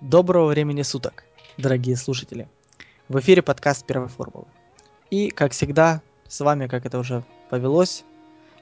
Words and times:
Доброго 0.00 0.46
времени 0.46 0.82
суток, 0.82 1.24
дорогие 1.56 1.96
слушатели. 1.96 2.46
В 3.08 3.18
эфире 3.18 3.42
подкаст 3.42 3.84
Первой 3.84 4.06
формулы. 4.06 4.44
И, 5.10 5.28
как 5.30 5.50
всегда, 5.50 6.02
с 6.28 6.38
вами, 6.38 6.68
как 6.68 6.86
это 6.86 7.00
уже 7.00 7.24
повелось, 7.50 8.04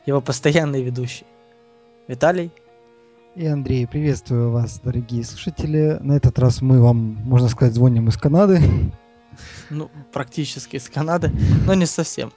его 0.06 0.22
постоянный 0.22 0.82
ведущий 0.82 1.26
Виталий 2.08 2.50
и 3.34 3.44
Андрей. 3.44 3.86
Приветствую 3.86 4.50
вас, 4.50 4.80
дорогие 4.82 5.24
слушатели. 5.24 5.98
На 6.00 6.16
этот 6.16 6.38
раз 6.38 6.62
мы 6.62 6.80
вам, 6.80 7.18
можно 7.24 7.48
сказать, 7.48 7.74
звоним 7.74 8.08
из 8.08 8.16
Канады. 8.16 8.58
Ну, 9.68 9.90
практически 10.14 10.76
из 10.76 10.88
Канады, 10.88 11.30
но 11.66 11.74
не 11.74 11.84
совсем. 11.84 12.32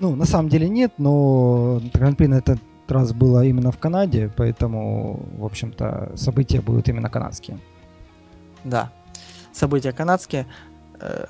Ну, 0.00 0.16
на 0.16 0.24
самом 0.24 0.48
деле 0.48 0.68
нет, 0.68 0.92
но 0.98 1.80
Гран-при 1.94 2.26
на 2.26 2.38
этот 2.38 2.58
раз 2.88 3.12
было 3.12 3.44
именно 3.44 3.70
в 3.70 3.78
Канаде, 3.78 4.28
поэтому, 4.36 5.24
в 5.38 5.44
общем-то, 5.44 6.14
события 6.16 6.60
будут 6.60 6.88
именно 6.88 7.08
канадские. 7.08 7.60
Да, 8.64 8.92
события 9.52 9.92
канадские. 9.92 10.46
Э, 11.00 11.26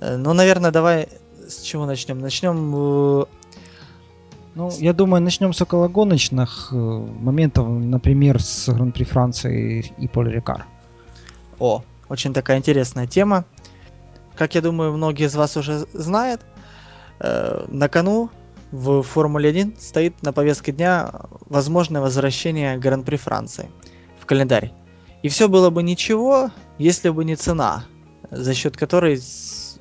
э, 0.00 0.16
ну, 0.16 0.32
наверное, 0.32 0.70
давай 0.70 1.08
с 1.48 1.62
чего 1.62 1.86
начнем? 1.86 2.18
Начнем 2.18 2.74
э, 2.76 3.24
ну, 4.54 4.70
я 4.78 4.92
думаю, 4.92 5.22
начнем 5.22 5.52
с 5.52 5.62
окологоночных 5.62 6.72
моментов, 6.72 7.68
например, 7.68 8.42
с 8.42 8.68
Гран-при 8.68 9.04
Франции 9.04 9.92
и 9.96 10.08
Поль 10.08 10.30
Рикар. 10.30 10.66
О, 11.58 11.84
очень 12.08 12.32
такая 12.34 12.58
интересная 12.58 13.06
тема. 13.06 13.44
Как 14.34 14.54
я 14.56 14.60
думаю, 14.60 14.92
многие 14.92 15.26
из 15.26 15.36
вас 15.36 15.56
уже 15.56 15.86
знают, 15.92 16.40
на 17.20 17.88
кону 17.88 18.30
в 18.72 19.02
Формуле 19.02 19.50
1 19.50 19.76
стоит 19.78 20.20
на 20.22 20.32
повестке 20.32 20.72
дня 20.72 21.12
возможное 21.46 22.00
возвращение 22.00 22.76
Гран-при 22.76 23.16
Франции 23.16 23.70
в 24.18 24.26
календарь. 24.26 24.72
И 25.22 25.28
все 25.28 25.48
было 25.48 25.70
бы 25.70 25.82
ничего, 25.82 26.50
если 26.78 27.10
бы 27.10 27.24
не 27.24 27.36
цена, 27.36 27.84
за 28.30 28.54
счет 28.54 28.76
которой 28.76 29.20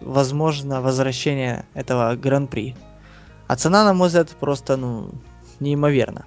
возможно 0.02 0.82
возвращение 0.82 1.66
этого 1.74 2.16
Гран-при. 2.16 2.76
А 3.48 3.56
цена, 3.56 3.84
на 3.84 3.94
мой 3.94 4.08
взгляд, 4.08 4.30
просто 4.40 4.78
ну, 4.78 5.12
неимоверна. 5.60 6.26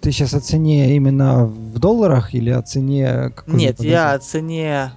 Ты 0.00 0.12
сейчас 0.12 0.34
о 0.34 0.40
цене 0.40 0.96
именно 0.96 1.46
в 1.46 1.78
долларах 1.78 2.34
или 2.34 2.50
о 2.50 2.62
цене... 2.62 3.32
Нет, 3.46 3.80
я 3.80 4.12
о 4.12 4.18
цене, 4.18 4.92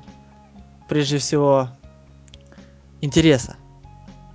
прежде 0.89 1.17
всего, 1.17 1.69
интереса. 2.99 3.55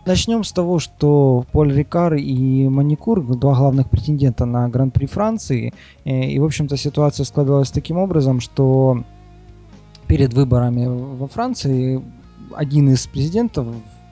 Начнем 0.07 0.45
с 0.45 0.53
того, 0.53 0.79
что 0.79 1.45
Поль 1.51 1.75
Рикар 1.75 2.15
и 2.15 2.69
Маникур, 2.69 3.25
два 3.37 3.57
главных 3.57 3.91
претендента 3.91 4.45
на 4.45 4.69
Гран-при 4.69 5.07
Франции, 5.07 5.75
э, 6.05 6.27
и, 6.27 6.39
в 6.39 6.45
общем-то, 6.45 6.77
ситуация 6.77 7.25
складывалась 7.25 7.73
таким 7.73 7.99
образом, 7.99 8.41
что 8.41 9.03
перед 10.07 10.33
выборами 10.33 10.87
во 10.87 11.27
Франции 11.27 12.01
один 12.55 12.89
из 12.91 13.05
президентов 13.09 13.67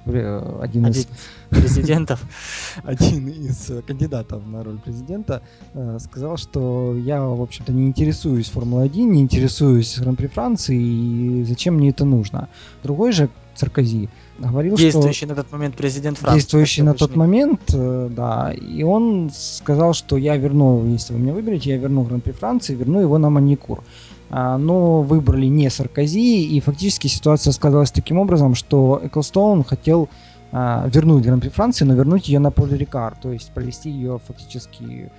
э, 0.06 0.58
один, 0.60 0.84
один 0.84 1.02
из 1.02 1.08
президентов, 1.48 2.24
один 2.82 3.28
из 3.28 3.70
кандидатов 3.86 4.44
на 4.48 4.64
роль 4.64 4.80
президента 4.80 5.42
э, 5.74 5.98
сказал, 6.00 6.38
что 6.38 6.96
я, 6.96 7.22
в 7.22 7.40
общем-то, 7.40 7.72
не 7.72 7.86
интересуюсь 7.86 8.50
Формулой-1, 8.50 8.98
не 9.04 9.20
интересуюсь 9.20 9.96
Гран-при 10.00 10.26
Франции, 10.26 10.76
и 10.76 11.44
зачем 11.44 11.76
мне 11.76 11.90
это 11.90 12.04
нужно. 12.04 12.48
Другой 12.82 13.12
же 13.12 13.30
Саркози 13.54 14.08
говорил, 14.38 14.76
действующий 14.76 15.26
что... 15.26 15.28
на 15.28 15.34
тот 15.36 15.52
момент 15.52 15.76
президент 15.76 16.18
Франции. 16.18 16.40
Действующий 16.40 16.82
на 16.82 16.94
тот 16.94 17.16
момент, 17.16 17.60
э, 17.72 18.08
да. 18.10 18.52
И 18.52 18.82
он 18.82 19.30
сказал, 19.32 19.94
что 19.94 20.16
я 20.16 20.36
верну, 20.36 20.86
если 20.86 21.14
вы 21.14 21.20
меня 21.20 21.32
выберете, 21.32 21.70
я 21.70 21.76
верну 21.76 22.02
Гран-при 22.02 22.32
Франции, 22.32 22.74
верну 22.74 23.00
его 23.00 23.18
на 23.18 23.30
маникур. 23.30 23.82
А, 24.30 24.58
но 24.58 25.02
выбрали 25.02 25.46
не 25.46 25.70
Саркози, 25.70 26.44
и 26.44 26.60
фактически 26.60 27.06
ситуация 27.06 27.52
складывалась 27.52 27.92
таким 27.92 28.18
образом, 28.18 28.54
что 28.54 29.00
Эклстоун 29.02 29.62
хотел 29.62 30.08
а, 30.50 30.88
вернуть 30.88 31.24
Гран-при 31.24 31.50
Франции, 31.50 31.84
но 31.84 31.94
вернуть 31.94 32.28
ее 32.28 32.40
на 32.40 32.50
поле 32.50 32.76
Рикар, 32.76 33.16
то 33.20 33.30
есть 33.30 33.52
провести 33.52 33.90
ее 33.90 34.20
фактически 34.26 35.12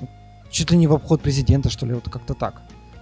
ну, 0.00 0.08
чуть 0.50 0.70
ли 0.70 0.76
не 0.76 0.86
в 0.86 0.92
обход 0.92 1.22
президента, 1.22 1.70
что 1.70 1.86
ли, 1.86 1.94
вот 1.94 2.08
как-то 2.10 2.34
так. 2.34 2.60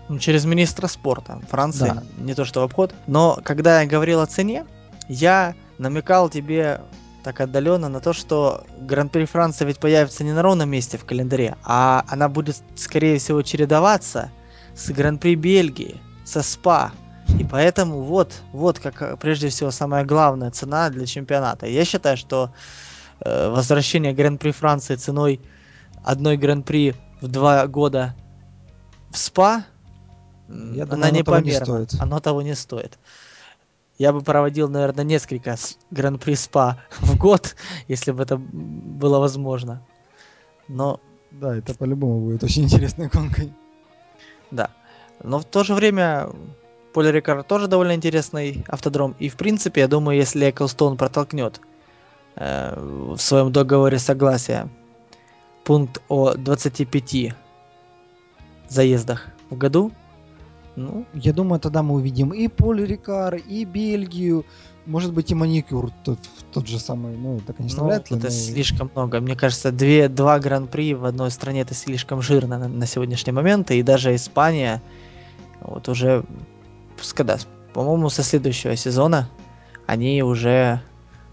Ну, 0.08 0.18
через 0.18 0.44
министра 0.44 0.86
спорта 0.86 1.40
Франции, 1.48 1.86
да. 1.86 2.02
не 2.18 2.34
то 2.34 2.44
что 2.44 2.60
в 2.60 2.64
обход. 2.64 2.94
Но 3.08 3.40
когда 3.42 3.82
я 3.82 3.88
говорил 3.88 4.20
о 4.20 4.26
цене, 4.26 4.64
я 5.08 5.54
намекал 5.78 6.28
тебе 6.28 6.80
так 7.22 7.40
отдаленно 7.40 7.88
на 7.88 8.00
то, 8.00 8.12
что 8.12 8.64
Гран-при 8.78 9.24
Франции 9.24 9.64
ведь 9.64 9.80
появится 9.80 10.22
не 10.22 10.32
на 10.32 10.42
ровном 10.42 10.70
месте 10.70 10.96
в 10.96 11.04
календаре, 11.04 11.56
а 11.64 12.04
она 12.08 12.28
будет, 12.28 12.62
скорее 12.76 13.18
всего, 13.18 13.42
чередоваться 13.42 14.30
с 14.76 14.90
Гран-при 14.90 15.34
Бельгии, 15.34 16.00
со 16.24 16.42
СПА. 16.42 16.92
И 17.40 17.44
поэтому 17.44 18.02
вот, 18.02 18.32
вот 18.52 18.78
как 18.78 19.18
прежде 19.18 19.48
всего 19.48 19.72
самая 19.72 20.04
главная 20.04 20.52
цена 20.52 20.88
для 20.90 21.04
чемпионата. 21.06 21.66
Я 21.66 21.84
считаю, 21.84 22.16
что 22.16 22.52
э, 23.20 23.48
возвращение 23.48 24.12
Гран-при 24.12 24.52
Франции 24.52 24.94
ценой 24.94 25.40
одной 26.04 26.36
Гран-при 26.36 26.94
в 27.20 27.26
два 27.26 27.66
года 27.66 28.14
в 29.10 29.18
СПА, 29.18 29.64
Я 30.48 30.86
думаю, 30.86 30.92
она 30.92 31.10
непомерна. 31.10 31.80
Не 31.80 32.00
оно 32.00 32.20
того 32.20 32.42
не 32.42 32.54
стоит 32.54 32.98
я 33.98 34.12
бы 34.12 34.20
проводил, 34.20 34.68
наверное, 34.68 35.04
несколько 35.04 35.56
гран-при 35.90 36.34
СПА 36.34 36.78
в 37.00 37.16
год, 37.16 37.56
если 37.88 38.12
бы 38.12 38.22
это 38.22 38.36
было 38.36 39.18
возможно. 39.18 39.82
Но... 40.68 41.00
Да, 41.32 41.54
это 41.56 41.74
по-любому 41.74 42.20
будет 42.20 42.44
очень 42.44 42.64
интересной 42.64 43.08
гонкой. 43.08 43.52
Да. 44.50 44.70
Но 45.22 45.38
в 45.40 45.44
то 45.44 45.64
же 45.64 45.74
время 45.74 46.30
Поле 46.94 47.12
Рикар 47.12 47.42
тоже 47.42 47.66
довольно 47.66 47.94
интересный 47.94 48.64
автодром. 48.68 49.14
И, 49.18 49.28
в 49.28 49.36
принципе, 49.36 49.82
я 49.82 49.88
думаю, 49.88 50.16
если 50.16 50.48
Эклстоун 50.48 50.96
протолкнет 50.96 51.60
э, 52.36 52.74
в 52.78 53.18
своем 53.18 53.52
договоре 53.52 53.98
согласия 53.98 54.68
пункт 55.64 56.00
о 56.08 56.34
25 56.34 57.34
заездах 58.68 59.28
в 59.50 59.58
году, 59.58 59.92
ну, 60.76 61.06
я 61.14 61.32
думаю, 61.32 61.58
тогда 61.58 61.82
мы 61.82 61.94
увидим 61.94 62.30
и 62.30 62.48
Поль 62.48 62.84
Рикар, 62.84 63.36
и 63.36 63.64
Бельгию, 63.64 64.44
может 64.84 65.12
быть, 65.12 65.30
и 65.30 65.34
маникюр 65.34 65.90
тот, 66.04 66.18
тот 66.52 66.68
же 66.68 66.78
самый. 66.78 67.16
Ну, 67.16 67.38
это, 67.38 67.52
конечно, 67.54 67.82
ну, 67.82 67.88
вряд 67.88 68.10
ли. 68.10 68.18
Это 68.18 68.26
но... 68.26 68.30
слишком 68.30 68.90
много. 68.94 69.20
Мне 69.20 69.34
кажется, 69.34 69.72
две, 69.72 70.08
два 70.08 70.38
гран-при 70.38 70.94
в 70.94 71.04
одной 71.04 71.30
стране 71.30 71.62
это 71.62 71.74
слишком 71.74 72.22
жирно 72.22 72.58
на, 72.58 72.68
на 72.68 72.86
сегодняшний 72.86 73.32
момент. 73.32 73.70
И 73.70 73.82
даже 73.82 74.14
Испания 74.14 74.82
вот 75.60 75.88
уже, 75.88 76.24
когда, 77.14 77.38
по-моему, 77.72 78.10
со 78.10 78.22
следующего 78.22 78.76
сезона 78.76 79.28
они 79.86 80.22
уже 80.22 80.80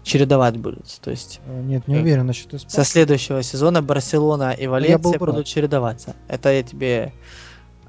чередовать 0.02 0.56
будут. 0.56 0.86
То 1.00 1.10
есть... 1.10 1.40
Э, 1.46 1.62
нет, 1.62 1.86
не 1.86 1.96
уверен 1.96 2.26
насчет 2.26 2.52
Испании. 2.52 2.74
Со 2.74 2.84
следующего 2.84 3.42
сезона 3.42 3.82
Барселона 3.82 4.52
и 4.52 4.66
Валенсия 4.66 5.18
будут 5.18 5.46
чередоваться. 5.46 6.16
Это 6.28 6.50
я 6.50 6.62
тебе 6.62 7.12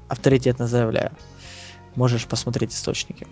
авторитетно 0.08 0.66
заявляю 0.66 1.10
можешь 1.96 2.26
посмотреть 2.26 2.72
источники. 2.72 3.26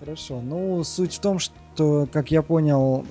Хорошо. 0.00 0.40
Ну, 0.42 0.82
суть 0.82 1.14
в 1.14 1.20
том, 1.20 1.38
что, 1.38 2.08
как 2.12 2.32
я 2.32 2.42
понял, 2.42 3.04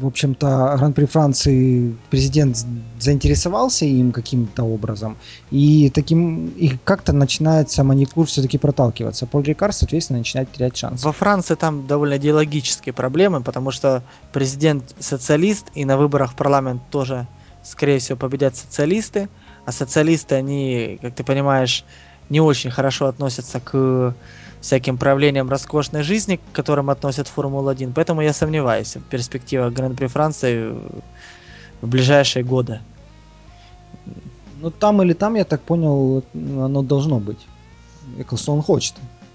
в 0.00 0.06
общем-то, 0.06 0.74
Гран-при 0.78 1.04
Франции 1.04 1.94
президент 2.08 2.64
заинтересовался 2.98 3.84
им 3.84 4.10
каким-то 4.10 4.62
образом, 4.62 5.18
и 5.50 5.90
таким 5.94 6.48
и 6.48 6.70
как-то 6.84 7.12
начинается 7.12 7.84
маникур 7.84 8.26
все-таки 8.26 8.56
проталкиваться. 8.56 9.26
Поль 9.26 9.44
Рикар, 9.44 9.74
соответственно, 9.74 10.20
начинает 10.20 10.50
терять 10.50 10.78
шанс. 10.78 11.04
Во 11.04 11.12
Франции 11.12 11.56
там 11.56 11.86
довольно 11.86 12.16
идеологические 12.16 12.94
проблемы, 12.94 13.42
потому 13.42 13.70
что 13.70 14.02
президент 14.32 14.94
социалист, 14.98 15.66
и 15.74 15.84
на 15.84 15.98
выборах 15.98 16.32
в 16.32 16.36
парламент 16.36 16.80
тоже, 16.90 17.26
скорее 17.62 17.98
всего, 17.98 18.16
победят 18.16 18.56
социалисты, 18.56 19.28
а 19.66 19.72
социалисты, 19.72 20.36
они, 20.36 20.98
как 21.02 21.14
ты 21.14 21.22
понимаешь, 21.22 21.84
не 22.30 22.40
очень 22.40 22.70
хорошо 22.70 23.06
относятся 23.06 23.60
к 23.60 24.14
всяким 24.60 24.96
проявлениям 24.96 25.50
роскошной 25.50 26.02
жизни, 26.02 26.36
к 26.36 26.56
которым 26.56 26.88
относят 26.88 27.28
Формула-1. 27.28 27.92
Поэтому 27.94 28.22
я 28.22 28.32
сомневаюсь 28.32 28.96
в 28.96 29.02
перспективах 29.02 29.74
Гран-при 29.74 30.06
Франции 30.06 30.70
в 31.82 31.86
ближайшие 31.88 32.44
годы. 32.44 32.80
Ну 34.62 34.70
там 34.70 35.02
или 35.02 35.12
там, 35.12 35.34
я 35.34 35.44
так 35.44 35.60
понял, 35.60 36.24
оно 36.32 36.82
должно 36.82 37.18
быть. 37.18 37.46
Эклстоун 38.18 38.62
хочет. 38.62 38.94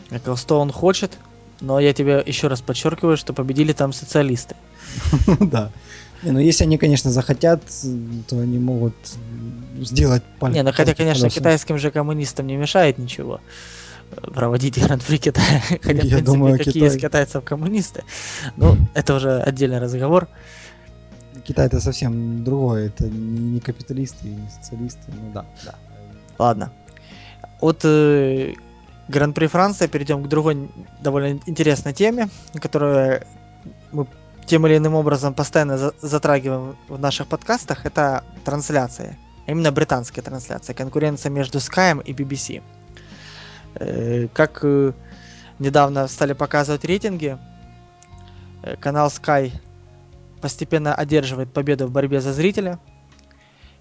Эклстоун 0.10 0.72
хочет, 0.72 1.19
но 1.62 1.80
я 1.80 1.94
тебе 1.94 2.24
еще 2.25 2.48
раз 2.48 2.62
подчеркиваю, 2.62 3.16
что 3.16 3.34
победили 3.34 3.74
там 3.74 3.94
социалисты. 3.94 4.56
Да. 5.40 5.72
Не, 6.24 6.31
ну 6.31 6.40
если 6.40 6.66
они, 6.66 6.78
конечно, 6.78 7.12
захотят, 7.12 7.62
то 8.28 8.40
они 8.40 8.60
могут 8.60 8.96
сделать 9.86 10.24
палец. 10.40 10.56
Не, 10.56 10.64
ну 10.64 10.72
хотя, 10.72 10.94
конечно, 10.94 11.30
китайским 11.30 11.78
же 11.78 11.92
коммунистам 11.92 12.48
не 12.48 12.58
мешает 12.58 12.98
ничего 12.98 13.40
проводить 14.34 14.81
Гран-при 14.81 15.18
Китая. 15.20 15.62
Хотя, 15.62 15.78
Я 15.78 15.94
в 15.94 16.00
принципе, 16.00 16.22
думаю, 16.22 16.58
какие 16.58 16.74
Китай... 16.74 16.88
из 16.88 17.02
китайцев 17.02 17.44
коммунисты. 17.44 18.04
Ну, 18.58 18.76
это 18.94 19.16
уже 19.16 19.42
отдельный 19.42 19.80
разговор. 19.80 20.28
Китай 21.44 21.68
это 21.68 21.80
совсем 21.80 22.44
другое, 22.44 22.88
это 22.88 23.06
не 23.06 23.60
капиталисты, 23.60 24.28
не 24.28 24.50
социалисты, 24.50 25.02
ну 25.08 25.31
да. 25.34 25.46
да. 25.64 25.76
Ладно. 26.38 26.72
от 27.62 27.81
э, 27.84 28.54
Гран-при 29.08 29.48
Франции 29.48 29.88
перейдем 29.88 30.24
к 30.24 30.28
другой 30.28 30.70
довольно 31.02 31.40
интересной 31.46 31.94
теме, 31.94 32.30
которую 32.62 33.24
мы 33.92 34.06
тем 34.46 34.66
или 34.68 34.78
иным 34.78 34.96
образом 34.96 35.34
постоянно 35.34 35.78
за- 35.78 35.94
затрагиваем 36.02 36.76
в 36.88 37.00
наших 37.00 37.28
подкастах. 37.28 37.86
Это 37.86 38.24
трансляции. 38.44 39.18
Именно 39.50 39.72
британская 39.72 40.22
трансляция. 40.22 40.75
Конкуренция 40.75 41.31
между 41.31 41.57
Sky 41.57 42.04
и 42.04 42.13
BBC. 42.13 42.62
Э, 43.74 44.28
как 44.31 44.60
э, 44.62 44.94
недавно 45.57 46.07
стали 46.07 46.34
показывать 46.34 46.86
рейтинги, 46.86 47.36
э, 48.62 48.75
канал 48.75 49.07
Sky 49.07 49.51
постепенно 50.40 50.94
одерживает 50.94 51.51
победу 51.51 51.88
в 51.88 51.92
борьбе 51.92 52.22
за 52.22 52.31
зрителя. 52.31 52.80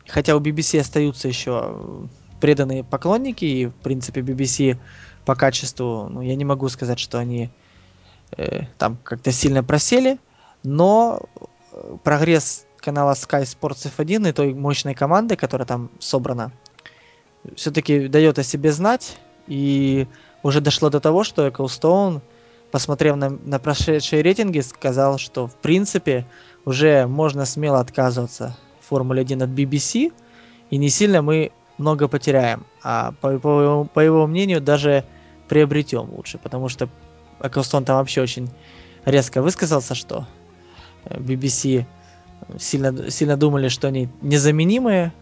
Хотя 0.06 0.36
у 0.36 0.40
BBC 0.40 0.80
остаются 0.80 1.28
еще 1.28 2.08
преданные 2.40 2.82
поклонники, 2.82 3.44
и 3.44 3.66
в 3.66 3.74
принципе 3.74 4.22
BBC 4.22 4.78
по 5.26 5.34
качеству, 5.34 6.08
ну 6.08 6.22
я 6.22 6.34
не 6.34 6.46
могу 6.46 6.70
сказать, 6.70 6.98
что 6.98 7.18
они 7.18 7.50
э, 8.38 8.62
там 8.78 8.96
как-то 9.04 9.32
сильно 9.32 9.62
просели, 9.62 10.18
но 10.62 11.20
прогресс 12.04 12.64
канала 12.88 13.12
Sky 13.12 13.42
Sports 13.42 13.92
F1 13.94 14.30
и 14.30 14.32
той 14.32 14.54
мощной 14.54 14.94
команды, 14.94 15.36
которая 15.36 15.66
там 15.66 15.90
собрана, 15.98 16.52
все-таки 17.54 18.08
дает 18.08 18.38
о 18.38 18.42
себе 18.42 18.72
знать, 18.72 19.18
и 19.46 20.06
уже 20.42 20.62
дошло 20.62 20.88
до 20.88 20.98
того, 20.98 21.22
что 21.22 21.46
Ecclestone, 21.46 22.22
посмотрев 22.70 23.16
на, 23.16 23.28
на 23.28 23.58
прошедшие 23.58 24.22
рейтинги, 24.22 24.60
сказал, 24.60 25.18
что 25.18 25.46
в 25.46 25.54
принципе 25.56 26.24
уже 26.64 27.06
можно 27.06 27.44
смело 27.44 27.80
отказываться 27.80 28.56
в 28.80 28.88
Формуле 28.88 29.20
1 29.20 29.42
от 29.42 29.50
BBC, 29.50 30.10
и 30.70 30.76
не 30.78 30.88
сильно 30.88 31.20
мы 31.20 31.52
много 31.76 32.08
потеряем, 32.08 32.64
а 32.82 33.12
по, 33.20 33.38
по, 33.38 33.84
по 33.84 34.00
его 34.00 34.26
мнению 34.26 34.62
даже 34.62 35.04
приобретем 35.46 36.08
лучше, 36.10 36.38
потому 36.38 36.70
что 36.70 36.88
Эклстон 37.42 37.84
там 37.84 37.96
вообще 37.98 38.22
очень 38.22 38.48
резко 39.04 39.42
высказался, 39.42 39.94
что 39.94 40.26
BBC 41.04 41.84
сильно, 42.58 43.10
сильно 43.10 43.36
думали, 43.36 43.68
что 43.68 43.88
они 43.88 44.08
незаменимые, 44.22 45.12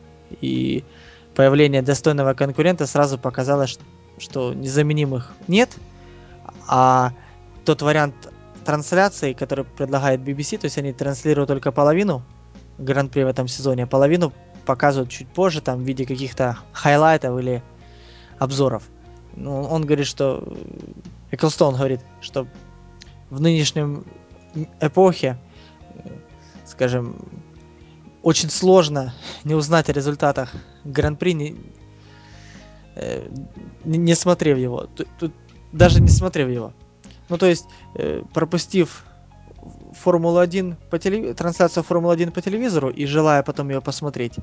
и 0.41 0.85
появление 1.35 1.83
достойного 1.83 2.35
конкурента 2.35 2.87
сразу 2.87 3.19
показало, 3.19 3.67
что, 4.19 4.55
незаменимых 4.55 5.33
нет, 5.49 5.71
а 6.69 7.13
тот 7.65 7.83
вариант 7.83 8.15
трансляции, 8.65 9.33
который 9.33 9.65
предлагает 9.65 10.21
BBC, 10.21 10.59
то 10.59 10.67
есть 10.67 10.79
они 10.79 10.93
транслируют 10.93 11.49
только 11.49 11.73
половину 11.73 12.23
Гран-при 12.79 13.23
в 13.23 13.29
этом 13.29 13.49
сезоне, 13.49 13.85
а 13.85 13.87
половину 13.87 14.33
показывают 14.67 15.11
чуть 15.11 15.29
позже, 15.29 15.61
там, 15.61 15.79
в 15.79 15.83
виде 15.83 16.05
каких-то 16.05 16.59
хайлайтов 16.73 17.39
или 17.39 17.63
обзоров. 18.39 18.83
Ну, 19.35 19.63
он 19.63 19.85
говорит, 19.85 20.07
что... 20.07 20.57
Эклстон 21.31 21.77
говорит, 21.77 22.01
что 22.21 22.47
в 23.31 23.41
нынешнем 23.41 24.05
эпохе, 24.81 25.39
скажем, 26.67 27.17
очень 28.23 28.51
сложно 28.51 29.15
не 29.45 29.55
узнать 29.55 29.89
о 29.89 29.93
результатах 29.93 30.53
Гран-при, 30.85 31.33
не, 31.35 31.57
э, 32.97 33.29
не, 33.85 34.15
смотрев 34.15 34.59
его. 34.59 34.87
Тут, 34.97 35.09
тут, 35.19 35.33
даже 35.73 36.01
не 36.01 36.09
смотрев 36.09 36.49
его. 36.49 36.73
Ну, 37.29 37.39
то 37.39 37.47
есть, 37.47 37.67
э, 37.95 38.23
пропустив 38.35 39.05
Формулу-1 39.93 40.77
по 40.91 40.99
телев... 40.99 41.37
трансляцию 41.37 41.85
Формулы-1 41.85 42.31
по 42.31 42.41
телевизору 42.41 42.91
и 42.91 43.07
желая 43.07 43.43
потом 43.43 43.71
ее 43.71 43.81
посмотреть, 43.81 44.35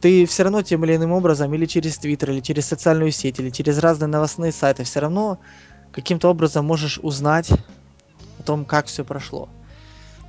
ты 0.00 0.26
все 0.26 0.44
равно 0.44 0.62
тем 0.62 0.84
или 0.84 0.96
иным 0.96 1.12
образом, 1.12 1.52
или 1.54 1.66
через 1.66 1.98
Твиттер, 1.98 2.30
или 2.30 2.40
через 2.40 2.66
социальную 2.66 3.12
сеть, 3.12 3.38
или 3.38 3.50
через 3.50 3.78
разные 3.78 4.08
новостные 4.08 4.52
сайты, 4.52 4.84
все 4.84 5.00
равно 5.00 5.38
каким-то 5.92 6.28
образом 6.28 6.64
можешь 6.64 6.98
узнать 6.98 7.50
о 8.38 8.42
том, 8.42 8.64
как 8.64 8.86
все 8.86 9.04
прошло. 9.04 9.48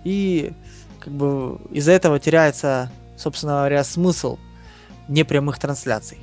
И 0.04 0.54
как 1.02 1.14
бы 1.14 1.60
из-за 1.72 1.92
этого 1.92 2.20
теряется, 2.20 2.92
собственно 3.18 3.54
говоря, 3.54 3.84
смысл 3.84 4.38
непрямых 5.08 5.60
трансляций. 5.60 6.20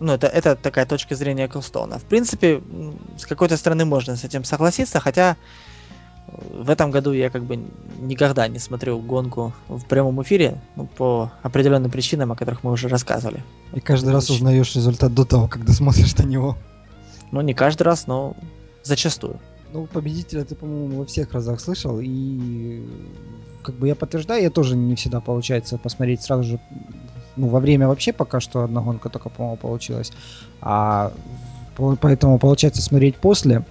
Ну, 0.00 0.12
это, 0.12 0.26
это 0.26 0.56
такая 0.56 0.84
точка 0.84 1.14
зрения 1.14 1.46
Колстона. 1.46 1.98
В 1.98 2.04
принципе, 2.04 2.60
с 3.16 3.24
какой-то 3.24 3.56
стороны 3.56 3.84
можно 3.84 4.16
с 4.16 4.24
этим 4.24 4.42
согласиться, 4.42 4.98
хотя 4.98 5.36
в 6.26 6.70
этом 6.70 6.90
году 6.90 7.12
я 7.12 7.30
как 7.30 7.44
бы 7.44 7.60
никогда 8.00 8.48
не 8.48 8.58
смотрел 8.58 8.98
гонку 8.98 9.52
в 9.68 9.84
прямом 9.84 10.22
эфире 10.22 10.60
ну, 10.76 10.86
по 10.86 11.30
определенным 11.42 11.90
причинам, 11.90 12.32
о 12.32 12.36
которых 12.36 12.64
мы 12.64 12.72
уже 12.72 12.88
рассказывали. 12.88 13.42
И 13.74 13.80
каждый 13.80 14.12
раз 14.12 14.30
узнаешь 14.30 14.74
результат 14.74 15.14
до 15.14 15.24
того, 15.24 15.46
когда 15.46 15.72
смотришь 15.72 16.16
на 16.16 16.24
него. 16.24 16.56
Ну, 17.30 17.40
не 17.40 17.54
каждый 17.54 17.82
раз, 17.84 18.06
но 18.06 18.36
зачастую. 18.82 19.38
Ну, 19.72 19.86
победителя 19.86 20.44
ты, 20.44 20.54
по-моему, 20.54 20.98
во 20.98 21.06
всех 21.06 21.32
разах 21.32 21.60
слышал, 21.60 21.98
и 22.00 22.84
как 23.62 23.74
бы 23.76 23.88
я 23.88 23.94
подтверждаю, 23.94 24.42
я 24.42 24.50
тоже 24.50 24.76
не 24.76 24.94
всегда 24.96 25.20
получается 25.20 25.78
посмотреть 25.78 26.22
сразу 26.22 26.42
же, 26.44 26.60
ну, 27.36 27.48
во 27.48 27.60
время 27.60 27.88
вообще 27.88 28.12
пока 28.12 28.40
что 28.40 28.64
одна 28.64 28.80
гонка 28.80 29.08
только, 29.08 29.28
по-моему, 29.28 29.56
получилась, 29.56 30.12
а 30.60 31.12
поэтому 31.76 32.38
получается 32.38 32.82
смотреть 32.82 33.16
после, 33.16 33.64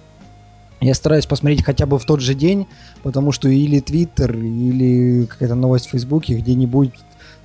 я 0.80 0.94
стараюсь 0.94 1.26
посмотреть 1.26 1.64
хотя 1.64 1.86
бы 1.86 1.98
в 1.98 2.04
тот 2.04 2.20
же 2.20 2.34
день, 2.34 2.66
потому 3.02 3.30
что 3.30 3.48
или 3.48 3.78
Твиттер, 3.78 4.36
или 4.36 5.26
какая-то 5.26 5.54
новость 5.54 5.86
в 5.86 5.90
Фейсбуке, 5.90 6.34
где-нибудь, 6.34 6.90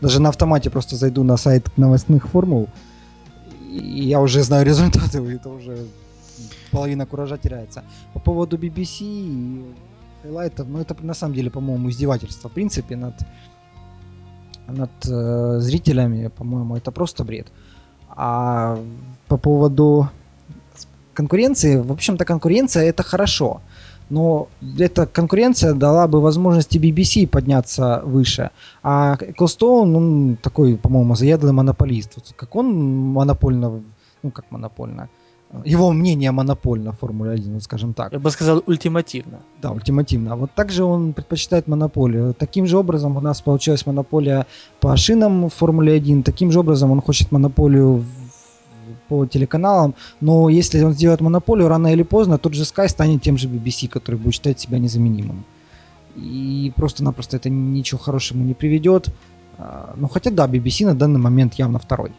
даже 0.01 0.21
на 0.21 0.29
автомате 0.29 0.69
просто 0.69 0.95
зайду 0.95 1.23
на 1.23 1.37
сайт 1.37 1.77
новостных 1.77 2.27
формул, 2.29 2.67
и 3.69 4.05
я 4.05 4.19
уже 4.21 4.41
знаю 4.43 4.65
результаты, 4.65 5.19
и 5.19 5.35
это 5.35 5.49
уже 5.49 5.85
половина 6.71 7.05
куража 7.05 7.37
теряется. 7.37 7.83
По 8.13 8.19
поводу 8.19 8.57
BBC 8.57 9.63
хайлайтов, 10.27 10.67
ну 10.67 10.79
это 10.79 10.95
на 11.01 11.13
самом 11.13 11.35
деле, 11.35 11.49
по-моему, 11.49 11.89
издевательство, 11.89 12.49
в 12.49 12.53
принципе, 12.53 12.95
над, 12.95 13.13
над 14.67 14.91
э, 15.05 15.59
зрителями, 15.59 16.27
по-моему, 16.27 16.75
это 16.75 16.91
просто 16.91 17.23
бред. 17.23 17.47
А 18.09 18.77
по 19.27 19.37
поводу 19.37 20.09
конкуренции, 21.13 21.77
в 21.77 21.91
общем-то, 21.91 22.25
конкуренция 22.25 22.83
это 22.83 23.03
хорошо. 23.03 23.61
Но 24.09 24.47
эта 24.79 25.05
конкуренция 25.05 25.73
дала 25.73 26.07
бы 26.07 26.21
возможности 26.21 26.77
BBC 26.77 27.27
подняться 27.27 28.01
выше. 28.05 28.51
А 28.81 29.17
Эклстоун, 29.19 29.95
он 29.95 30.37
такой, 30.41 30.77
по-моему, 30.77 31.15
заядлый 31.15 31.51
монополист. 31.51 32.15
Вот 32.15 32.33
как 32.35 32.55
он 32.55 32.73
монопольно, 33.13 33.81
ну 34.23 34.31
как 34.31 34.45
монопольно, 34.51 35.09
его 35.63 35.91
мнение 35.93 36.31
монопольно 36.31 36.91
в 36.91 36.99
Формуле 36.99 37.31
1, 37.31 37.53
вот 37.53 37.63
скажем 37.63 37.93
так. 37.93 38.11
Я 38.13 38.19
бы 38.19 38.29
сказал, 38.31 38.61
ультимативно. 38.65 39.39
Да, 39.61 39.71
ультимативно. 39.71 40.35
Вот 40.35 40.51
также 40.51 40.83
он 40.83 41.13
предпочитает 41.13 41.67
монополию. 41.67 42.33
Таким 42.33 42.67
же 42.67 42.77
образом 42.77 43.17
у 43.17 43.21
нас 43.21 43.41
получилась 43.41 43.85
монополия 43.85 44.45
по 44.79 44.95
шинам 44.97 45.45
в 45.45 45.53
Формуле 45.53 45.93
1. 45.93 46.23
Таким 46.23 46.51
же 46.51 46.59
образом 46.59 46.91
он 46.91 47.01
хочет 47.01 47.31
монополию 47.31 48.03
по 49.07 49.25
телеканалам, 49.25 49.95
но 50.19 50.49
если 50.49 50.83
он 50.83 50.91
сделает 50.91 51.21
монополию, 51.21 51.69
рано 51.69 51.93
или 51.93 52.03
поздно 52.03 52.37
тот 52.37 52.53
же 52.53 52.63
Sky 52.63 52.89
станет 52.89 53.21
тем 53.21 53.37
же 53.37 53.47
BBC, 53.47 53.87
который 53.87 54.15
будет 54.15 54.33
считать 54.33 54.59
себя 54.59 54.79
незаменимым. 54.79 55.45
И 56.17 56.73
просто-напросто 56.75 57.37
это 57.37 57.49
ничего 57.49 57.99
хорошему 57.99 58.43
не 58.43 58.53
приведет. 58.53 59.07
Ну, 59.95 60.09
хотя 60.09 60.29
да, 60.29 60.45
BBC 60.45 60.85
на 60.85 60.93
данный 60.93 61.19
момент 61.19 61.53
явно 61.53 61.79
второй. 61.79 62.11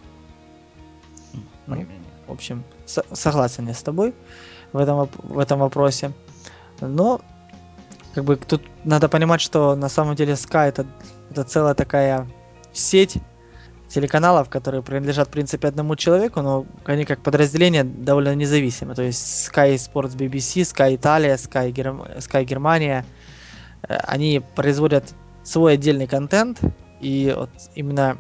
Ну, 1.67 1.77
в 2.29 2.33
общем, 2.33 2.63
с- 2.87 3.05
согласен 3.13 3.67
я 3.69 3.75
с 3.75 3.83
тобой 3.83 4.15
в 4.73 4.79
этом, 4.79 5.09
в 5.23 5.39
этом 5.39 5.61
вопросе. 5.61 6.13
Но, 6.81 7.21
как 8.15 8.25
бы, 8.25 8.37
тут 8.37 8.63
надо 8.85 9.09
понимать, 9.09 9.41
что 9.41 9.75
на 9.75 9.89
самом 9.89 10.15
деле 10.15 10.35
Sky 10.35 10.69
это, 10.69 10.87
это 11.31 11.45
целая 11.45 11.75
такая 11.75 12.29
сеть 12.73 13.17
телеканалов, 13.89 14.51
которые 14.51 14.83
принадлежат, 14.83 15.29
в 15.29 15.31
принципе, 15.31 15.69
одному 15.69 15.97
человеку, 15.97 16.43
но 16.43 16.67
они 16.85 17.05
как 17.05 17.23
подразделение 17.23 17.85
довольно 17.85 18.35
независимы. 18.35 18.95
То 18.95 19.03
есть 19.03 19.51
Sky 19.51 19.75
Sports 19.75 20.17
BBC, 20.17 20.63
Sky 20.63 20.99
Italia, 20.99 21.35
Sky, 21.37 21.71
Герм... 21.71 22.03
Sky 22.19 22.45
Германия, 22.45 23.05
они 23.83 24.43
производят 24.55 25.05
свой 25.43 25.75
отдельный 25.75 26.07
контент, 26.07 26.61
и 27.01 27.35
вот 27.35 27.51
именно 27.75 28.19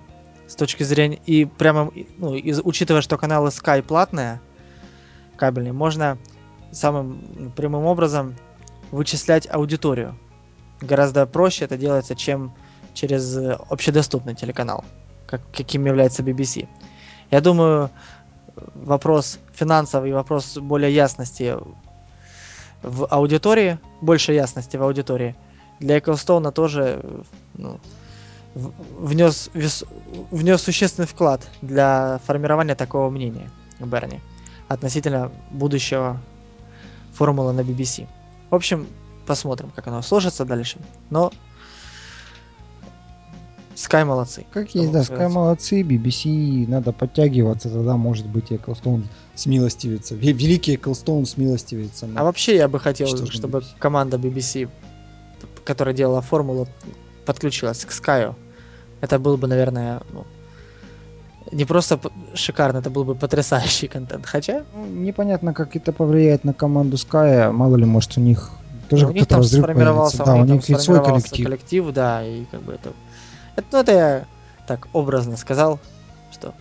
с 0.49 0.55
точки 0.55 0.83
зрения, 0.83 1.21
и 1.27 1.45
прямо, 1.45 1.93
ну, 2.17 2.35
из, 2.35 2.61
учитывая, 2.65 3.03
что 3.03 3.19
каналы 3.19 3.51
Sky 3.51 3.83
платные, 3.83 4.41
кабельные, 5.37 5.73
можно 5.73 6.19
самым 6.73 7.53
прямым 7.55 7.85
образом 7.85 8.35
вычислять 8.91 9.47
аудиторию. 9.51 10.19
Гораздо 10.81 11.27
проще 11.27 11.67
это 11.67 11.77
делается, 11.77 12.17
чем 12.17 12.55
через 12.95 13.37
общедоступный 13.69 14.35
телеканал 14.35 14.85
как, 15.29 15.43
каким 15.53 15.85
является 15.85 16.23
BBC. 16.23 16.67
Я 17.31 17.41
думаю, 17.41 17.91
вопрос 18.75 19.39
финансовый, 19.55 20.13
вопрос 20.13 20.57
более 20.57 20.93
ясности 20.93 21.55
в 22.83 23.07
аудитории, 23.07 23.79
больше 24.01 24.33
ясности 24.33 24.77
в 24.77 24.83
аудитории, 24.83 25.37
для 25.79 25.99
Эклстоуна 25.99 26.51
тоже 26.51 27.03
ну, 27.55 27.79
внес, 28.99 29.51
внес 30.31 30.63
существенный 30.63 31.07
вклад 31.07 31.49
для 31.63 32.21
формирования 32.27 32.75
такого 32.75 33.11
мнения 33.11 33.51
Берни. 33.81 34.21
относительно 34.69 35.31
будущего 35.51 36.21
формулы 37.15 37.53
на 37.53 37.61
BBC. 37.61 38.07
В 38.51 38.55
общем, 38.55 38.87
посмотрим, 39.27 39.71
как 39.75 39.87
оно 39.87 40.03
сложится 40.03 40.45
дальше. 40.45 40.79
Но 41.11 41.33
Sky 43.77 44.05
молодцы. 44.05 44.45
Как 44.51 44.75
есть, 44.75 44.91
да, 44.91 45.03
Sky 45.03 45.29
молодцы, 45.29 45.83
BBC 45.83 46.67
надо 46.67 46.93
подтягиваться, 46.93 47.71
тогда 47.71 47.97
может 47.97 48.27
быть 48.27 48.53
Эклстоун 48.53 49.07
смилостивится. 49.37 50.17
Великий 50.17 50.75
Эклстоун 50.75 51.27
смилостивится. 51.27 52.09
А 52.17 52.25
вообще 52.25 52.57
я 52.57 52.67
бы 52.67 52.81
хотел, 52.81 53.07
чтобы 53.07 53.59
BBC. 53.59 53.79
команда 53.79 54.17
BBC, 54.17 54.69
которая 55.65 55.95
делала 55.95 56.23
формулу, 56.23 56.67
подключилась 57.25 57.85
к 57.85 57.91
Sky. 57.91 58.35
Это 59.01 59.19
был 59.19 59.37
бы, 59.37 59.47
наверное, 59.47 60.01
ну, 60.13 60.25
не 61.53 61.65
просто 61.65 61.99
шикарно, 62.35 62.79
это 62.79 62.91
был 62.91 63.05
бы 63.05 63.15
потрясающий 63.15 63.89
контент. 63.93 64.27
Хотя... 64.27 64.65
Ну, 64.75 64.87
непонятно, 64.87 65.55
как 65.55 65.77
это 65.77 65.93
повлияет 65.93 66.45
на 66.45 66.53
команду 66.53 66.97
Sky. 66.97 67.51
Мало 67.53 67.77
ли, 67.77 67.85
может, 67.85 68.19
у 68.19 68.21
них 68.21 68.51
тоже 68.89 69.07
ну, 69.07 69.13
них 69.13 69.27
там 69.27 69.43
сформировался, 69.43 70.25
да, 70.25 70.35
у 70.35 70.45
них, 70.45 70.63
у 70.69 70.73
них 70.73 70.81
свой 70.81 71.05
коллектив. 71.05 71.45
коллектив, 71.45 71.93
да, 71.93 72.25
и 72.25 72.45
как 72.47 72.63
бы 72.63 72.73
это 72.73 72.93
это, 73.59 73.67
ну, 73.73 73.79
это 73.81 73.93
я 73.93 74.25
так 74.69 74.87
образно 74.93 75.37
сказал, 75.37 75.81
что 76.31 76.55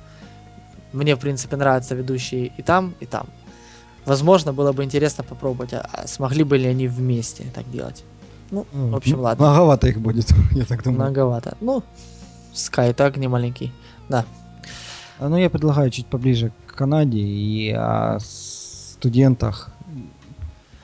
мне, 0.94 1.15
в 1.15 1.20
принципе, 1.20 1.56
нравятся 1.56 1.94
ведущие 1.94 2.48
и 2.58 2.63
там, 2.63 2.96
и 3.00 3.06
там. 3.06 3.27
Возможно, 4.06 4.51
было 4.51 4.72
бы 4.72 4.84
интересно 4.84 5.24
попробовать, 5.24 5.74
а, 5.74 5.88
а 5.94 6.08
смогли 6.08 6.44
бы 6.44 6.58
ли 6.58 6.65
они 6.67 6.88
вместе 6.88 7.46
так 7.53 7.70
делать. 7.70 8.03
Ну, 8.50 8.65
в 8.72 8.96
общем, 8.96 9.20
ладно. 9.20 9.46
Многовато 9.46 9.88
их 9.89 10.00
будет, 10.00 10.25
я 10.53 10.65
так 10.65 10.84
думаю. 10.84 11.01
Многовато. 11.01 11.56
Ну, 11.62 11.84
Sky 12.58 12.94
так 12.94 13.18
не 13.18 13.28
маленький. 13.28 13.72
Да. 14.10 14.26
А, 15.20 15.30
ну, 15.30 15.38
я 15.38 15.50
предлагаю 15.50 15.90
чуть 15.90 16.08
поближе 16.08 16.52
к 16.66 16.76
Канаде 16.76 17.20
и 17.20 17.72
о 17.72 18.18
студентах 18.20 19.72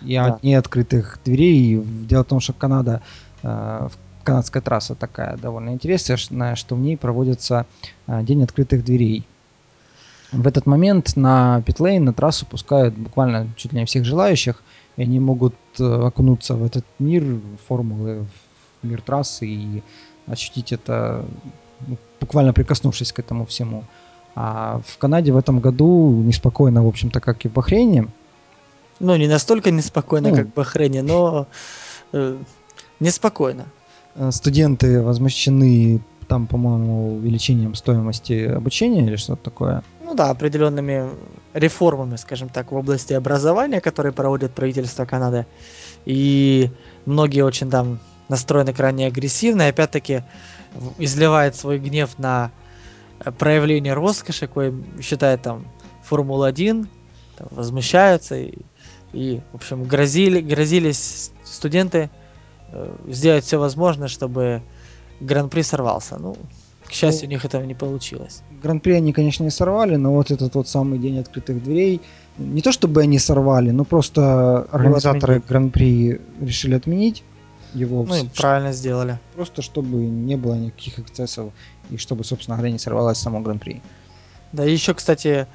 и 0.02 0.16
да. 0.16 0.26
о 0.26 0.40
неоткрытых 0.46 1.20
дверей. 1.26 1.82
Дело 1.84 2.24
в 2.24 2.28
том, 2.28 2.40
что 2.40 2.54
Канада 2.54 3.02
э, 3.42 3.90
канадская 4.24 4.62
трасса 4.62 4.96
такая 4.96 5.38
довольно 5.38 5.72
интересная, 5.72 6.56
что 6.56 6.76
в 6.76 6.80
ней 6.80 6.98
проводится 6.98 7.66
а, 8.08 8.24
День 8.24 8.44
открытых 8.44 8.84
дверей. 8.84 9.26
В 10.32 10.48
этот 10.48 10.66
момент 10.66 11.16
на 11.16 11.62
питлейн, 11.62 12.04
на 12.04 12.14
трассу 12.14 12.46
пускают 12.46 12.96
буквально 12.96 13.50
чуть 13.56 13.72
ли 13.72 13.80
не 13.80 13.86
всех 13.86 14.04
желающих, 14.04 14.64
и 14.96 15.04
они 15.04 15.20
могут 15.20 15.56
э, 15.80 15.84
окунуться 15.84 16.56
в 16.56 16.64
этот 16.66 16.86
мир 16.98 17.40
формулы, 17.68 18.26
в 18.82 18.88
мир 18.88 19.02
трассы 19.02 19.46
и 19.46 19.84
ощутить 20.26 20.72
это, 20.72 21.24
буквально 22.20 22.54
прикоснувшись 22.54 23.12
к 23.12 23.20
этому 23.20 23.46
всему. 23.46 23.84
А 24.36 24.82
в 24.86 24.98
Канаде 24.98 25.32
в 25.32 25.38
этом 25.38 25.60
году 25.60 26.22
неспокойно, 26.26 26.84
в 26.84 26.88
общем-то, 26.88 27.20
как 27.20 27.46
и 27.46 27.50
в 27.50 27.54
Бахрейне. 27.54 28.08
Ну, 29.00 29.16
не 29.16 29.28
настолько 29.28 29.72
неспокойно, 29.72 30.30
ну, 30.30 30.36
как 30.36 30.48
в 30.48 30.54
Бахрейне, 30.54 31.02
но 31.02 31.48
э, 32.14 32.38
неспокойно. 33.00 33.66
Э, 34.16 34.32
студенты 34.32 35.02
возмущены 35.02 36.02
там, 36.28 36.48
по-моему, 36.48 37.18
увеличением 37.18 37.76
стоимости 37.76 38.46
обучения 38.46 39.06
или 39.06 39.18
что-то 39.18 39.44
такое. 39.44 39.84
Ну 40.02 40.16
да, 40.16 40.30
определенными 40.30 41.10
реформами, 41.54 42.16
скажем 42.16 42.50
так, 42.50 42.72
в 42.72 42.76
области 42.76 43.14
образования, 43.14 43.82
которые 43.82 44.14
проводит 44.14 44.52
правительство 44.52 45.06
Канады. 45.06 45.46
И 46.06 46.70
многие 47.06 47.42
очень 47.42 47.70
там 47.70 48.00
настроены 48.30 48.74
крайне 48.74 49.08
агрессивно, 49.08 49.64
и 49.64 49.70
опять-таки 49.70 50.24
изливает 50.98 51.56
свой 51.56 51.80
гнев 51.80 52.18
на 52.18 52.52
э, 53.20 53.32
проявление 53.32 53.94
роскоши, 53.94 54.48
кое 54.48 54.74
считает 55.02 55.42
там 55.42 55.66
Формула-1, 56.04 56.88
возмущаются 57.52 58.36
и, 58.36 58.54
и, 59.14 59.42
в 59.52 59.56
общем, 59.56 59.84
грозили, 59.84 60.42
грозились 60.42 61.32
студенты 61.44 62.10
Э, 62.74 62.92
сделать 63.08 63.46
все 63.46 63.58
возможное, 63.58 64.08
чтобы 64.08 64.62
Гран-при 65.20 65.62
сорвался. 65.62 66.18
Ну, 66.18 66.36
к 66.88 66.92
счастью, 66.92 67.28
ну, 67.28 67.30
у 67.30 67.34
них 67.34 67.46
этого 67.46 67.64
не 67.64 67.76
получилось. 67.76 68.42
Гран-при 68.64 68.94
они, 68.94 69.14
конечно, 69.14 69.44
не 69.44 69.52
сорвали, 69.52 69.96
но 69.96 70.12
вот 70.14 70.32
этот 70.32 70.56
вот 70.56 70.68
самый 70.68 70.98
день 70.98 71.20
открытых 71.20 71.64
дверей, 71.64 72.02
не 72.40 72.62
то 72.62 72.72
чтобы 72.72 73.02
они 73.02 73.20
сорвали, 73.20 73.70
но 73.70 73.84
просто 73.84 74.64
организаторы 74.72 75.42
Гран-при 75.48 76.20
решили 76.42 76.74
отменить 76.74 77.24
его. 77.74 78.04
Ну, 78.04 78.16
и 78.16 78.28
правильно 78.28 78.72
сделали. 78.72 79.20
Просто 79.36 79.62
чтобы 79.62 79.98
не 79.98 80.36
было 80.36 80.56
никаких 80.56 81.00
эксцессов 81.00 81.52
и 81.90 81.98
чтобы, 81.98 82.24
собственно 82.24 82.58
говоря, 82.58 82.72
не 82.72 82.80
сорвалась 82.80 83.18
само 83.18 83.40
Гран-при. 83.40 83.82
Да, 84.52 84.64
еще, 84.64 84.94
кстати, 84.94 85.48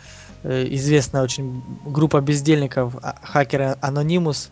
э, 0.42 0.66
известная 0.74 1.22
очень 1.22 1.62
группа 1.84 2.20
бездельников, 2.20 2.96
а, 3.02 3.16
хакеры 3.22 3.76
Anonymous, 3.80 4.50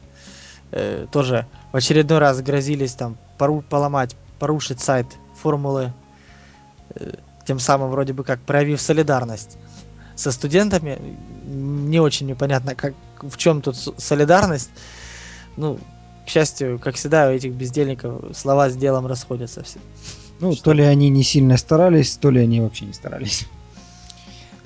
э, 0.71 1.07
тоже 1.11 1.47
в 1.73 1.77
очередной 1.77 2.19
раз 2.19 2.41
грозились 2.41 2.93
там 2.95 3.17
пору 3.39 3.63
поломать, 3.69 4.17
порушить 4.39 4.81
сайт 4.81 5.07
формулы, 5.35 5.93
э, 6.95 7.15
тем 7.47 7.59
самым 7.59 7.91
вроде 7.91 8.13
бы 8.13 8.25
как 8.25 8.41
проявив 8.41 8.81
солидарность 8.81 9.59
со 10.15 10.33
студентами. 10.33 10.99
Не 11.45 12.01
очень 12.01 12.27
непонятно, 12.27 12.75
как, 12.75 12.95
в 13.21 13.37
чем 13.37 13.63
тут 13.63 13.77
солидарность. 13.99 14.71
Ну, 15.57 15.79
к 16.27 16.29
счастью, 16.29 16.79
как 16.81 16.97
всегда, 16.97 17.29
у 17.29 17.31
этих 17.31 17.53
бездельников 17.53 18.37
слова 18.37 18.69
с 18.69 18.77
делом 18.77 19.07
расходятся 19.07 19.63
все. 19.63 19.79
Ну, 20.41 20.53
Что? 20.53 20.65
то 20.65 20.73
ли 20.73 20.83
они 20.83 21.09
не 21.09 21.23
сильно 21.23 21.57
старались, 21.57 22.17
то 22.17 22.31
ли 22.31 22.41
они 22.41 22.61
вообще 22.61 22.87
не 22.87 22.93
старались. 22.93 23.47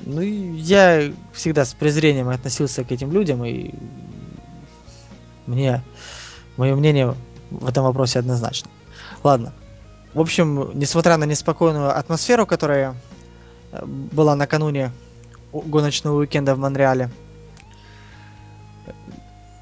Ну, 0.07 0.23
я 0.23 1.13
всегда 1.35 1.67
с 1.67 1.75
презрением 1.75 2.31
относился 2.31 2.83
к 2.83 2.91
этим 2.91 3.13
людям, 3.13 3.45
и 3.45 3.73
мне, 5.47 5.83
мое 6.57 6.75
мнение 6.75 7.15
в 7.51 7.69
этом 7.69 7.85
вопросе 7.85 8.19
однозначно. 8.19 8.71
Ладно. 9.23 9.53
В 10.15 10.21
общем, 10.21 10.71
несмотря 10.73 11.19
на 11.19 11.25
неспокойную 11.25 11.97
атмосферу, 11.97 12.47
которая 12.47 12.97
э, 13.73 13.85
была 13.85 14.35
накануне 14.35 14.93
гоночного 15.53 16.17
уикенда 16.17 16.55
в 16.55 16.59
Монреале, 16.59 17.11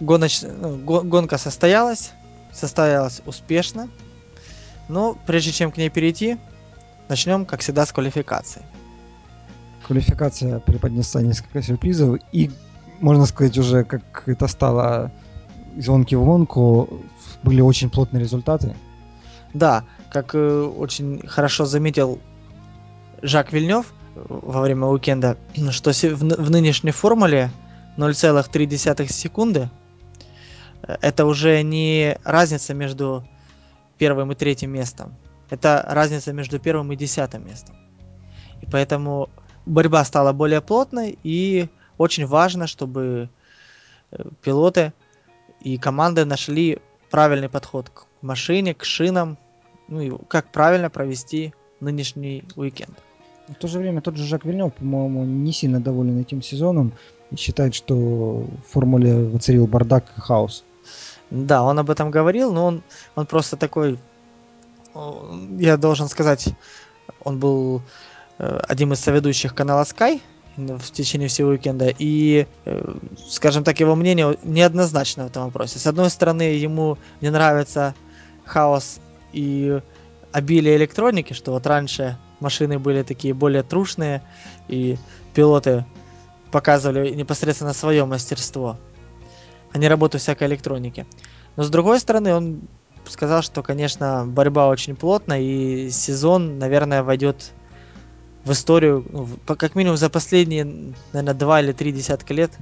гоноч... 0.00 0.42
Ну, 0.42 0.78
гонка 0.78 1.38
состоялась, 1.38 2.12
состоялась 2.52 3.22
успешно. 3.26 3.88
Но 4.88 5.16
прежде 5.26 5.52
чем 5.52 5.70
к 5.70 5.76
ней 5.76 5.90
перейти, 5.90 6.38
начнем, 7.08 7.44
как 7.44 7.60
всегда, 7.60 7.84
с 7.84 7.92
квалификации. 7.92 8.62
Квалификация 9.86 10.60
преподнесла 10.60 11.22
несколько 11.22 11.62
сюрпризов, 11.62 12.20
и, 12.32 12.50
можно 13.00 13.26
сказать, 13.26 13.56
уже 13.58 13.84
как 13.84 14.24
это 14.26 14.46
стало 14.48 15.12
из 15.76 15.86
гонки 15.86 16.14
в 16.14 16.24
гонку 16.24 17.00
были 17.42 17.60
очень 17.60 17.90
плотные 17.90 18.22
результаты. 18.22 18.74
Да, 19.54 19.84
как 20.10 20.34
э, 20.34 20.62
очень 20.62 21.26
хорошо 21.26 21.64
заметил 21.64 22.18
Жак 23.22 23.52
Вильнев 23.52 23.86
во 24.14 24.60
время 24.60 24.86
уикенда, 24.86 25.36
что 25.70 25.92
в, 25.92 26.18
в 26.18 26.50
нынешней 26.50 26.90
формуле 26.90 27.50
0,3 27.96 29.12
секунды 29.12 29.70
это 30.82 31.26
уже 31.26 31.62
не 31.62 32.18
разница 32.24 32.74
между 32.74 33.24
первым 33.98 34.32
и 34.32 34.34
третьим 34.34 34.70
местом. 34.70 35.14
Это 35.50 35.84
разница 35.88 36.32
между 36.32 36.58
первым 36.58 36.92
и 36.92 36.96
десятым 36.96 37.46
местом. 37.46 37.76
И 38.60 38.66
поэтому 38.66 39.28
борьба 39.66 40.04
стала 40.04 40.32
более 40.32 40.60
плотной, 40.60 41.18
и 41.22 41.68
очень 41.96 42.26
важно, 42.26 42.66
чтобы 42.66 43.28
э, 44.10 44.24
пилоты 44.42 44.92
и 45.60 45.78
команды 45.78 46.24
нашли 46.24 46.78
правильный 47.10 47.48
подход 47.48 47.90
к 47.90 48.06
машине, 48.22 48.74
к 48.74 48.84
шинам, 48.84 49.38
ну 49.88 50.00
и 50.00 50.12
как 50.28 50.52
правильно 50.52 50.90
провести 50.90 51.54
нынешний 51.80 52.44
уикенд. 52.56 52.96
В 53.48 53.54
то 53.54 53.66
же 53.66 53.78
время 53.78 54.02
тот 54.02 54.16
же 54.16 54.24
Жак 54.24 54.44
Вильнев, 54.44 54.74
по-моему, 54.74 55.24
не 55.24 55.52
сильно 55.52 55.80
доволен 55.80 56.20
этим 56.20 56.42
сезоном 56.42 56.92
и 57.30 57.36
считает, 57.36 57.74
что 57.74 57.94
в 57.94 58.70
формуле 58.70 59.14
воцарил 59.14 59.66
бардак 59.66 60.04
и 60.16 60.20
хаос. 60.20 60.64
Да, 61.30 61.62
он 61.62 61.78
об 61.78 61.90
этом 61.90 62.10
говорил, 62.10 62.52
но 62.52 62.66
он, 62.66 62.82
он 63.14 63.26
просто 63.26 63.56
такой, 63.56 63.98
я 65.58 65.76
должен 65.76 66.08
сказать, 66.08 66.48
он 67.22 67.38
был 67.38 67.82
э, 68.38 68.60
одним 68.68 68.92
из 68.92 69.00
соведущих 69.00 69.54
канала 69.54 69.82
Sky, 69.82 70.20
в 70.56 70.90
течение 70.90 71.28
всего 71.28 71.50
уикенда. 71.50 71.94
И, 71.98 72.46
э, 72.64 72.94
скажем 73.28 73.62
так, 73.62 73.78
его 73.80 73.94
мнение 73.94 74.36
неоднозначно 74.42 75.24
в 75.24 75.26
этом 75.28 75.44
вопросе. 75.44 75.78
С 75.78 75.86
одной 75.86 76.10
стороны, 76.10 76.42
ему 76.42 76.98
не 77.20 77.30
нравится 77.30 77.94
хаос 78.44 78.98
и 79.32 79.80
обилие 80.32 80.76
электроники, 80.76 81.32
что 81.32 81.52
вот 81.52 81.66
раньше 81.66 82.18
машины 82.40 82.78
были 82.78 83.02
такие 83.02 83.34
более 83.34 83.62
трушные, 83.62 84.22
и 84.68 84.98
пилоты 85.34 85.84
показывали 86.50 87.14
непосредственно 87.14 87.72
свое 87.72 88.04
мастерство, 88.04 88.76
а 89.72 89.78
не 89.78 89.88
работу 89.88 90.18
всякой 90.18 90.48
электроники. 90.48 91.06
Но 91.56 91.62
с 91.62 91.70
другой 91.70 92.00
стороны, 92.00 92.34
он 92.34 92.60
сказал, 93.06 93.42
что, 93.42 93.62
конечно, 93.62 94.24
борьба 94.26 94.68
очень 94.68 94.96
плотная, 94.96 95.40
и 95.40 95.90
сезон, 95.90 96.58
наверное, 96.58 97.02
войдет 97.02 97.52
в 98.44 98.52
историю, 98.52 99.04
ну, 99.10 99.28
как 99.56 99.74
минимум 99.74 99.96
за 99.96 100.10
последние, 100.10 100.64
наверное, 101.12 101.34
два 101.34 101.60
или 101.60 101.72
три 101.72 101.92
десятка 101.92 102.34
лет 102.34 102.52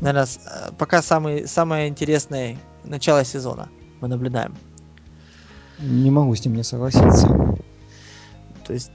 наверное, 0.00 0.26
э, 0.26 0.70
пока 0.76 1.02
самый, 1.02 1.46
самое 1.46 1.88
интересное 1.88 2.58
начало 2.84 3.24
сезона 3.24 3.68
мы 4.00 4.08
наблюдаем. 4.08 4.54
Не 5.78 6.10
могу 6.10 6.34
с 6.34 6.44
ним 6.44 6.54
не 6.54 6.64
согласиться. 6.64 7.28
То 8.66 8.72
есть... 8.72 8.90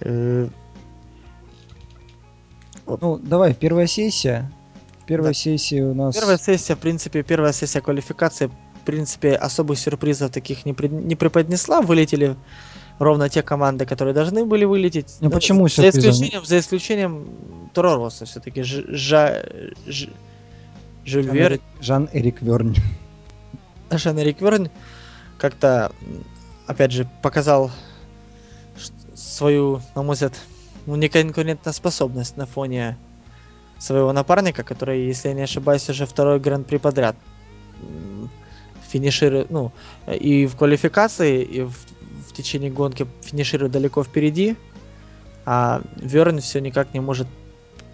Э... 0.00 0.48
Ну, 2.86 3.18
давай, 3.18 3.52
первая 3.52 3.86
сессия. 3.86 4.50
Первая 5.08 5.32
да. 5.32 5.34
сессия 5.34 5.82
у 5.84 5.94
нас... 5.94 6.14
Первая 6.14 6.36
сессия, 6.36 6.76
в 6.76 6.78
принципе, 6.78 7.22
первая 7.22 7.54
сессия 7.54 7.80
квалификации, 7.80 8.48
в 8.48 8.84
принципе, 8.84 9.32
особых 9.36 9.78
сюрпризов 9.78 10.30
таких 10.30 10.66
не, 10.66 10.74
при... 10.74 10.88
не 10.88 11.16
преподнесла. 11.16 11.80
Вылетели 11.80 12.36
ровно 12.98 13.30
те 13.30 13.42
команды, 13.42 13.86
которые 13.86 14.12
должны 14.12 14.44
были 14.44 14.66
вылететь. 14.66 15.16
Ну, 15.20 15.30
почему 15.30 15.66
за 15.68 15.88
исключением, 15.88 16.44
за 16.44 16.58
исключением 16.58 17.26
Торороса 17.72 18.26
все-таки. 18.26 18.62
Жа... 18.62 19.42
Ж... 19.86 20.08
Жюль 21.06 21.30
Верн. 21.30 21.60
Жан-Эрик 21.80 22.42
Верн. 22.42 22.76
Жан-Эрик 23.90 24.42
Верн 24.42 24.68
как-то, 25.38 25.90
опять 26.66 26.92
же, 26.92 27.08
показал 27.22 27.70
свою, 29.14 29.80
на 29.94 30.02
мой 30.02 30.16
взгляд, 30.16 30.34
ну, 30.84 30.96
неконкурентоспособность 30.96 32.36
на 32.36 32.44
фоне 32.44 32.98
своего 33.78 34.12
напарника, 34.12 34.62
который, 34.62 35.06
если 35.06 35.28
я 35.28 35.34
не 35.34 35.42
ошибаюсь, 35.42 35.88
уже 35.88 36.06
второй 36.06 36.40
гран-при 36.40 36.78
подряд 36.78 37.16
финиширует, 38.88 39.50
ну, 39.50 39.70
и 40.06 40.46
в 40.46 40.56
квалификации, 40.56 41.42
и 41.42 41.62
в, 41.62 41.74
в 42.28 42.32
течение 42.32 42.70
гонки 42.70 43.06
финиширует 43.22 43.72
далеко 43.72 44.02
впереди, 44.02 44.56
а 45.44 45.82
Верн 45.96 46.40
все 46.40 46.60
никак 46.60 46.94
не 46.94 47.00
может 47.00 47.26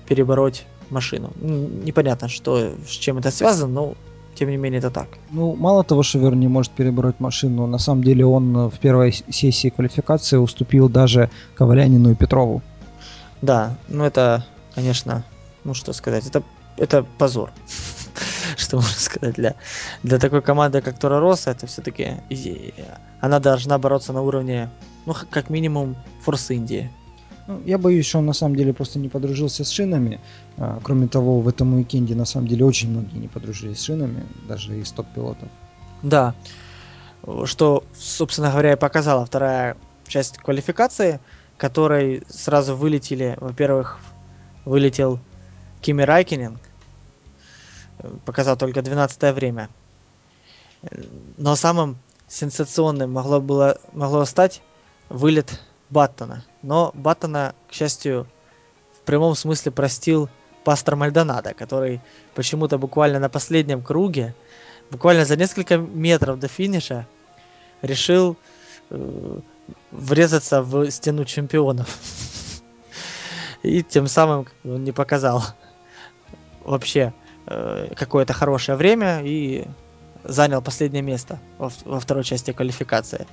перебороть 0.09 0.65
машину. 0.91 1.33
Непонятно, 1.41 2.29
что, 2.29 2.73
с 2.87 2.91
чем 2.91 3.19
это 3.19 3.31
связано, 3.31 3.73
но 3.73 3.95
тем 4.35 4.51
не 4.51 4.57
менее 4.57 4.79
это 4.79 4.91
так. 4.91 5.09
Ну, 5.31 5.55
мало 5.57 5.85
того, 5.85 6.03
что 6.03 6.19
Вер 6.19 6.35
не 6.35 6.49
может 6.49 6.73
перебороть 6.73 7.21
машину, 7.21 7.67
на 7.67 7.79
самом 7.79 8.03
деле 8.03 8.27
он 8.27 8.69
в 8.69 8.79
первой 8.79 9.13
сессии 9.13 9.69
квалификации 9.71 10.37
уступил 10.37 10.89
даже 10.89 11.31
Ковалянину 11.55 12.11
и 12.11 12.15
Петрову. 12.15 12.63
Да, 13.43 13.77
ну 13.89 14.05
это, 14.05 14.45
конечно, 14.75 15.25
ну 15.65 15.75
что 15.75 15.93
сказать, 15.93 16.27
это, 16.27 16.43
это 16.77 17.05
позор. 17.19 17.51
что 18.57 18.77
можно 18.77 18.99
сказать, 18.99 19.35
для, 19.35 19.55
для 20.03 20.19
такой 20.19 20.43
команды, 20.43 20.81
как 20.81 20.99
Тора 20.99 21.21
Росса, 21.21 21.51
это 21.51 21.67
все-таки 21.67 22.17
она 23.21 23.41
должна 23.41 23.79
бороться 23.79 24.13
на 24.13 24.23
уровне, 24.23 24.71
ну, 25.07 25.15
как 25.31 25.51
минимум, 25.51 25.97
Форс 26.23 26.51
Индии. 26.51 26.91
Ну, 27.47 27.61
я 27.67 27.77
боюсь, 27.77 28.07
что 28.07 28.19
он 28.19 28.27
на 28.27 28.33
самом 28.33 28.57
деле 28.57 28.73
просто 28.73 28.99
не 28.99 29.09
подружился 29.09 29.65
с 29.65 29.71
шинами. 29.71 30.21
А, 30.57 30.81
кроме 30.83 31.09
того, 31.09 31.41
в 31.41 31.49
этом 31.49 31.75
уикенде 31.75 32.15
на 32.15 32.25
самом 32.25 32.49
деле 32.49 32.65
очень 32.65 32.91
многие 32.91 33.19
не 33.19 33.29
подружились 33.29 33.81
с 33.81 33.85
шинами, 33.85 34.25
даже 34.49 34.79
из 34.79 34.91
топ-пилотов. 34.93 35.49
Да. 36.03 36.35
Что, 37.45 37.85
собственно 37.95 38.51
говоря, 38.51 38.73
и 38.73 38.77
показала 38.77 39.27
вторая 39.27 39.77
часть 40.07 40.39
квалификации, 40.39 41.21
которой 41.59 42.23
сразу 42.29 42.77
вылетели, 42.77 43.37
во-первых, 43.41 43.99
вылетел 44.65 45.19
Кими 45.85 46.01
Райкинен, 46.01 46.59
показал 48.25 48.57
только 48.57 48.81
12 48.81 49.35
время. 49.35 49.69
Но 51.37 51.55
самым 51.57 51.99
сенсационным 52.27 53.13
могло, 53.13 53.39
было, 53.39 53.79
могло 53.93 54.25
стать 54.25 54.63
вылет 55.11 55.61
Баттона. 55.91 56.43
Но 56.63 56.91
Баттона, 56.95 57.55
к 57.69 57.75
счастью, 57.75 58.27
в 58.97 59.01
прямом 59.05 59.35
смысле 59.35 59.73
простил 59.73 60.31
пастор 60.65 60.97
Мальдонадо, 60.97 61.53
который 61.53 62.01
почему-то 62.35 62.79
буквально 62.79 63.19
на 63.19 63.29
последнем 63.29 63.83
круге, 63.83 64.35
буквально 64.91 65.27
за 65.27 65.37
несколько 65.37 65.77
метров 65.77 66.39
до 66.39 66.49
финиша, 66.49 67.07
решил 67.83 68.39
э, 68.89 69.39
врезаться 69.91 70.63
в 70.63 70.91
стену 70.91 71.27
чемпионов. 71.27 71.95
И 73.63 73.83
тем 73.83 74.07
самым 74.07 74.49
он 74.65 74.83
не 74.83 74.93
показал 74.93 75.45
вообще 76.65 77.13
э, 77.47 77.89
какое-то 77.97 78.33
хорошее 78.33 78.77
время 78.77 79.21
и 79.23 79.67
занял 80.25 80.63
последнее 80.63 81.03
место 81.03 81.39
во, 81.59 81.71
во 81.85 82.01
второй 82.01 82.25
части 82.25 82.53
квалификации. 82.53 83.27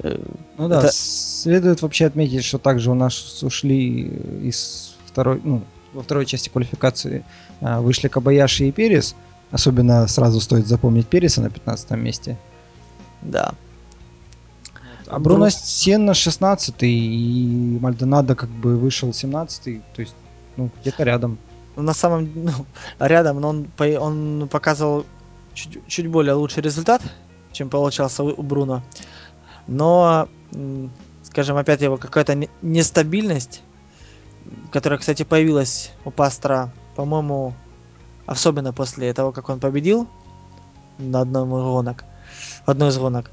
Э, 0.00 0.18
ну 0.58 0.68
да, 0.68 0.80
это... 0.80 0.92
следует 0.92 1.82
вообще 1.82 2.06
отметить, 2.06 2.44
что 2.44 2.58
также 2.58 2.90
у 2.90 2.94
нас 2.94 3.42
ушли 3.42 4.02
из 4.42 4.96
второй, 5.06 5.40
ну, 5.42 5.62
во 5.92 6.02
второй 6.02 6.26
части 6.26 6.48
квалификации 6.48 7.24
а, 7.60 7.80
вышли 7.80 8.08
Кабаяши 8.08 8.66
и 8.68 8.72
Перес. 8.72 9.14
Особенно 9.50 10.06
сразу 10.08 10.40
стоит 10.40 10.66
запомнить 10.66 11.06
Переса 11.06 11.40
на 11.40 11.50
15 11.50 11.92
месте. 11.92 12.36
Да. 13.22 13.54
А 15.06 15.18
Бруно 15.18 15.48
Сенна 15.50 16.14
16 16.14 16.74
и 16.82 17.78
Мальдонадо 17.80 18.34
как 18.34 18.50
бы 18.50 18.76
вышел 18.76 19.12
17 19.12 19.80
то 19.94 20.00
есть, 20.02 20.14
ну, 20.56 20.70
где-то 20.80 21.04
рядом. 21.04 21.38
Ну, 21.76 21.82
на 21.82 21.94
самом 21.94 22.30
ну, 22.34 22.52
рядом, 22.98 23.40
но 23.40 23.48
он, 23.50 23.68
он 23.78 24.48
показывал 24.48 25.04
чуть, 25.54 25.86
чуть 25.86 26.06
более 26.08 26.34
лучший 26.34 26.62
результат, 26.62 27.02
чем 27.52 27.68
получался 27.68 28.22
у 28.22 28.42
Бруно 28.42 28.82
но, 29.66 30.28
скажем, 31.22 31.56
опять 31.56 31.80
его 31.80 31.96
какая-то 31.96 32.48
нестабильность, 32.62 33.62
которая, 34.70 34.98
кстати, 34.98 35.22
появилась 35.24 35.92
у 36.04 36.10
Пастора, 36.10 36.72
по-моему, 36.94 37.54
особенно 38.26 38.72
после 38.72 39.12
того, 39.12 39.32
как 39.32 39.48
он 39.48 39.60
победил 39.60 40.08
на 40.98 41.20
одном 41.20 41.56
из 41.56 41.62
гонок, 41.62 42.04
одной 42.64 42.90
из 42.90 42.98
гонок. 42.98 43.30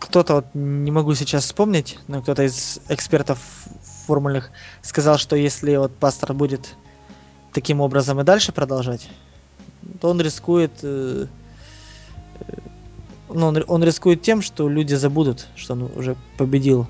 Кто-то, 0.00 0.34
вот, 0.36 0.46
не 0.54 0.90
могу 0.90 1.14
сейчас 1.14 1.44
вспомнить, 1.44 1.98
но 2.08 2.22
кто-то 2.22 2.42
из 2.44 2.80
экспертов 2.88 3.38
формульных 4.06 4.50
сказал, 4.82 5.18
что 5.18 5.36
если 5.36 5.76
вот 5.76 5.94
Пастор 5.96 6.32
будет 6.32 6.74
таким 7.52 7.80
образом 7.80 8.20
и 8.20 8.24
дальше 8.24 8.52
продолжать, 8.52 9.08
то 10.00 10.10
он 10.10 10.20
рискует 10.20 10.72
э, 10.82 11.26
ну, 13.28 13.46
он, 13.46 13.64
он 13.66 13.84
рискует 13.84 14.22
тем, 14.22 14.42
что 14.42 14.68
люди 14.68 14.94
забудут, 14.94 15.46
что 15.56 15.74
он 15.74 15.90
уже 15.96 16.16
победил 16.38 16.86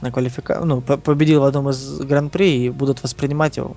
на 0.00 0.12
квалификации, 0.12 0.64
ну, 0.64 0.80
победил 0.80 1.40
в 1.40 1.44
одном 1.44 1.70
из 1.70 1.98
гран-при 1.98 2.66
и 2.66 2.70
будут 2.70 3.02
воспринимать 3.02 3.56
его 3.56 3.76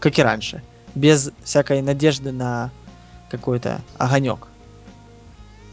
как 0.00 0.18
и 0.18 0.22
раньше, 0.22 0.62
без 0.94 1.30
всякой 1.44 1.82
надежды 1.82 2.32
на 2.32 2.70
какой-то 3.30 3.80
огонек. 3.98 4.48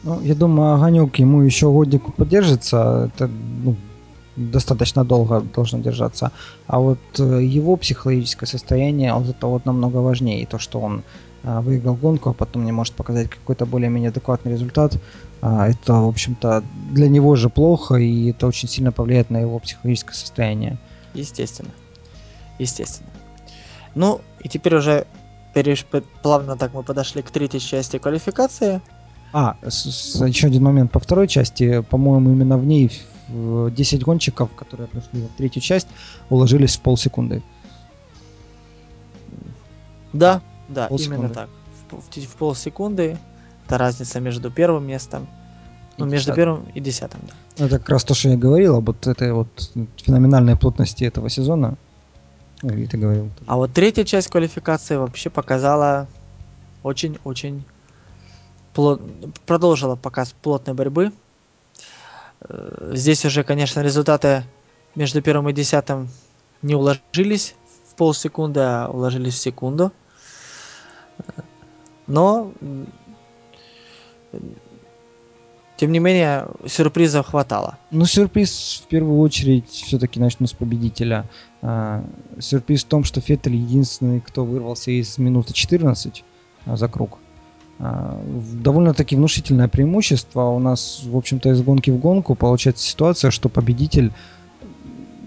Ну, 0.03 0.19
я 0.21 0.35
думаю, 0.35 0.75
огонек 0.75 1.15
ему 1.17 1.41
еще 1.41 1.71
годик 1.71 2.13
поддержится. 2.15 3.11
Это 3.13 3.27
ну, 3.27 3.75
достаточно 4.35 5.03
долго 5.03 5.41
должно 5.41 5.79
держаться. 5.79 6.31
А 6.67 6.79
вот 6.79 6.99
э, 7.19 7.43
его 7.43 7.75
психологическое 7.75 8.45
состояние, 8.45 9.13
вот 9.13 9.29
это 9.29 9.47
вот 9.47 9.65
намного 9.65 9.97
важнее. 9.97 10.41
И 10.41 10.45
то, 10.45 10.59
что 10.59 10.79
он 10.79 11.03
а, 11.43 11.61
выиграл 11.61 11.95
гонку, 11.95 12.29
а 12.29 12.33
потом 12.33 12.65
не 12.65 12.71
может 12.71 12.93
показать 12.93 13.29
какой-то 13.29 13.65
более-менее 13.65 14.09
адекватный 14.09 14.51
результат, 14.51 14.97
а, 15.41 15.67
это, 15.67 15.93
в 15.93 16.07
общем-то, 16.07 16.63
для 16.91 17.09
него 17.09 17.35
же 17.35 17.49
плохо, 17.49 17.95
и 17.95 18.29
это 18.29 18.47
очень 18.47 18.69
сильно 18.69 18.91
повлияет 18.91 19.31
на 19.31 19.39
его 19.39 19.57
психологическое 19.59 20.13
состояние. 20.13 20.77
Естественно. 21.13 21.71
Естественно. 22.59 23.09
Ну, 23.95 24.21
и 24.43 24.49
теперь 24.49 24.75
уже 24.75 25.07
переш... 25.53 25.85
плавно 26.21 26.57
так 26.57 26.73
мы 26.73 26.83
подошли 26.83 27.23
к 27.23 27.31
третьей 27.31 27.59
части 27.59 27.97
квалификации. 27.97 28.81
А, 29.33 29.55
с, 29.67 29.89
с, 29.89 30.25
еще 30.25 30.47
один 30.47 30.63
момент 30.63 30.91
по 30.91 30.99
второй 30.99 31.27
части. 31.27 31.81
По-моему, 31.81 32.31
именно 32.31 32.57
в 32.57 32.65
ней 32.65 32.91
10 33.31 34.03
гонщиков, 34.03 34.53
которые 34.55 34.87
прошли 34.87 35.21
в 35.21 35.37
третью 35.37 35.61
часть, 35.61 35.87
уложились 36.29 36.77
в 36.77 36.81
полсекунды. 36.81 37.41
Да, 40.13 40.41
да, 40.69 40.87
полсекунды. 40.87 41.19
именно 41.19 41.33
так. 41.33 41.49
В, 41.89 41.95
в, 41.97 42.27
в 42.27 42.35
полсекунды. 42.35 43.17
Это 43.65 43.77
разница 43.77 44.19
между 44.19 44.51
первым 44.51 44.85
местом, 44.85 45.27
ну, 45.97 46.05
между 46.05 46.33
первым 46.33 46.65
и 46.73 46.79
десятым, 46.79 47.21
да. 47.27 47.33
Ну, 47.57 47.65
это 47.67 47.79
как 47.79 47.89
раз 47.89 48.03
то, 48.03 48.13
что 48.13 48.29
я 48.29 48.37
говорил, 48.37 48.75
об 48.75 48.87
вот 48.87 49.07
этой 49.07 49.31
вот 49.31 49.47
феноменальной 49.97 50.57
плотности 50.57 51.03
этого 51.03 51.29
сезона. 51.29 51.77
Ну, 52.61 52.73
и 52.73 52.85
ты 52.85 52.97
говорил. 52.97 53.23
Тоже. 53.23 53.45
А 53.45 53.55
вот 53.57 53.71
третья 53.73 54.03
часть 54.03 54.29
квалификации 54.29 54.95
вообще 54.95 55.29
показала 55.29 56.07
очень-очень 56.83 57.63
плот... 58.73 59.01
продолжила 59.45 59.95
показ 59.95 60.33
плотной 60.41 60.73
борьбы. 60.73 61.11
Э, 62.41 62.91
здесь 62.93 63.25
уже, 63.25 63.43
конечно, 63.43 63.81
результаты 63.81 64.43
между 64.95 65.21
первым 65.21 65.49
и 65.49 65.53
десятым 65.53 66.09
не 66.61 66.75
уложились 66.75 67.55
в 67.89 67.95
полсекунды, 67.95 68.59
а 68.59 68.87
уложились 68.89 69.35
в 69.35 69.37
секунду. 69.37 69.91
Но 72.07 72.51
тем 75.81 75.91
не 75.91 75.97
менее, 75.97 76.47
сюрпризов 76.67 77.25
хватало. 77.25 77.79
Ну, 77.89 78.05
сюрприз 78.05 78.83
в 78.85 78.87
первую 78.87 79.19
очередь 79.19 79.67
все-таки 79.67 80.19
начну 80.19 80.45
с 80.45 80.53
победителя. 80.53 81.27
А, 81.63 82.05
сюрприз 82.37 82.83
в 82.83 82.87
том, 82.87 83.03
что 83.03 83.19
Феттель 83.19 83.55
единственный, 83.55 84.21
кто 84.21 84.45
вырвался 84.45 84.91
из 84.91 85.17
минуты 85.17 85.53
14 85.53 86.23
а, 86.67 86.77
за 86.77 86.87
круг. 86.87 87.17
А, 87.83 88.21
довольно-таки 88.53 89.15
внушительное 89.15 89.67
преимущество. 89.67 90.43
У 90.49 90.59
нас, 90.59 91.01
в 91.03 91.17
общем-то, 91.17 91.49
из 91.49 91.63
гонки 91.63 91.89
в 91.89 91.97
гонку 91.97 92.35
получается 92.35 92.87
ситуация, 92.87 93.31
что 93.31 93.49
победитель 93.49 94.13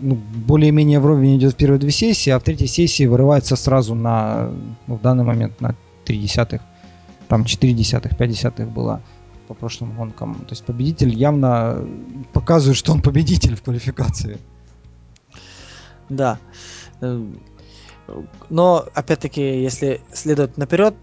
ну, 0.00 0.14
более-менее 0.46 1.00
вровень 1.00 1.36
идет 1.36 1.54
в 1.54 1.56
первые 1.56 1.80
две 1.80 1.90
сессии, 1.90 2.30
а 2.30 2.38
в 2.38 2.44
третьей 2.44 2.68
сессии 2.68 3.06
вырывается 3.06 3.56
сразу 3.56 3.96
на, 3.96 4.52
ну, 4.86 4.96
в 4.96 5.00
данный 5.02 5.24
момент 5.24 5.60
на 5.60 5.74
3 6.04 6.16
десятых, 6.16 6.62
там 7.26 7.44
4 7.44 7.72
десятых, 7.72 8.16
5 8.16 8.30
десятых 8.30 8.68
было 8.68 9.02
по 9.48 9.54
прошлым 9.54 9.96
гонкам. 9.96 10.36
То 10.36 10.52
есть 10.52 10.64
победитель 10.64 11.12
явно 11.12 11.84
показывает, 12.32 12.76
что 12.76 12.92
он 12.92 13.02
победитель 13.02 13.56
в 13.56 13.62
квалификации. 13.62 14.38
Да. 16.08 16.38
Э, 17.00 17.20
но, 18.48 18.86
опять-таки, 18.94 19.60
если 19.60 20.00
следовать 20.12 20.56
наперед, 20.56 20.94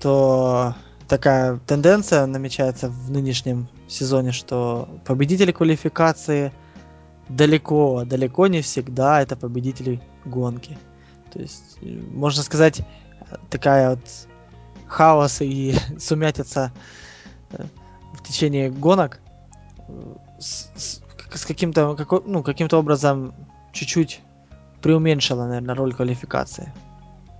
то 0.00 0.74
такая 1.08 1.58
тенденция 1.66 2.26
намечается 2.26 2.88
в 2.88 3.10
нынешнем 3.10 3.68
сезоне, 3.88 4.32
что 4.32 4.88
победители 5.04 5.52
квалификации 5.52 6.52
далеко, 7.28 8.04
далеко 8.04 8.46
не 8.46 8.62
всегда 8.62 9.22
это 9.22 9.36
победители 9.36 10.00
гонки. 10.24 10.78
То 11.32 11.40
есть, 11.40 11.78
э, 11.82 12.00
можно 12.12 12.42
сказать, 12.42 12.82
такая 13.50 13.90
вот 13.90 14.00
хаос 14.86 15.40
и 15.40 15.74
сумятица 15.98 16.72
э, 17.50 17.64
в 18.14 18.22
течение 18.22 18.70
гонок 18.70 19.20
с, 20.38 20.70
с, 20.76 21.02
с 21.34 21.44
каким-то 21.44 21.94
какой, 21.94 22.22
ну, 22.26 22.42
каким-то 22.42 22.78
образом 22.78 23.34
чуть-чуть 23.72 24.20
преуменьшила, 24.82 25.46
наверное, 25.46 25.74
роль 25.74 25.94
квалификации. 25.94 26.72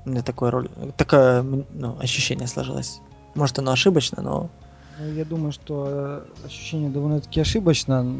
У 0.05 0.11
меня 0.11 0.23
такое, 0.23 0.51
роль, 0.51 0.69
такое 0.97 1.43
ну, 1.43 1.99
ощущение 1.99 2.47
сложилось. 2.47 3.01
Может, 3.37 3.59
оно 3.59 3.73
ошибочно, 3.73 4.23
но... 4.23 4.51
Ну, 4.99 5.13
я 5.13 5.27
думаю, 5.27 5.53
что 5.53 5.87
э, 5.89 6.47
ощущение 6.47 6.89
довольно-таки 6.89 7.39
ошибочно. 7.41 8.17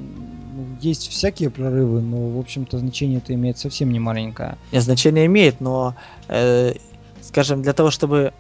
Есть 0.81 1.09
всякие 1.09 1.49
прорывы, 1.49 2.03
но, 2.03 2.29
в 2.29 2.39
общем-то, 2.39 2.79
значение 2.79 3.19
это 3.19 3.33
имеет 3.33 3.59
совсем 3.59 3.91
не 3.91 3.99
маленькое. 3.99 4.59
Нет, 4.73 4.83
значение 4.83 5.25
имеет, 5.25 5.61
но, 5.61 5.95
э, 6.29 6.75
скажем, 7.23 7.63
для 7.63 7.73
того, 7.73 7.91
чтобы 7.91 8.35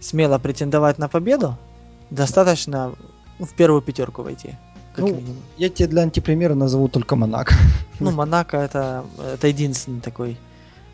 смело 0.00 0.38
претендовать 0.38 0.98
на 0.98 1.08
победу, 1.08 1.56
достаточно 2.10 2.92
ну, 3.38 3.46
в 3.46 3.54
первую 3.54 3.82
пятерку 3.82 4.22
войти. 4.22 4.56
Как 4.94 5.04
ну, 5.04 5.14
минимум. 5.14 5.36
я 5.56 5.68
тебе 5.68 5.88
для 5.88 6.02
антипримера 6.02 6.54
назову 6.54 6.88
только 6.88 7.16
Монако. 7.16 7.54
Ну, 7.98 8.10
Монако 8.10 8.58
это, 8.58 9.06
это 9.34 9.46
единственный 9.46 10.02
такой 10.02 10.36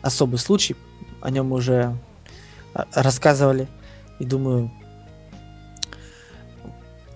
особый 0.01 0.37
случай. 0.37 0.75
О 1.21 1.29
нем 1.29 1.51
уже 1.51 1.97
а, 2.73 2.85
рассказывали. 2.93 3.67
И 4.19 4.25
думаю, 4.25 4.71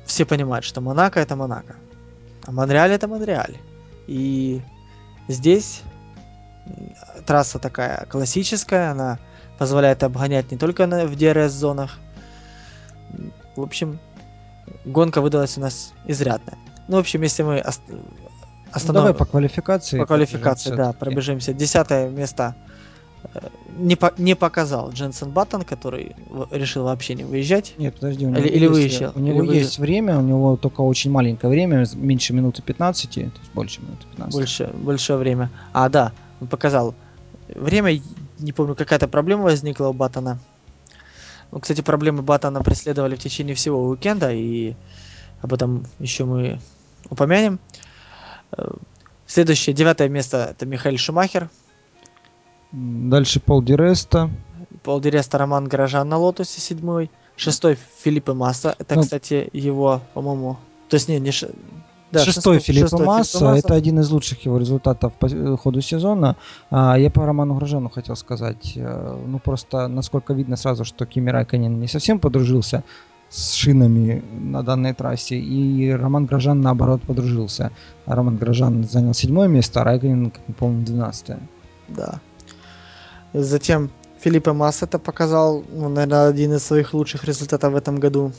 все 0.08 0.26
понимают, 0.26 0.66
что 0.66 0.82
Монако 0.82 1.20
это 1.20 1.36
Монако. 1.36 1.76
А 2.46 2.52
Монреаль 2.52 2.92
это 2.92 3.08
Монреаль. 3.08 3.58
И 4.08 4.62
здесь 5.28 5.84
трасса 7.26 7.60
такая 7.60 8.06
классическая, 8.10 8.92
она 8.92 9.20
позволяет 9.58 10.04
обгонять 10.04 10.52
не 10.52 10.58
только 10.58 10.86
в 10.88 11.14
DRS-зонах. 11.14 12.00
В 13.56 13.62
общем, 13.62 14.00
гонка 14.86 15.22
выдалась 15.22 15.58
у 15.58 15.62
нас 15.62 15.94
изрядная. 16.06 16.58
Ну, 16.88 16.98
в 16.98 17.00
общем, 17.00 17.22
если 17.22 17.44
мы 17.44 17.60
ост... 17.60 17.82
остановим... 18.72 18.88
Ну, 18.88 18.94
давай 18.94 19.14
по 19.14 19.26
квалификации. 19.26 20.00
По 20.00 20.06
квалификации, 20.06 20.74
да, 20.74 20.94
пробежимся. 20.94 21.54
Десятое 21.54 22.10
место 22.10 22.56
не, 23.78 23.96
по, 23.96 24.14
не 24.18 24.36
показал 24.36 24.92
Дженсен 24.92 25.30
Баттон, 25.32 25.64
который 25.64 26.16
решил 26.52 26.84
вообще 26.84 27.16
не 27.16 27.24
выезжать. 27.24 27.74
Нет, 27.78 27.96
подожди, 27.96 28.26
у 28.26 28.30
него, 28.30 28.40
или, 28.40 28.50
или 28.50 28.68
выезжал. 28.68 29.12
У 29.16 29.20
него 29.20 29.44
или 29.44 29.58
есть 29.58 29.78
вы... 29.78 29.84
время, 29.84 30.18
у 30.18 30.22
него 30.22 30.58
только 30.58 30.82
очень 30.82 31.12
маленькое 31.12 31.52
время, 31.52 31.86
меньше 31.96 32.34
минуты 32.34 32.62
15, 32.62 33.10
то 33.10 33.20
есть 33.20 33.32
больше 33.54 33.82
минуты 33.82 34.06
15. 34.12 34.34
Больше, 34.34 34.72
большое 34.74 35.20
время. 35.20 35.50
А, 35.74 35.90
да, 35.90 36.12
он 36.42 36.48
показал. 36.48 36.96
Время, 37.48 38.02
не 38.40 38.52
помню, 38.52 38.76
какая-то 38.76 39.08
проблема 39.08 39.44
возникла 39.44 39.88
у 39.88 39.94
Баттона. 39.94 40.40
Ну, 41.52 41.60
кстати, 41.60 41.82
проблемы 41.82 42.24
Баттона 42.24 42.62
преследовали 42.62 43.16
в 43.16 43.20
течение 43.20 43.56
всего 43.56 43.88
уикенда, 43.88 44.34
и 44.34 44.76
об 45.42 45.54
этом 45.54 45.86
еще 46.00 46.26
мы 46.26 46.60
упомянем. 47.10 47.60
Э, 48.58 48.72
следующее, 49.28 49.74
девятое 49.74 50.10
место, 50.10 50.50
это 50.52 50.66
Михаил 50.66 50.98
Шумахер. 50.98 51.50
Дальше 52.78 53.40
Пол 53.40 53.64
ди 53.64 53.80
Реста. 53.80 54.30
Пол 54.84 55.02
ди 55.02 55.11
Реста, 55.11 55.38
Роман 55.38 55.68
Грожан 55.68 56.08
на 56.08 56.18
Лотусе, 56.18 56.62
седьмой. 56.62 57.10
Шестой 57.36 57.78
Фелипе 58.04 58.34
Масса. 58.34 58.76
Это, 58.78 58.96
ну, 58.96 59.02
кстати, 59.02 59.50
его, 59.54 60.02
по-моему... 60.14 60.58
То 60.90 60.96
есть, 60.96 61.10
не, 61.10 61.20
не, 61.20 61.32
да, 62.12 62.24
шестой, 62.24 62.60
Фелипе 62.60 62.92
Масса, 62.94 63.54
это 63.54 63.74
один 63.74 64.00
из 64.00 64.10
лучших 64.10 64.46
его 64.46 64.58
результатов 64.58 65.14
по 65.14 65.28
ходу 65.58 65.82
сезона. 65.82 66.38
А, 66.70 66.98
я 66.98 67.10
по 67.10 67.26
Роману 67.26 67.56
Грожану 67.56 67.90
хотел 67.90 68.16
сказать, 68.16 68.74
э, 68.76 69.24
ну 69.28 69.40
просто 69.40 69.88
насколько 69.90 70.34
видно 70.34 70.56
сразу, 70.56 70.86
что 70.86 71.06
Кими 71.06 71.30
Райконен 71.32 71.80
не 71.80 71.88
совсем 71.88 72.20
подружился 72.20 72.84
с 73.30 73.54
шинами 73.54 74.24
на 74.40 74.64
данной 74.64 74.94
трассе, 74.94 75.38
и 75.38 75.92
Роман 75.92 76.28
Грожан 76.28 76.62
наоборот 76.62 77.02
подружился. 77.02 77.72
Роман 78.06 78.38
Грожан 78.38 78.86
занял 78.86 79.14
седьмое 79.14 79.50
место, 79.50 79.82
а 79.82 80.00
мы 80.00 80.32
помним, 80.58 80.86
двенадцатое. 80.86 81.40
Да. 81.90 82.22
Затем 83.34 83.92
Филиппе 84.20 84.52
это 84.82 85.00
показал, 85.00 85.64
ну, 85.70 85.90
наверное, 85.90 86.28
один 86.28 86.54
из 86.54 86.64
своих 86.64 86.94
лучших 86.94 87.24
результатов 87.24 87.74
в 87.74 87.76
этом 87.76 88.00
году. 88.00 88.32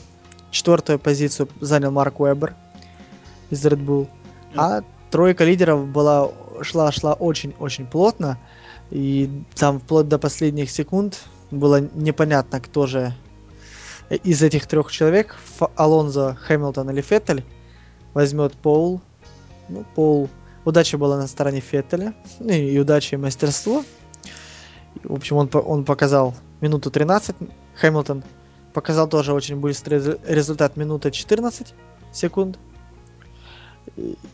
Четвертую 0.51 0.99
позицию 0.99 1.47
занял 1.61 1.91
Марк 1.91 2.19
Уэбер 2.19 2.55
из 3.49 3.65
Red 3.65 3.83
Bull. 3.85 4.07
А 4.55 4.81
тройка 5.11 5.45
лидеров 5.45 5.87
была 5.87 6.31
шла 6.61 6.91
шла 6.91 7.13
очень-очень 7.13 7.85
плотно. 7.85 8.37
И 8.91 9.29
там 9.55 9.79
вплоть 9.79 10.07
до 10.07 10.17
последних 10.17 10.71
секунд 10.71 11.19
было 11.51 11.79
непонятно, 11.93 12.59
кто 12.59 12.87
же 12.87 13.13
из 14.09 14.41
этих 14.41 14.65
трех 14.65 14.91
человек, 14.91 15.37
Алонзо, 15.75 16.35
Хэмилтон 16.41 16.89
или 16.89 17.01
Феттель, 17.01 17.43
возьмет 18.13 18.53
Пол. 18.53 19.01
Ну, 19.69 19.85
Пол. 19.95 20.29
Удача 20.65 20.97
была 20.97 21.17
на 21.17 21.27
стороне 21.27 21.61
Феттеля. 21.61 22.13
Ну, 22.39 22.49
и 22.49 22.77
удача, 22.79 23.15
и 23.15 23.19
мастерство. 23.19 23.83
В 25.03 25.13
общем, 25.13 25.37
он, 25.37 25.49
он 25.53 25.85
показал 25.85 26.33
минуту 26.61 26.91
13. 26.91 27.35
Хэмилтон 27.75 28.23
показал 28.73 29.07
тоже 29.07 29.33
очень 29.33 29.57
быстрый 29.57 30.01
результат 30.27 30.77
минута 30.77 31.11
14 31.11 31.73
секунд. 32.13 32.59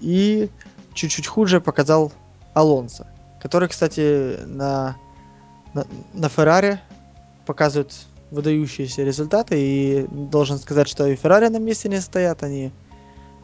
И 0.02 0.50
чуть-чуть 0.94 1.28
хуже 1.28 1.62
показал 1.62 2.12
Алонсо, 2.54 3.08
который, 3.42 3.70
кстати, 3.70 4.40
на, 4.46 4.98
на, 5.74 5.86
на 6.14 6.30
Феррари 6.30 6.80
показывает 7.46 7.94
выдающиеся 8.32 9.04
результаты. 9.04 9.56
И 9.58 10.08
должен 10.10 10.58
сказать, 10.58 10.88
что 10.90 11.08
и 11.08 11.16
Феррари 11.16 11.48
на 11.48 11.58
месте 11.58 11.90
не 11.90 12.02
стоят, 12.02 12.44
они 12.44 12.72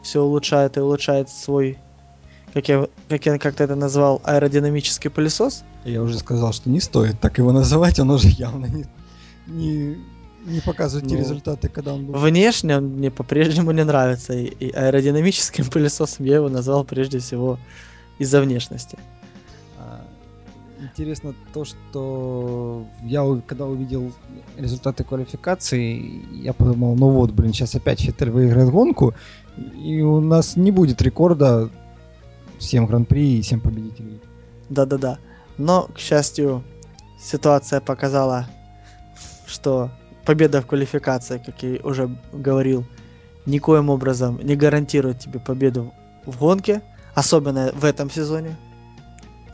все 0.02 0.22
улучшают 0.22 0.76
и 0.76 0.80
улучшают 0.80 1.30
свой, 1.30 1.78
как 2.52 2.68
я, 2.68 2.88
как 3.08 3.26
я 3.26 3.38
как-то 3.38 3.64
это 3.64 3.74
назвал, 3.74 4.20
аэродинамический 4.24 5.10
пылесос. 5.10 5.64
Я 5.84 6.02
уже 6.02 6.18
сказал, 6.18 6.52
что 6.52 6.70
не 6.70 6.80
стоит 6.80 7.20
так 7.20 7.38
его 7.38 7.52
называть, 7.52 7.98
он 7.98 8.10
уже 8.10 8.28
явно 8.28 8.66
не, 8.66 8.86
не 9.46 9.96
не 10.44 10.60
показывают 10.60 11.04
ну, 11.04 11.10
те 11.10 11.18
результаты, 11.18 11.68
когда 11.68 11.94
он 11.94 12.06
был. 12.06 12.18
Внешне 12.18 12.76
он 12.76 12.84
мне 12.84 13.10
по-прежнему 13.10 13.70
не 13.70 13.84
нравится. 13.84 14.32
И, 14.32 14.46
и 14.46 14.70
аэродинамическим 14.70 15.66
пылесосом 15.70 16.26
я 16.26 16.36
его 16.36 16.48
назвал 16.48 16.84
прежде 16.84 17.18
всего 17.18 17.58
из-за 18.18 18.40
внешности. 18.40 18.98
А, 19.78 20.04
интересно 20.80 21.34
то, 21.52 21.64
что 21.64 22.84
я 23.04 23.22
когда 23.46 23.66
увидел 23.66 24.12
результаты 24.58 25.04
квалификации, 25.04 26.22
я 26.42 26.52
подумал, 26.52 26.96
ну 26.96 27.10
вот, 27.10 27.30
блин, 27.30 27.52
сейчас 27.52 27.74
опять 27.74 28.00
Феттель 28.00 28.30
выиграет 28.30 28.70
гонку, 28.70 29.14
и 29.76 30.00
у 30.02 30.20
нас 30.20 30.56
не 30.56 30.72
будет 30.72 31.02
рекорда 31.02 31.70
7 32.62 32.86
гран-при 32.86 33.38
и 33.38 33.42
7 33.42 33.60
победителей. 33.60 34.20
Да-да-да. 34.68 35.18
Но, 35.58 35.88
к 35.94 35.98
счастью, 35.98 36.64
ситуация 37.20 37.80
показала, 37.80 38.46
что 39.46 39.90
победа 40.24 40.62
в 40.62 40.66
квалификации, 40.66 41.42
как 41.44 41.62
я 41.62 41.80
уже 41.82 42.16
говорил, 42.32 42.86
никоим 43.46 43.90
образом 43.90 44.38
не 44.42 44.56
гарантирует 44.56 45.18
тебе 45.18 45.40
победу 45.40 45.92
в 46.24 46.38
гонке, 46.38 46.82
особенно 47.14 47.72
в 47.74 47.84
этом 47.84 48.10
сезоне. 48.10 48.56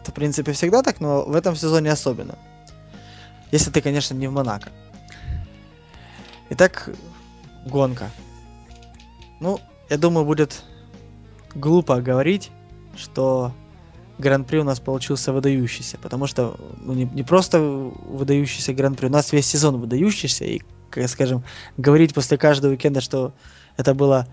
Это, 0.01 0.11
в 0.11 0.15
принципе, 0.15 0.53
всегда 0.53 0.83
так, 0.83 1.01
но 1.01 1.25
в 1.25 1.35
этом 1.35 1.57
сезоне 1.57 1.91
особенно. 1.91 2.37
Если 3.51 3.71
ты, 3.71 3.81
конечно, 3.81 4.15
не 4.15 4.29
в 4.29 4.33
Монако. 4.33 4.69
Итак, 6.51 6.91
гонка. 7.67 8.11
Ну, 9.41 9.61
я 9.89 9.97
думаю, 9.99 10.27
будет 10.27 10.63
глупо 11.55 12.01
говорить, 12.01 12.51
что 12.99 13.53
Гран-при 14.19 14.59
у 14.59 14.65
нас 14.65 14.81
получился 14.81 15.33
выдающийся, 15.33 15.97
потому 15.99 16.27
что 16.27 16.57
ну, 16.81 16.93
не, 16.93 17.05
не 17.05 17.23
просто 17.23 17.61
выдающийся 17.61 18.75
Гран-при, 18.75 19.07
у 19.07 19.11
нас 19.11 19.33
весь 19.33 19.47
сезон 19.47 19.81
выдающийся, 19.81 20.45
и, 20.45 20.61
как 20.91 21.09
скажем, 21.09 21.45
говорить 21.77 22.15
после 22.15 22.37
каждого 22.37 22.73
уикенда, 22.73 23.01
что 23.01 23.33
это 23.77 23.95
было 23.95 24.27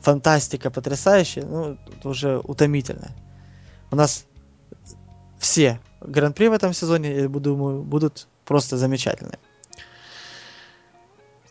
фантастика 0.00 0.70
потрясающая, 0.70 1.44
ну, 1.44 1.78
это 1.88 2.08
уже 2.08 2.38
утомительно. 2.38 3.10
У 3.90 3.96
нас 3.96 4.26
все 5.38 5.80
Гран-при 6.00 6.48
в 6.48 6.52
этом 6.52 6.74
сезоне, 6.74 7.22
я 7.22 7.28
думаю, 7.28 7.82
будут 7.82 8.28
просто 8.44 8.76
замечательные. 8.76 9.38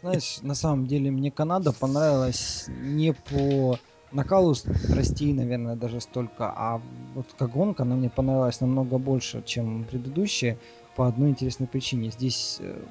Знаешь, 0.01 0.38
на 0.43 0.53
самом 0.53 0.86
деле 0.86 1.10
мне 1.10 1.31
Канада 1.31 1.71
понравилась 1.71 2.65
не 2.67 3.13
по 3.13 3.79
накалу 4.15 4.56
страстей, 4.56 5.34
наверное, 5.34 5.75
даже 5.75 6.01
столько, 6.01 6.51
а 6.56 6.82
вот 7.13 7.28
как 7.38 7.51
гонка 7.51 7.84
она 7.84 7.95
мне 7.95 8.10
понравилась 8.10 8.62
намного 8.62 8.97
больше, 8.97 9.43
чем 9.45 9.84
предыдущие, 9.84 10.58
по 10.95 11.08
одной 11.08 11.30
интересной 11.30 11.67
причине. 11.67 12.12
Здесь 12.12 12.58
э, 12.60 12.82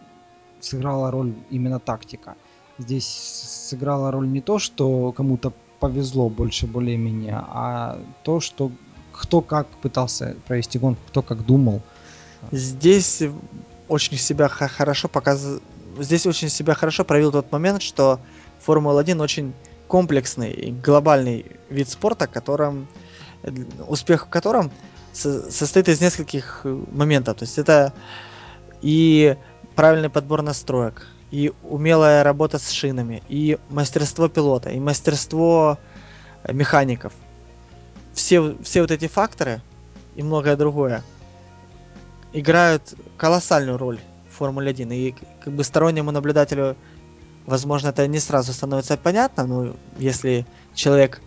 сыграла 0.61 1.11
роль 1.11 1.35
именно 1.51 1.81
тактика. 1.81 2.37
Здесь 2.79 3.07
сыграла 3.07 4.11
роль 4.11 4.29
не 4.29 4.41
то, 4.41 4.59
что 4.59 5.13
кому-то 5.13 5.53
повезло 5.81 6.29
больше 6.29 6.67
более-менее, 6.67 7.43
а 7.47 7.99
то, 8.23 8.41
что 8.41 8.71
кто 9.13 9.41
как 9.41 9.67
пытался 9.83 10.37
провести 10.47 10.79
гонку, 10.79 11.01
кто 11.09 11.23
как 11.23 11.47
думал. 11.47 11.81
Здесь 12.53 13.23
очень 13.89 14.19
себя 14.19 14.49
хорошо 14.49 15.09
показывает 15.09 15.63
здесь 15.99 16.27
очень 16.27 16.49
себя 16.49 16.75
хорошо 16.75 17.05
проявил 17.05 17.33
тот 17.33 17.53
момент, 17.53 17.83
что 17.83 18.21
Формула-1 18.67 19.21
очень 19.23 19.53
комплексный 19.95 20.75
глобальный 20.85 21.47
вид 21.71 21.89
спорта, 21.89 22.27
которым, 22.27 22.89
успех 23.87 24.27
в 24.27 24.29
котором 24.29 24.73
состоит 25.13 25.89
из 25.89 26.01
нескольких 26.01 26.63
э, 26.65 26.85
моментов. 26.91 27.39
То 27.39 27.45
есть 27.45 27.59
это 27.59 27.93
и 28.83 29.37
правильный 29.77 30.11
подбор 30.11 30.43
настроек, 30.43 31.07
и 31.31 31.53
умелая 31.63 32.25
работа 32.25 32.59
с 32.59 32.73
шинами, 32.73 33.23
и 33.29 33.57
мастерство 33.71 34.29
пилота, 34.29 34.71
и 34.71 34.81
мастерство 34.81 35.79
э, 36.43 36.53
механиков. 36.53 37.13
Все, 38.15 38.57
все 38.65 38.81
вот 38.81 38.91
эти 38.91 39.07
факторы 39.07 39.63
и 40.17 40.25
многое 40.25 40.57
другое 40.57 41.05
играют 42.33 42.95
колоссальную 43.17 43.79
роль 43.79 44.01
Формуле 44.35 44.71
1. 44.71 44.93
И 44.93 45.15
как 45.45 45.53
бы 45.53 45.63
стороннему 45.63 46.11
наблюдателю, 46.11 46.77
возможно, 47.47 47.89
это 47.89 48.07
не 48.07 48.19
сразу 48.19 48.53
становится 48.53 48.97
понятно, 48.97 49.47
но 49.47 49.75
если 49.99 50.47
человек 50.75 51.21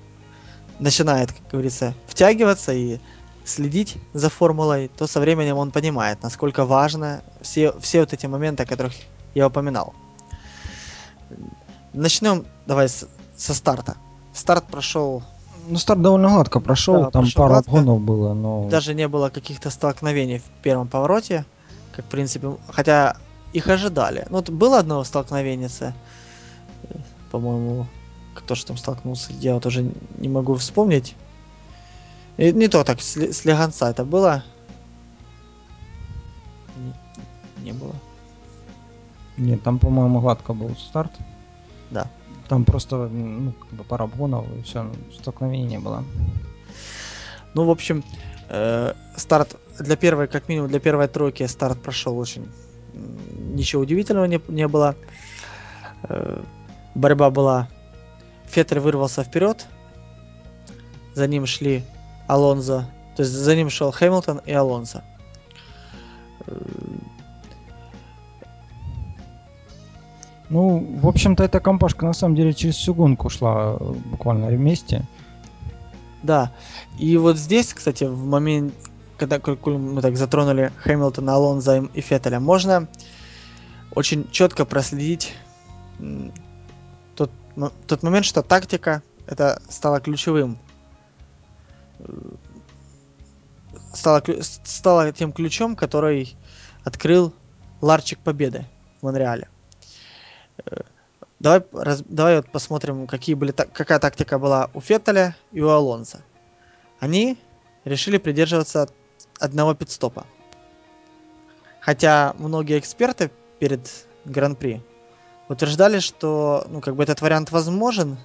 начинает, 0.79 1.31
как 1.31 1.47
говорится, 1.51 1.93
втягиваться 2.07 2.73
и 2.73 2.99
следить 3.45 3.97
за 4.13 4.29
формулой, 4.29 4.89
то 4.89 5.07
со 5.07 5.19
временем 5.19 5.57
он 5.57 5.71
понимает, 5.71 6.21
насколько 6.21 6.65
важно 6.65 7.21
все, 7.41 7.73
все 7.79 8.01
вот 8.01 8.13
эти 8.13 8.25
моменты, 8.25 8.63
о 8.63 8.65
которых 8.65 8.93
я 9.33 9.47
упоминал. 9.47 9.93
Начнем, 11.93 12.45
давай, 12.65 12.89
с, 12.89 13.07
со 13.35 13.53
старта. 13.53 13.95
Старт 14.33 14.65
прошел... 14.67 15.23
Ну, 15.69 15.77
старт 15.77 16.01
довольно 16.01 16.29
гладко 16.29 16.59
прошел, 16.59 17.05
да, 17.05 17.11
там 17.11 17.23
прошел 17.23 17.41
пару 17.41 17.53
гладко. 17.53 17.71
обгонов 17.71 18.01
было, 18.01 18.33
но... 18.33 18.69
Даже 18.69 18.93
не 18.93 19.07
было 19.07 19.29
каких-то 19.29 19.69
столкновений 19.69 20.39
в 20.39 20.61
первом 20.61 20.87
повороте 20.87 21.45
как 21.97 22.05
в 22.05 22.09
принципе, 22.09 22.55
хотя 22.69 23.17
их 23.53 23.67
ожидали. 23.67 24.25
Ну, 24.29 24.37
вот 24.37 24.49
было 24.49 24.79
одно 24.79 25.03
столкновение, 25.03 25.69
по-моему, 27.31 27.87
кто 28.35 28.55
же 28.55 28.65
там 28.65 28.77
столкнулся, 28.77 29.33
я 29.33 29.53
вот 29.53 29.65
уже 29.65 29.91
не 30.17 30.29
могу 30.29 30.55
вспомнить. 30.55 31.15
И 32.37 32.51
не 32.51 32.67
то 32.67 32.83
так, 32.83 33.01
с, 33.01 33.17
с 33.17 33.45
Леганца 33.45 33.89
это 33.89 34.05
было? 34.05 34.43
Не, 36.77 36.93
не 37.63 37.73
было. 37.73 37.95
Нет, 39.37 39.63
там, 39.63 39.79
по-моему, 39.79 40.21
гладко 40.21 40.53
был 40.53 40.75
старт. 40.77 41.11
Да. 41.89 42.09
Там 42.47 42.63
просто, 42.63 43.07
ну, 43.07 43.51
как 43.51 43.69
бы 43.73 43.83
пара 43.83 44.03
обгонов, 44.03 44.45
и 44.57 44.61
все, 44.61 44.89
столкновений 45.19 45.67
не 45.67 45.79
было. 45.79 46.03
Ну, 47.53 47.65
в 47.65 47.69
общем, 47.71 48.03
э, 48.49 48.93
старт 49.15 49.57
для 49.79 49.95
первой, 49.95 50.27
как 50.27 50.47
минимум 50.47 50.69
для 50.69 50.79
первой 50.79 51.07
тройки 51.07 51.45
старт 51.47 51.81
прошел 51.81 52.17
очень 52.17 52.47
ничего 53.53 53.81
удивительного 53.81 54.25
не, 54.25 54.41
не 54.47 54.67
было. 54.67 54.95
Э, 56.03 56.41
борьба 56.95 57.29
была. 57.29 57.67
Феттель 58.45 58.79
вырвался 58.79 59.23
вперед. 59.23 59.65
За 61.15 61.27
ним 61.27 61.45
шли 61.45 61.83
Алонзо. 62.27 62.89
То 63.15 63.23
есть 63.23 63.33
за 63.33 63.55
ним 63.55 63.69
шел 63.69 63.91
Хэмилтон 63.91 64.41
и 64.45 64.53
Алонзо. 64.53 65.03
Ну, 70.49 70.99
в 71.01 71.07
общем-то, 71.07 71.43
эта 71.43 71.59
компашка 71.59 72.05
на 72.05 72.13
самом 72.13 72.35
деле 72.35 72.53
через 72.53 72.75
всю 72.75 72.93
гонку 72.93 73.29
шла 73.29 73.75
э, 73.79 73.93
буквально 74.05 74.47
вместе. 74.47 75.03
Да. 76.23 76.53
И 76.97 77.17
вот 77.17 77.37
здесь, 77.37 77.73
кстати, 77.73 78.05
в 78.05 78.25
момент, 78.25 78.73
когда 79.17 79.39
мы 79.45 80.01
так 80.01 80.17
затронули 80.17 80.71
Хэмилтона, 80.77 81.33
Алонза 81.33 81.87
и 81.93 82.01
Феттеля, 82.01 82.39
можно 82.39 82.87
очень 83.91 84.29
четко 84.31 84.65
проследить 84.65 85.33
тот, 87.15 87.31
тот 87.87 88.03
момент, 88.03 88.25
что 88.25 88.43
тактика 88.43 89.01
это 89.25 89.61
стало 89.69 89.99
ключевым. 89.99 90.57
Стало, 93.93 94.21
стало 94.41 95.11
тем 95.11 95.31
ключом, 95.31 95.75
который 95.75 96.35
открыл 96.83 97.33
ларчик 97.81 98.19
победы 98.19 98.65
в 98.99 99.05
Монреале. 99.05 99.49
Давай, 101.39 101.63
раз, 101.71 102.03
давай 102.07 102.37
вот 102.37 102.51
посмотрим, 102.51 103.07
какие 103.07 103.35
были, 103.35 103.51
какая 103.51 103.99
тактика 103.99 104.39
была 104.39 104.69
у 104.73 104.81
Феттеля 104.81 105.35
и 105.51 105.61
у 105.61 105.69
Алонса. 105.69 106.23
Они 106.99 107.37
решили 107.85 108.17
придерживаться 108.17 108.89
одного 109.39 109.73
пидстопа. 109.73 110.25
Хотя 111.79 112.35
многие 112.37 112.79
эксперты 112.79 113.31
перед 113.59 113.89
Гран-при 114.25 114.81
утверждали, 115.47 115.99
что 115.99 116.65
ну, 116.69 116.81
как 116.81 116.95
бы 116.95 117.03
этот 117.03 117.21
вариант 117.21 117.51
возможен, 117.51 118.17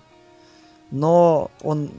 но 0.90 1.50
он 1.62 1.92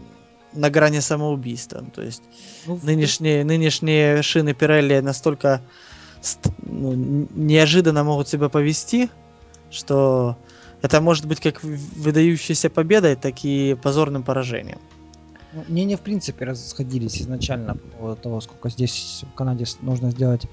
на 0.51 0.69
грани 0.69 0.99
самоубийства. 0.99 1.83
То 1.95 2.01
есть 2.01 2.21
ну, 2.65 2.79
нынешние, 2.83 3.43
нынешние 3.43 4.21
шины 4.21 4.53
Пирелли 4.53 4.99
настолько 4.99 5.61
ну, 6.61 7.27
неожиданно 7.33 8.03
могут 8.03 8.27
себя 8.27 8.49
повести, 8.49 9.09
что 9.71 10.37
это 10.81 11.01
может 11.01 11.25
быть 11.25 11.39
как 11.39 11.63
выдающейся 11.63 12.69
победой, 12.69 13.15
так 13.15 13.35
и 13.43 13.77
позорным 13.81 14.23
поражением. 14.23 14.79
Мнения, 15.67 15.97
в 15.97 16.01
принципе, 16.01 16.45
расходились 16.45 17.21
изначально 17.21 17.75
по 17.99 18.15
того, 18.15 18.41
сколько 18.41 18.69
здесь 18.69 19.23
в 19.31 19.35
Канаде 19.35 19.65
нужно 19.81 20.11
сделать 20.11 20.47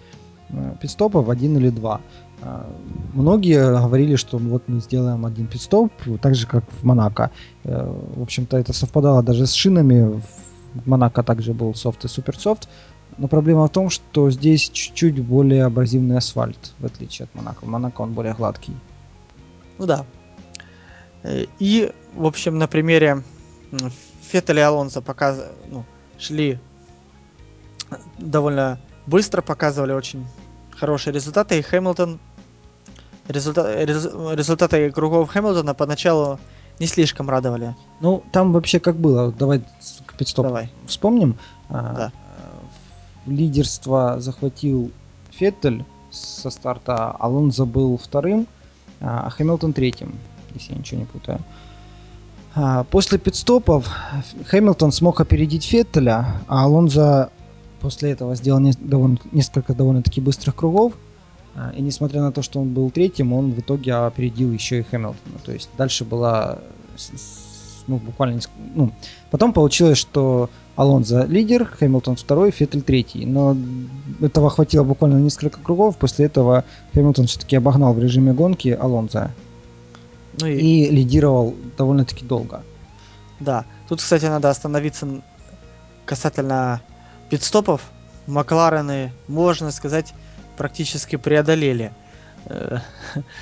э, 0.50 0.74
пидстопов, 0.80 1.28
один 1.28 1.56
или 1.56 1.70
два. 1.70 2.00
А, 2.42 2.66
многие 3.14 3.60
говорили, 3.80 4.16
что 4.16 4.38
вот 4.38 4.64
мы 4.66 4.80
сделаем 4.80 5.24
один 5.26 5.46
пидстоп, 5.46 5.92
так 6.20 6.34
же, 6.34 6.46
как 6.46 6.64
в 6.70 6.84
Монако. 6.84 7.30
Э, 7.64 7.92
в 8.16 8.22
общем-то, 8.22 8.56
это 8.58 8.72
совпадало 8.72 9.22
даже 9.22 9.46
с 9.46 9.52
шинами. 9.52 10.20
В 10.74 10.88
Монако 10.88 11.22
также 11.22 11.54
был 11.54 11.74
софт 11.74 12.04
и 12.04 12.08
суперсофт. 12.08 12.68
Но 13.18 13.28
проблема 13.28 13.66
в 13.66 13.70
том, 13.70 13.90
что 13.90 14.30
здесь 14.30 14.70
чуть-чуть 14.70 15.20
более 15.22 15.64
абразивный 15.64 16.16
асфальт, 16.16 16.74
в 16.78 16.86
отличие 16.86 17.24
от 17.24 17.34
Монако. 17.34 17.64
В 17.64 17.68
Монако 17.68 18.02
он 18.02 18.12
более 18.12 18.34
гладкий. 18.34 18.74
Ну 19.78 19.86
да. 19.86 20.04
Э, 21.22 21.44
и, 21.58 21.90
в 22.14 22.26
общем, 22.26 22.58
на 22.58 22.66
примере 22.66 23.22
Феттель 24.31 24.59
и 24.59 24.62
Алонсо 24.62 25.03
показ... 25.03 25.45
ну, 25.69 25.85
шли 26.19 26.59
довольно 28.19 28.79
быстро, 29.07 29.43
показывали 29.43 29.93
очень 29.93 30.27
хорошие 30.71 31.12
результаты, 31.12 31.59
и 31.59 31.62
Хэмилтон 31.62 32.21
результат... 33.29 33.77
результаты 33.77 34.90
кругов 34.93 35.31
Хэмилтона 35.31 35.75
поначалу 35.75 36.38
не 36.79 36.87
слишком 36.87 37.29
радовали. 37.29 37.75
Ну, 38.01 38.23
там 38.33 38.53
вообще 38.53 38.79
как 38.81 38.97
было? 38.97 39.33
Давай 39.33 39.62
пидстоп 40.16 40.47
Давай. 40.47 40.71
вспомним. 40.87 41.37
А, 41.69 41.95
да. 41.95 42.12
Лидерство 43.27 44.21
захватил 44.21 44.93
Феттель 45.31 45.85
со 46.11 46.51
старта, 46.51 47.11
Алонсо 47.12 47.64
был 47.64 47.97
вторым, 47.99 48.47
а 49.01 49.29
Хэмилтон 49.31 49.73
третьим, 49.73 50.19
если 50.55 50.73
я 50.73 50.79
ничего 50.79 51.01
не 51.01 51.07
путаю. 51.07 51.40
А, 52.54 52.84
после 52.84 53.18
пидстопов 53.18 53.88
Хэмилтон 54.46 54.92
смог 54.92 55.20
опередить 55.20 55.64
Феттеля, 55.64 56.42
а 56.48 56.64
Алонзо 56.64 57.30
после 57.80 58.10
этого 58.10 58.34
сделал 58.34 58.60
довольно, 58.80 59.18
несколько 59.32 59.74
довольно-таки 59.74 60.20
быстрых 60.20 60.56
кругов. 60.56 60.94
А, 61.54 61.70
и 61.76 61.80
несмотря 61.80 62.22
на 62.22 62.32
то, 62.32 62.42
что 62.42 62.60
он 62.60 62.72
был 62.74 62.90
третьим, 62.90 63.32
он 63.32 63.52
в 63.52 63.60
итоге 63.60 63.94
опередил 63.94 64.52
еще 64.52 64.80
и 64.80 64.82
Хэмилтона. 64.82 65.38
То 65.44 65.52
есть 65.52 65.70
дальше 65.76 66.04
была 66.04 66.58
ну, 67.86 67.96
буквально, 67.96 68.40
ну, 68.74 68.92
потом 69.30 69.52
получилось, 69.52 69.98
что 69.98 70.50
Алонзо 70.76 71.24
лидер, 71.24 71.66
Хэмилтон 71.66 72.16
второй, 72.16 72.50
Феттель 72.50 72.82
третий. 72.82 73.26
Но 73.26 73.56
этого 74.20 74.50
хватило 74.50 74.84
буквально 74.84 75.18
несколько 75.18 75.60
кругов. 75.60 75.96
После 75.96 76.26
этого 76.26 76.64
Хэмилтон 76.94 77.26
все-таки 77.26 77.56
обогнал 77.56 77.92
в 77.92 77.98
режиме 77.98 78.32
гонки 78.32 78.68
Алонзо. 78.68 79.30
Ну 80.38 80.47
и... 80.47 80.59
и 80.59 80.90
лидировал 80.90 81.55
довольно-таки 81.77 82.25
долго. 82.25 82.62
Да. 83.40 83.64
Тут, 83.88 84.01
кстати, 84.01 84.27
надо 84.27 84.51
остановиться 84.51 85.09
касательно 86.05 86.81
пидстопов. 87.29 87.83
Макларены, 88.27 89.12
можно 89.29 89.73
сказать, 89.73 90.14
практически 90.57 91.16
преодолели 91.16 91.93
э, 92.47 92.79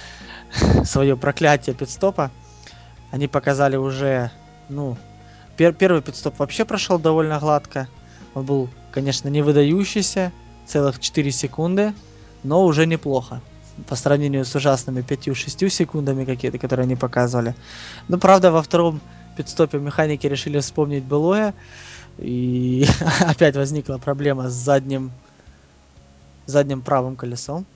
свое 0.84 1.16
проклятие 1.16 1.74
пидстопа. 1.74 2.30
Они 3.10 3.26
показали 3.26 3.76
уже, 3.76 4.30
ну, 4.68 4.96
Пер- 5.58 5.74
первый 5.74 6.02
пидстоп 6.02 6.38
вообще 6.38 6.64
прошел 6.64 6.98
довольно 6.98 7.40
гладко. 7.40 7.88
Он 8.34 8.44
был, 8.44 8.68
конечно, 8.92 9.28
не 9.28 9.42
выдающийся, 9.42 10.30
целых 10.66 11.00
4 11.00 11.32
секунды, 11.32 11.92
но 12.44 12.64
уже 12.64 12.86
неплохо 12.86 13.40
по 13.86 13.96
сравнению 13.96 14.44
с 14.44 14.54
ужасными 14.54 15.00
5-6 15.00 15.68
секундами 15.68 16.24
какие-то, 16.24 16.58
которые 16.58 16.84
они 16.84 16.96
показывали. 16.96 17.54
Но 18.08 18.18
правда 18.18 18.50
во 18.50 18.62
втором 18.62 19.00
пидстопе 19.36 19.78
механики 19.78 20.26
решили 20.26 20.58
вспомнить 20.58 21.04
былое, 21.04 21.54
и 22.18 22.86
опять 23.20 23.56
возникла 23.56 23.98
проблема 23.98 24.48
с 24.48 24.52
задним 24.52 25.12
задним 26.46 26.80
правым 26.82 27.16
колесом. 27.16 27.66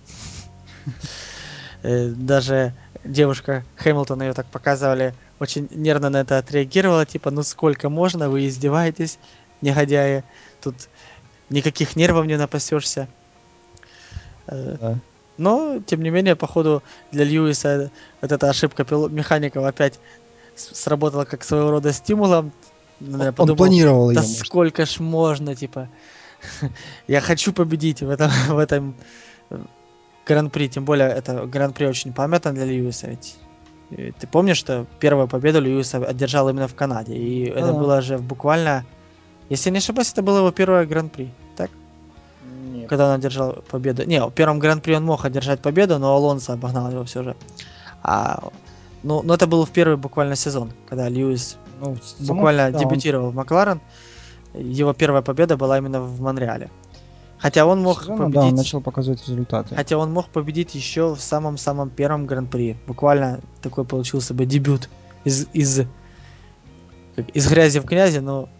Э, 1.84 2.08
даже 2.10 2.74
девушка 3.04 3.64
Хэмилтона 3.74 4.22
ее 4.22 4.32
так 4.34 4.46
показывали 4.46 5.14
очень 5.40 5.66
нервно 5.72 6.10
на 6.10 6.20
это 6.20 6.38
отреагировала, 6.38 7.04
типа, 7.04 7.32
ну 7.32 7.42
сколько 7.42 7.88
можно, 7.88 8.30
вы 8.30 8.46
издеваетесь, 8.46 9.18
негодяи, 9.60 10.22
тут 10.62 10.76
никаких 11.50 11.96
нервов 11.96 12.26
не 12.26 12.36
напасешься. 12.38 13.08
Э. 14.46 14.94
Но, 15.38 15.80
тем 15.86 16.02
не 16.02 16.10
менее, 16.10 16.36
походу, 16.36 16.82
для 17.10 17.24
Льюиса 17.24 17.90
вот 18.20 18.32
эта 18.32 18.50
ошибка 18.50 18.84
механиков 19.08 19.64
опять 19.64 19.98
сработала 20.56 21.24
как 21.24 21.44
своего 21.44 21.70
рода 21.70 21.92
стимулом. 21.92 22.52
Он 23.00 23.32
подумал, 23.34 23.56
планировал 23.56 24.12
да 24.12 24.22
ее. 24.22 24.44
сколько 24.44 24.86
ж 24.86 25.00
можно, 25.00 25.56
типа. 25.56 25.88
Я 27.08 27.20
хочу 27.20 27.52
победить 27.52 28.02
в 28.02 28.10
этом, 28.10 28.30
в 28.48 28.58
этом 28.58 28.94
э, 29.50 29.58
гран-при. 30.26 30.68
Тем 30.68 30.84
более, 30.84 31.08
это 31.08 31.46
гран-при 31.46 31.86
очень 31.86 32.12
памятно 32.12 32.52
для 32.52 32.64
Льюиса, 32.64 33.08
ведь 33.08 33.36
ты 34.18 34.26
помнишь, 34.26 34.56
что 34.56 34.86
первую 35.00 35.28
победу 35.28 35.60
Льюис 35.60 35.94
одержал 35.94 36.48
именно 36.48 36.68
в 36.68 36.74
Канаде? 36.74 37.14
И 37.14 37.50
а 37.50 37.58
это 37.58 37.72
было 37.72 38.00
же 38.00 38.18
буквально... 38.18 38.86
Если 39.50 39.70
не 39.70 39.78
ошибаюсь, 39.78 40.12
это 40.12 40.22
было 40.22 40.38
его 40.38 40.50
первое 40.50 40.86
гран-при. 40.86 41.30
Когда 42.92 43.08
он 43.08 43.14
одержал 43.14 43.64
победу. 43.70 44.04
Не, 44.04 44.22
в 44.22 44.30
первом 44.32 44.58
гран-при 44.58 44.94
он 44.94 45.06
мог 45.06 45.24
одержать 45.24 45.60
победу, 45.60 45.98
но 45.98 46.14
Алонсо 46.14 46.52
обогнал 46.52 46.90
его 46.90 47.04
все 47.04 47.22
же. 47.22 47.36
А, 48.02 48.50
ну, 49.02 49.22
но 49.22 49.32
это 49.32 49.46
был 49.46 49.64
в 49.64 49.70
первый 49.70 49.96
буквально 49.96 50.36
сезон, 50.36 50.72
когда 50.90 51.08
Льюис 51.08 51.56
ну, 51.80 51.96
буквально 52.20 52.70
да, 52.70 52.78
дебютировал 52.78 53.28
он... 53.28 53.32
в 53.32 53.34
Макларен. 53.36 53.80
Его 54.52 54.92
первая 54.92 55.22
победа 55.22 55.56
была 55.56 55.78
именно 55.78 56.02
в 56.02 56.20
Монреале. 56.20 56.68
Хотя 57.38 57.64
он 57.64 57.80
мог 57.80 58.02
Сезона, 58.02 58.24
победить... 58.24 58.40
Да, 58.42 58.46
он 58.48 58.54
начал 58.56 58.80
показывать 58.82 59.26
результаты. 59.26 59.74
Хотя 59.74 59.96
он 59.96 60.12
мог 60.12 60.28
победить 60.28 60.74
еще 60.74 61.14
в 61.14 61.20
самом-самом 61.22 61.88
первом 61.88 62.26
гран-при. 62.26 62.76
Буквально 62.86 63.40
такой 63.62 63.86
получился 63.86 64.34
бы 64.34 64.44
дебют 64.44 64.90
из, 65.24 65.46
из, 65.54 65.80
из 67.32 67.48
грязи 67.48 67.80
в 67.80 67.86
князе, 67.86 68.20
но 68.20 68.50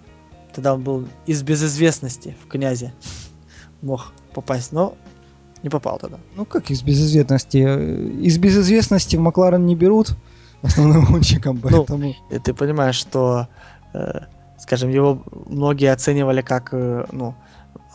тогда 0.54 0.72
он 0.72 0.80
был 0.80 1.06
из 1.26 1.42
безызвестности 1.42 2.34
в 2.42 2.48
князе. 2.48 2.94
Мог 3.82 4.14
попасть, 4.32 4.72
но 4.72 4.94
не 5.62 5.68
попал 5.70 5.98
тогда. 5.98 6.18
Ну 6.36 6.44
как 6.44 6.70
из 6.70 6.82
безызвестности? 6.82 7.58
Из 8.26 8.38
безызвестности 8.38 9.16
в 9.16 9.20
Макларен 9.20 9.66
не 9.66 9.76
берут 9.76 10.16
основным 10.62 11.06
гонщиком, 11.06 11.60
ну, 11.62 11.70
поэтому... 11.70 12.14
Ну, 12.30 12.40
ты 12.40 12.54
понимаешь, 12.54 12.96
что, 12.96 13.48
э, 13.94 14.20
скажем, 14.58 14.90
его 14.90 15.22
многие 15.46 15.92
оценивали 15.92 16.42
как, 16.42 16.68
э, 16.72 17.06
ну, 17.12 17.34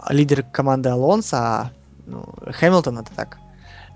лидер 0.10 0.44
команды 0.44 0.90
Алонса, 0.90 1.38
а 1.38 1.72
ну, 2.06 2.26
Хэмилтон 2.46 3.00
это 3.00 3.12
так, 3.16 3.38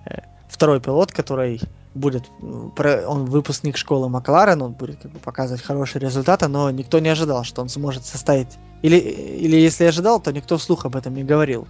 э, 0.05 0.19
второй 0.47 0.79
пилот, 0.79 1.11
который 1.11 1.61
будет, 1.93 2.29
он 2.39 3.25
выпускник 3.25 3.75
школы 3.75 4.07
Макларен, 4.07 4.61
он 4.61 4.71
будет 4.71 5.01
как 5.01 5.11
бы 5.11 5.19
показывать 5.19 5.61
хорошие 5.61 6.01
результаты, 6.01 6.47
но 6.47 6.71
никто 6.71 6.99
не 6.99 7.09
ожидал, 7.09 7.43
что 7.43 7.61
он 7.61 7.69
сможет 7.69 8.05
составить, 8.05 8.57
или, 8.81 8.95
или 8.95 9.57
если 9.57 9.83
ожидал, 9.85 10.21
то 10.21 10.31
никто 10.31 10.57
вслух 10.57 10.85
об 10.85 10.95
этом 10.95 11.13
не 11.13 11.23
говорил, 11.23 11.67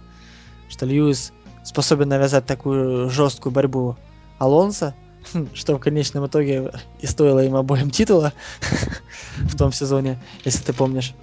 что 0.72 0.86
Льюис 0.86 1.32
способен 1.62 2.08
навязать 2.08 2.46
такую 2.46 3.10
жесткую 3.10 3.52
борьбу 3.52 3.96
Алонса, 4.38 4.94
что 5.54 5.76
в 5.76 5.80
конечном 5.80 6.26
итоге 6.26 6.72
и 7.00 7.06
стоило 7.06 7.44
им 7.44 7.56
обоим 7.56 7.90
титула 7.90 8.32
в 9.36 9.54
том 9.56 9.70
сезоне, 9.70 10.18
если 10.44 10.64
ты 10.64 10.72
помнишь. 10.72 11.14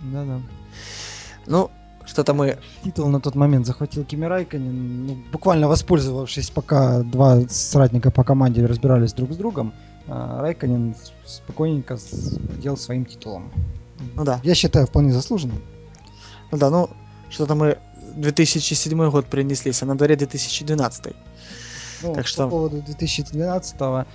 Да-да. 0.00 0.40
Ну, 1.46 1.70
что-то 2.04 2.34
мы... 2.34 2.58
Титул 2.84 3.08
на 3.08 3.20
тот 3.20 3.34
момент 3.34 3.66
захватил 3.66 4.04
Кими 4.04 4.26
Райконен, 4.26 5.06
ну, 5.06 5.18
буквально 5.32 5.68
воспользовавшись, 5.68 6.50
пока 6.50 7.00
два 7.00 7.40
соратника 7.48 8.10
по 8.10 8.24
команде 8.24 8.64
разбирались 8.66 9.14
друг 9.14 9.32
с 9.32 9.36
другом, 9.36 9.72
а 10.06 10.42
Райконен 10.42 10.94
спокойненько 11.24 11.98
делал 12.60 12.76
своим 12.76 13.06
титулом. 13.06 13.50
Ну 14.14 14.24
да. 14.24 14.38
Я 14.44 14.54
считаю, 14.54 14.86
вполне 14.86 15.12
заслуженным. 15.12 15.62
Ну 16.52 16.58
да, 16.58 16.68
ну, 16.68 16.90
что-то 17.30 17.54
мы 17.54 17.78
2007 18.16 19.10
год 19.10 19.26
принеслись, 19.26 19.82
а 19.82 19.86
на 19.86 19.94
дворе 19.94 20.16
2012. 20.16 21.14
Ну, 22.02 22.14
так 22.14 22.26
что... 22.26 22.44
По 22.44 22.50
поводу 22.50 22.82
2012 22.82 23.76
а, 23.80 24.06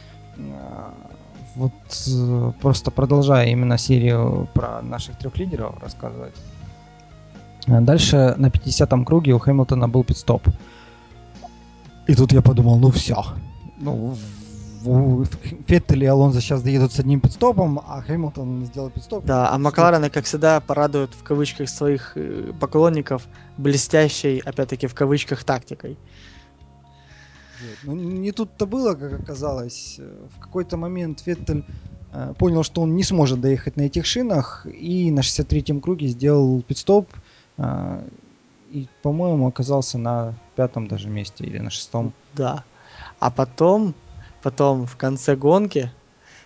вот 1.55 1.73
э, 2.07 2.51
просто 2.61 2.91
продолжая 2.91 3.47
именно 3.47 3.77
серию 3.77 4.47
про 4.53 4.81
наших 4.81 5.17
трех 5.17 5.37
лидеров 5.37 5.75
рассказывать. 5.81 6.33
А 7.67 7.81
дальше 7.81 8.35
на 8.37 8.47
50-м 8.47 9.05
круге 9.05 9.33
у 9.33 9.39
Хэмилтона 9.39 9.87
был 9.87 10.03
пидстоп. 10.03 10.47
И 12.07 12.15
тут 12.15 12.31
я 12.33 12.41
подумал, 12.41 12.79
ну 12.79 12.89
все. 12.89 13.23
Ну, 13.77 14.17
Феттель 15.67 16.03
и 16.03 16.07
Алонзо 16.07 16.41
сейчас 16.41 16.61
доедут 16.63 16.91
с 16.91 16.99
одним 16.99 17.19
пидстопом, 17.19 17.79
а 17.79 18.01
Хэмилтон 18.01 18.65
сделает 18.65 18.93
пидстоп. 18.93 19.25
Да, 19.25 19.51
а 19.51 19.57
Макларены, 19.57 20.09
как 20.09 20.25
всегда, 20.25 20.59
порадуют 20.59 21.13
в 21.13 21.23
кавычках 21.23 21.69
своих 21.69 22.13
э, 22.15 22.51
поклонников 22.59 23.27
блестящей, 23.57 24.39
опять-таки, 24.39 24.87
в 24.87 24.95
кавычках 24.95 25.43
тактикой. 25.43 25.97
Ну, 27.83 27.93
не 27.95 28.31
тут-то 28.31 28.65
было, 28.65 28.95
как 28.95 29.13
оказалось. 29.13 29.99
В 30.35 30.39
какой-то 30.39 30.77
момент 30.77 31.19
Феттель 31.19 31.63
э, 32.11 32.33
понял, 32.37 32.63
что 32.63 32.81
он 32.81 32.95
не 32.95 33.03
сможет 33.03 33.41
доехать 33.41 33.77
на 33.77 33.81
этих 33.81 34.05
шинах, 34.05 34.65
и 34.65 35.11
на 35.11 35.19
63-м 35.19 35.81
круге 35.81 36.07
сделал 36.07 36.61
пидстоп, 36.61 37.09
а, 37.57 38.03
и, 38.71 38.87
по-моему, 39.03 39.47
оказался 39.47 39.97
на 39.97 40.33
пятом 40.55 40.87
даже 40.87 41.09
месте 41.09 41.43
или 41.43 41.59
на 41.59 41.69
шестом. 41.69 42.13
Да. 42.33 42.63
А 43.19 43.29
потом, 43.29 43.93
потом 44.41 44.85
в 44.85 44.95
конце 44.97 45.35
гонки 45.35 45.91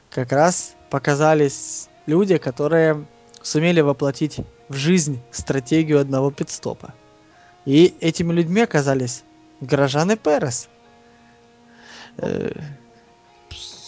как 0.10 0.32
раз 0.32 0.76
показались 0.90 1.90
люди, 2.06 2.38
которые 2.38 3.06
сумели 3.42 3.82
воплотить 3.82 4.40
в 4.70 4.76
жизнь 4.76 5.20
стратегию 5.32 6.00
одного 6.00 6.32
пидстопа. 6.32 6.94
И 7.66 7.96
этими 8.00 8.32
людьми 8.32 8.62
оказались 8.62 9.24
Горожан 9.62 10.12
и 10.12 10.16
Перес. 10.16 10.70
Э, 12.18 12.52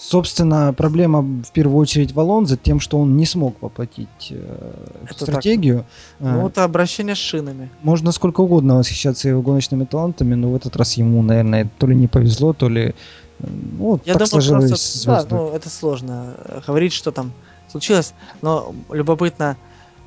Собственно, 0.07 0.71
проблема 0.71 1.19
в 1.21 1.51
первую 1.51 1.79
очередь 1.79 2.13
в 2.13 2.19
Алонзо 2.21 2.55
тем, 2.55 2.79
что 2.79 2.97
он 2.97 3.17
не 3.17 3.25
смог 3.25 3.61
воплотить 3.61 4.07
э, 4.29 4.73
это 5.03 5.25
стратегию. 5.25 5.85
Так. 6.19 6.33
Ну, 6.33 6.47
это 6.47 6.63
обращение 6.63 7.13
с 7.13 7.17
шинами. 7.17 7.69
Можно 7.83 8.13
сколько 8.13 8.39
угодно 8.39 8.77
восхищаться 8.77 9.27
его 9.27 9.41
гоночными 9.41 9.83
талантами, 9.83 10.33
но 10.33 10.51
в 10.51 10.55
этот 10.55 10.77
раз 10.77 10.93
ему, 10.93 11.21
наверное, 11.23 11.69
то 11.77 11.87
ли 11.87 11.95
не 11.95 12.07
повезло, 12.07 12.53
то 12.53 12.69
ли... 12.69 12.95
Ну, 13.39 13.99
Я 14.05 14.15
так 14.15 14.29
думаю, 14.29 14.67
просто, 14.67 15.05
да, 15.05 15.25
ну, 15.29 15.51
это 15.51 15.69
сложно 15.69 16.35
говорить, 16.65 16.93
что 16.93 17.11
там 17.11 17.31
случилось. 17.69 18.13
Но 18.41 18.73
любопытно, 18.89 19.57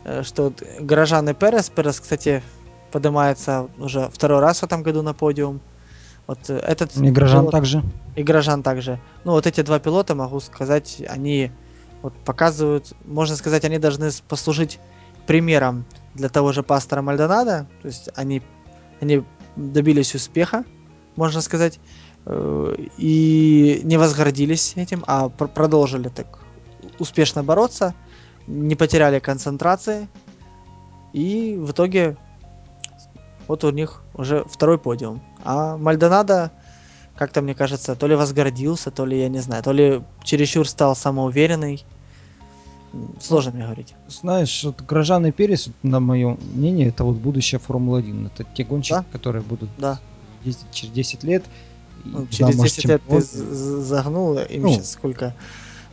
э, 0.04 0.22
что 0.22 0.52
горожан 0.80 1.28
и 1.28 1.34
Перес, 1.34 1.70
Перес, 1.70 2.00
кстати, 2.00 2.42
поднимается 2.90 3.68
уже 3.78 4.08
второй 4.12 4.40
раз 4.40 4.60
в 4.60 4.64
этом 4.64 4.82
году 4.82 5.02
на 5.02 5.14
подиум. 5.14 5.60
Вот 6.26 6.50
э, 6.50 6.56
этот 6.56 6.96
и 6.96 7.10
Грожан 7.10 7.42
пилот, 7.42 7.52
также. 7.52 7.82
И 8.16 8.22
Грожан 8.22 8.62
также. 8.62 8.98
Ну, 9.24 9.32
вот 9.32 9.46
эти 9.46 9.60
два 9.62 9.78
пилота, 9.78 10.14
могу 10.14 10.40
сказать, 10.40 11.02
они 11.08 11.52
вот 12.02 12.14
показывают, 12.24 12.92
можно 13.04 13.36
сказать, 13.36 13.64
они 13.64 13.78
должны 13.78 14.10
послужить 14.28 14.80
примером 15.26 15.84
для 16.14 16.28
того 16.28 16.52
же 16.52 16.62
пастора 16.62 17.02
Мальдонада. 17.02 17.66
То 17.82 17.88
есть 17.88 18.08
они, 18.16 18.42
они 19.00 19.22
добились 19.54 20.14
успеха, 20.14 20.64
можно 21.16 21.40
сказать, 21.40 21.76
э, 21.76 22.00
и 22.26 23.80
не 23.82 23.96
возгордились 23.96 24.74
этим, 24.76 25.04
а 25.06 25.28
продолжили 25.28 26.08
так 26.08 26.40
успешно 26.98 27.42
бороться, 27.42 27.94
не 28.46 28.74
потеряли 28.74 29.18
концентрации, 29.18 30.08
и 31.12 31.56
в 31.58 31.72
итоге 31.72 32.16
вот 33.48 33.64
у 33.64 33.70
них 33.70 34.02
уже 34.14 34.44
второй 34.44 34.78
подиум. 34.78 35.20
А 35.42 35.76
Мальдонадо, 35.76 36.52
как-то 37.16 37.42
мне 37.42 37.54
кажется, 37.54 37.96
то 37.96 38.06
ли 38.06 38.14
возгордился, 38.14 38.90
то 38.90 39.04
ли, 39.04 39.18
я 39.18 39.28
не 39.28 39.40
знаю, 39.40 39.62
то 39.62 39.72
ли 39.72 40.02
чересчур 40.22 40.68
стал 40.68 40.94
самоуверенный. 40.94 41.84
Сложно 43.20 43.52
мне 43.52 43.64
говорить. 43.64 43.94
Знаешь, 44.08 44.64
вот 44.64 44.82
Грожан 44.82 45.26
и 45.26 45.32
Перес, 45.32 45.68
на 45.82 46.00
мое 46.00 46.36
мнение, 46.54 46.88
это 46.88 47.04
вот 47.04 47.16
будущее 47.16 47.60
Формулы-1. 47.60 48.26
Это 48.26 48.44
те 48.54 48.64
гонщики, 48.64 48.94
да? 48.94 49.04
которые 49.12 49.42
будут 49.42 49.70
да. 49.78 50.00
ездить 50.44 50.70
через 50.72 50.92
10 50.92 51.24
лет. 51.24 51.44
Ну, 52.04 52.26
через 52.28 52.56
да, 52.56 52.62
10 52.64 52.84
лет 52.86 53.02
ты 53.08 53.20
загнул 53.20 54.38
им 54.38 54.62
ну, 54.62 54.72
сейчас 54.72 54.92
сколько? 54.92 55.34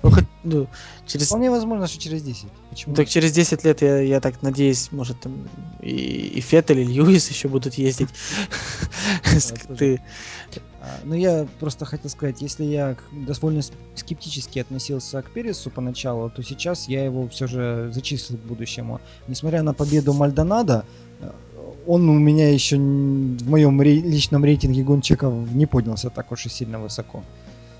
Ну, 0.03 0.11
хоть, 0.11 0.25
ну, 0.43 0.67
через... 1.05 1.27
Вполне 1.27 1.49
возможно, 1.49 1.87
что 1.87 1.99
через 1.99 2.21
10. 2.21 2.45
Почему? 2.69 2.95
Так 2.95 3.09
через 3.09 3.31
10 3.31 3.63
лет, 3.63 3.81
я, 3.81 3.99
я 3.99 4.19
так 4.19 4.41
надеюсь, 4.41 4.91
может, 4.91 5.19
там 5.19 5.47
и, 5.81 5.89
и 5.89 6.41
Феттель, 6.41 6.79
и 6.79 6.83
Льюис 6.83 7.29
еще 7.29 7.47
будут 7.47 7.75
ездить. 7.75 8.09
Ты... 9.77 10.01
А, 10.79 10.99
ну, 11.03 11.15
я 11.15 11.47
просто 11.59 11.85
хотел 11.85 12.09
сказать, 12.09 12.41
если 12.41 12.63
я 12.63 12.95
довольно 13.11 13.61
скептически 13.95 14.59
относился 14.59 15.21
к 15.21 15.31
Пересу 15.31 15.69
поначалу, 15.71 16.29
то 16.29 16.43
сейчас 16.43 16.87
я 16.87 17.03
его 17.03 17.27
все 17.29 17.47
же 17.47 17.89
зачислил 17.91 18.37
к 18.37 18.41
будущему. 18.41 19.01
Несмотря 19.27 19.63
на 19.63 19.73
победу 19.73 20.13
Мальдонада, 20.13 20.85
э, 21.19 21.31
он 21.87 22.09
у 22.09 22.19
меня 22.19 22.51
еще 22.51 22.75
в 22.75 23.49
моем 23.49 23.81
личном 23.81 24.43
рейтинге 24.43 24.83
гонщиков 24.83 25.33
не 25.51 25.65
поднялся 25.65 26.09
так 26.09 26.31
уж 26.31 26.45
и 26.45 26.49
сильно 26.49 26.79
высоко. 26.79 27.23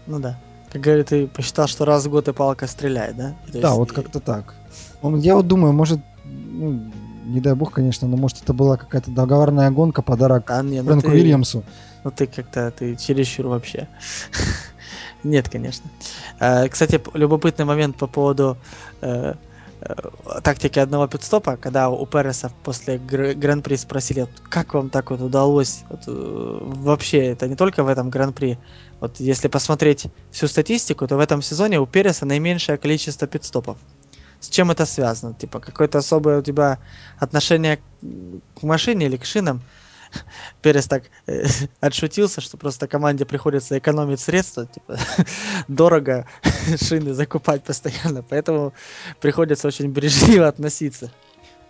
Ну 0.08 0.20
да. 0.20 0.40
Как 0.72 0.82
говорит, 0.82 1.08
ты 1.08 1.28
посчитал, 1.28 1.68
что 1.68 1.86
раз 1.86 2.06
в 2.06 2.10
год 2.10 2.28
и 2.28 2.34
палка 2.34 2.68
стреляет, 2.68 3.18
да? 3.18 3.36
То 3.52 3.62
да, 3.62 3.74
вот 3.74 3.92
как-то 3.92 4.20
так. 4.20 4.56
Он, 5.02 5.20
я 5.20 5.36
вот 5.36 5.48
думаю, 5.48 5.74
может, 5.74 6.00
ну, 6.26 6.92
не 7.26 7.42
дай 7.42 7.54
бог, 7.54 7.74
конечно, 7.74 8.08
но 8.08 8.18
может 8.18 8.42
это 8.42 8.54
была 8.54 8.78
какая-то 8.78 9.12
договорная 9.12 9.70
гонка, 9.72 10.02
подарок 10.02 10.50
а, 10.50 10.64
не, 10.64 10.82
ну 10.82 10.88
Фрэнку 10.88 11.12
ты, 11.12 11.18
Вильямсу. 11.18 11.64
Ну 12.04 12.12
ты 12.12 12.28
как-то, 12.28 12.72
ты 12.72 12.96
чересчур 12.96 13.48
вообще. 13.48 13.88
Нет, 15.24 15.50
конечно. 15.50 15.90
А, 16.40 16.68
кстати, 16.68 17.02
любопытный 17.14 17.66
момент 17.66 17.98
по 17.98 18.08
поводу 18.08 18.58
э, 19.02 19.34
э, 19.34 19.34
тактики 20.44 20.80
одного 20.80 21.08
пидстопа, 21.08 21.58
когда 21.58 21.90
у 21.90 22.06
Переса 22.06 22.52
после 22.64 22.98
Гран-при 22.98 23.76
спросили, 23.76 24.28
как 24.50 24.74
вам 24.74 24.90
так 24.90 25.12
вот 25.12 25.22
удалось, 25.22 25.84
вот, 25.90 26.02
э, 26.08 26.60
вообще 26.62 27.28
это 27.28 27.48
не 27.48 27.56
только 27.56 27.84
в 27.84 27.88
этом 27.88 28.10
Гран-при, 28.10 28.58
вот 29.00 29.20
если 29.20 29.48
посмотреть 29.48 30.08
всю 30.32 30.48
статистику, 30.48 31.08
то 31.08 31.16
в 31.16 31.20
этом 31.20 31.42
сезоне 31.42 31.80
у 31.80 31.86
Переса 31.86 32.26
наименьшее 32.26 32.78
количество 32.78 33.28
пидстопов. 33.28 33.78
С 34.40 34.50
чем 34.50 34.72
это 34.72 34.86
связано? 34.86 35.34
Типа 35.34 35.60
какое-то 35.60 36.00
особое 36.00 36.40
у 36.40 36.42
тебя 36.42 36.80
отношение 37.20 37.80
к 38.60 38.64
машине 38.64 39.08
или 39.08 39.18
к 39.18 39.26
шинам? 39.26 39.62
Перес 40.62 40.88
так 40.88 41.04
э, 41.28 41.46
отшутился, 41.80 42.42
что 42.42 42.58
просто 42.58 42.88
команде 42.88 43.26
приходится 43.26 43.78
экономить 43.78 44.20
средства, 44.20 44.66
типа 44.66 44.98
дорого 45.68 46.26
шины 46.82 47.14
закупать 47.14 47.64
постоянно, 47.64 48.24
поэтому 48.24 48.74
приходится 49.20 49.68
очень 49.68 49.88
бережливо 49.88 50.48
относиться. 50.48 51.12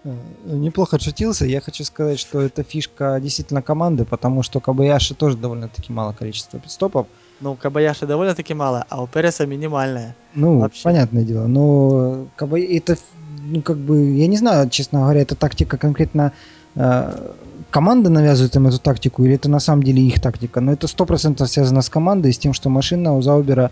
Э, 0.04 0.14
неплохо 0.46 0.96
отшутился. 0.96 1.46
Я 1.46 1.62
хочу 1.62 1.84
сказать, 1.84 2.20
что 2.20 2.42
это 2.42 2.64
фишка 2.64 3.20
действительно 3.22 3.62
команды, 3.62 4.06
потому 4.06 4.44
что 4.44 4.60
Кабаяши 4.60 5.14
тоже 5.16 5.38
довольно-таки 5.38 5.92
мало 5.92 6.14
количества 6.14 6.60
пидстопов. 6.60 7.08
Ну, 7.42 7.56
Кабаяши 7.56 8.06
довольно-таки 8.06 8.54
мало, 8.54 8.86
а 8.90 9.04
у 9.04 9.08
Переса 9.08 9.46
минимальное. 9.46 10.16
Ну, 10.34 10.60
Вообще. 10.60 10.84
понятное 10.84 11.24
дело. 11.24 11.48
Но 11.48 12.28
Кабай... 12.36 12.64
это, 12.64 12.98
ну, 13.42 13.62
как 13.62 13.78
бы, 13.78 14.12
я 14.12 14.28
не 14.28 14.38
знаю, 14.38 14.70
честно 14.70 15.00
говоря, 15.00 15.22
это 15.22 15.36
тактика 15.36 15.78
конкретно 15.78 16.32
э, 16.76 17.32
команда 17.70 18.10
навязывает 18.10 18.56
им 18.56 18.68
эту 18.68 18.80
тактику, 18.80 19.24
или 19.24 19.36
это 19.36 19.50
на 19.50 19.60
самом 19.60 19.84
деле 19.84 20.02
их 20.02 20.22
тактика. 20.22 20.62
Но 20.62 20.74
это 20.74 20.88
сто 20.88 21.06
процентов 21.06 21.50
связано 21.50 21.82
с 21.82 21.90
командой, 21.90 22.34
с 22.34 22.38
тем, 22.38 22.54
что 22.54 22.70
машина 22.70 23.16
у 23.16 23.22
Заубера 23.22 23.72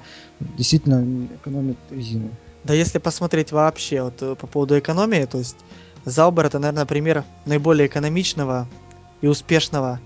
действительно 0.57 1.27
экономит 1.35 1.77
резину. 1.89 2.29
Да 2.63 2.73
если 2.73 2.97
посмотреть 2.97 3.51
вообще 3.51 4.01
вот 4.01 4.21
э, 4.21 4.35
по 4.35 4.47
поводу 4.47 4.77
экономии, 4.77 5.25
то 5.25 5.37
есть 5.37 5.57
Заубер 6.03 6.45
это, 6.45 6.59
наверное, 6.59 6.85
пример 6.85 7.23
наиболее 7.45 7.87
экономичного 7.87 8.67
и 9.21 9.27
успешного 9.27 9.99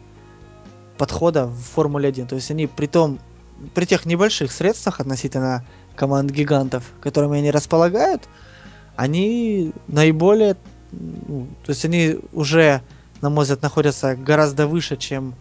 подхода 0.97 1.47
в 1.47 1.57
Формуле 1.57 2.09
1. 2.09 2.27
То 2.27 2.35
есть 2.35 2.51
они 2.51 2.67
при 2.67 2.87
том, 2.87 3.19
при 3.73 3.85
тех 3.85 4.05
небольших 4.05 4.51
средствах 4.51 4.99
относительно 4.99 5.65
команд 5.95 6.31
гигантов, 6.31 6.83
которыми 7.01 7.39
они 7.39 7.51
располагают, 7.51 8.27
они 8.95 9.71
наиболее, 9.87 10.57
ну, 10.91 11.47
то 11.65 11.69
есть 11.71 11.85
они 11.85 12.19
уже, 12.33 12.81
на 13.21 13.29
мой 13.29 13.43
взгляд, 13.43 13.61
находятся 13.61 14.15
гораздо 14.15 14.67
выше, 14.67 14.97
чем 14.97 15.35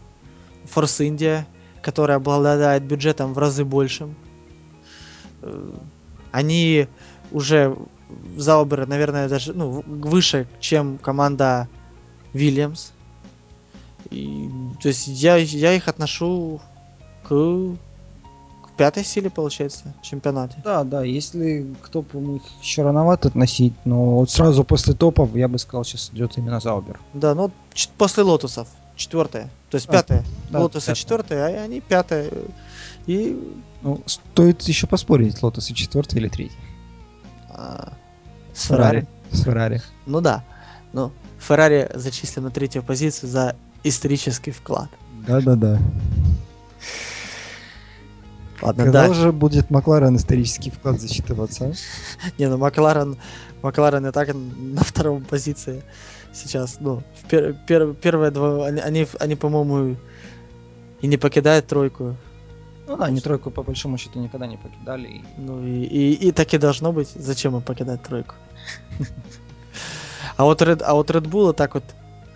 Force 0.64 1.06
India, 1.08 1.44
которая 1.82 2.16
обладает 2.16 2.82
бюджетом 2.82 3.34
в 3.34 3.38
разы 3.38 3.64
большим. 3.64 4.14
Э, 5.42 5.72
они 6.32 6.88
уже 7.30 7.76
Заубера, 8.36 8.86
наверное, 8.86 9.28
даже 9.28 9.52
ну, 9.52 9.82
выше, 9.86 10.48
чем 10.60 10.98
команда 10.98 11.68
Вильямс. 12.32 12.92
И, 14.10 14.48
то 14.80 14.88
есть 14.88 15.06
я, 15.08 15.36
я 15.36 15.74
их 15.74 15.88
отношу 15.88 16.60
к 17.24 17.76
пятой 18.78 19.04
силе, 19.04 19.28
получается, 19.28 19.92
в 20.00 20.04
чемпионате. 20.04 20.56
Да, 20.64 20.84
да, 20.84 21.02
если 21.02 21.66
к 21.82 21.88
топу 21.88 22.36
их 22.36 22.42
еще 22.62 22.82
рановато 22.82 23.28
относить, 23.28 23.74
но 23.84 24.18
вот 24.18 24.30
сразу 24.30 24.64
после 24.64 24.94
топов, 24.94 25.34
я 25.34 25.48
бы 25.48 25.58
сказал, 25.58 25.84
сейчас 25.84 26.10
идет 26.14 26.38
именно 26.38 26.60
Заубер. 26.60 26.98
Да, 27.12 27.34
ну 27.34 27.50
после 27.98 28.22
Лотусов, 28.22 28.68
четвертая, 28.96 29.50
то 29.68 29.74
есть 29.74 29.88
а, 29.88 29.92
пятая. 29.92 30.24
Да, 30.50 30.60
Лотусы 30.60 30.94
четвертая, 30.94 31.60
а 31.60 31.64
они 31.64 31.80
пятая. 31.80 32.30
И... 33.06 33.36
Ну, 33.82 34.02
стоит 34.06 34.62
еще 34.62 34.86
поспорить, 34.86 35.42
Лотусы 35.42 35.74
четвертый 35.74 36.20
или 36.20 36.28
третий. 36.28 36.58
А, 37.50 37.92
с 38.54 38.66
Феррари. 38.66 39.06
С 39.30 39.42
Феррари. 39.42 39.82
Ну 40.06 40.20
да. 40.20 40.44
Ну, 40.92 41.12
Феррари 41.38 41.90
зачислен 41.94 42.44
на 42.44 42.50
третью 42.50 42.82
позицию 42.82 43.28
за 43.28 43.56
исторический 43.82 44.52
вклад. 44.52 44.88
Да-да-да. 45.26 45.78
Ладно, 48.60 48.84
Когда 48.84 49.04
да. 49.04 49.10
уже 49.10 49.32
будет 49.32 49.70
Макларен 49.70 50.16
исторический 50.16 50.70
вклад 50.70 51.00
засчитываться? 51.00 51.66
А? 51.66 52.30
Не, 52.38 52.48
ну 52.48 52.58
Макларен, 52.58 53.16
Макларен 53.62 54.06
и 54.06 54.12
так 54.12 54.34
на 54.34 54.82
втором 54.82 55.24
позиции 55.24 55.82
сейчас. 56.32 56.78
Ну, 56.80 57.02
пер, 57.28 57.54
пер, 57.66 57.94
первые 57.94 58.30
два, 58.30 58.66
они, 58.66 58.80
они, 58.80 59.06
они 59.20 59.34
по-моему, 59.36 59.96
и 61.00 61.06
не 61.06 61.16
покидают 61.16 61.66
тройку. 61.66 62.16
Ну 62.86 62.96
да, 62.96 63.04
они 63.04 63.20
тройку 63.20 63.50
по 63.50 63.62
большому 63.62 63.98
счету 63.98 64.18
никогда 64.18 64.46
не 64.46 64.56
покидали. 64.56 65.22
Ну 65.36 65.64
и, 65.64 65.84
и, 65.84 66.28
и 66.28 66.32
так 66.32 66.52
и 66.54 66.58
должно 66.58 66.92
быть. 66.92 67.10
Зачем 67.14 67.54
им 67.56 67.62
покидать 67.62 68.02
тройку? 68.02 68.34
А 70.36 70.44
вот 70.44 70.62
Red, 70.62 70.84
а 70.84 70.94
вот 70.94 71.10
Red 71.10 71.28
Bull 71.28 71.52
так 71.52 71.74
вот 71.74 71.82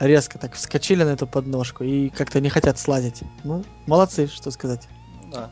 резко 0.00 0.36
так 0.36 0.54
вскочили 0.54 1.04
на 1.04 1.10
эту 1.10 1.28
подножку 1.28 1.84
и 1.84 2.08
как-то 2.08 2.40
не 2.40 2.48
хотят 2.48 2.76
слазить. 2.76 3.22
Ну, 3.44 3.64
молодцы, 3.86 4.26
что 4.26 4.50
сказать. 4.50 4.88
Да. 5.32 5.48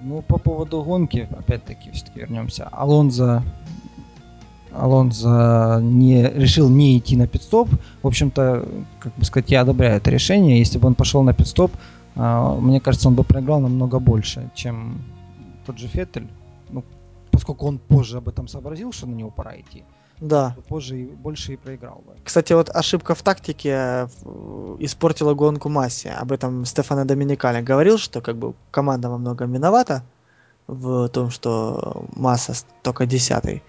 Ну, 0.00 0.22
по 0.22 0.38
поводу 0.38 0.82
гонки, 0.82 1.28
опять-таки, 1.30 1.90
все-таки 1.90 2.20
вернемся. 2.20 2.68
Алонзо 2.72 3.42
Алонзо 4.72 5.80
не, 5.82 6.22
решил 6.22 6.68
не 6.68 6.98
идти 6.98 7.16
на 7.16 7.26
пидстоп. 7.26 7.68
В 8.02 8.06
общем-то, 8.06 8.66
как 8.98 9.14
бы 9.16 9.24
сказать, 9.24 9.50
я 9.50 9.62
одобряю 9.62 9.96
это 9.96 10.10
решение. 10.10 10.58
Если 10.58 10.78
бы 10.78 10.86
он 10.86 10.94
пошел 10.94 11.22
на 11.22 11.34
пидстоп, 11.34 11.72
а, 12.16 12.54
мне 12.54 12.80
кажется, 12.80 13.08
он 13.08 13.14
бы 13.14 13.24
проиграл 13.24 13.60
намного 13.60 13.98
больше, 13.98 14.50
чем 14.54 15.02
тот 15.66 15.78
же 15.78 15.88
Феттель. 15.88 16.28
Ну, 16.70 16.84
поскольку 17.30 17.66
он 17.66 17.78
позже 17.78 18.18
об 18.18 18.28
этом 18.28 18.48
сообразил, 18.48 18.92
что 18.92 19.06
на 19.06 19.14
него 19.14 19.30
пора 19.30 19.56
идти. 19.56 19.82
Да. 20.20 20.54
Позже 20.68 20.98
и 20.98 21.04
больше 21.06 21.54
и 21.54 21.56
проиграл 21.56 22.02
бы. 22.06 22.12
Кстати, 22.22 22.52
вот 22.52 22.68
ошибка 22.68 23.14
в 23.14 23.22
тактике 23.22 23.70
э, 23.70 24.06
испортила 24.78 25.34
гонку 25.34 25.68
Массе. 25.68 26.10
Об 26.10 26.32
этом 26.32 26.64
Стефано 26.66 27.06
Доминикали 27.06 27.62
говорил, 27.62 27.96
что 27.98 28.20
как 28.20 28.36
бы 28.36 28.54
команда 28.70 29.08
во 29.08 29.16
многом 29.18 29.52
виновата 29.52 30.02
в 30.66 31.08
том, 31.08 31.30
что 31.30 32.06
Масса 32.14 32.52
только 32.82 33.06
десятый. 33.06 33.62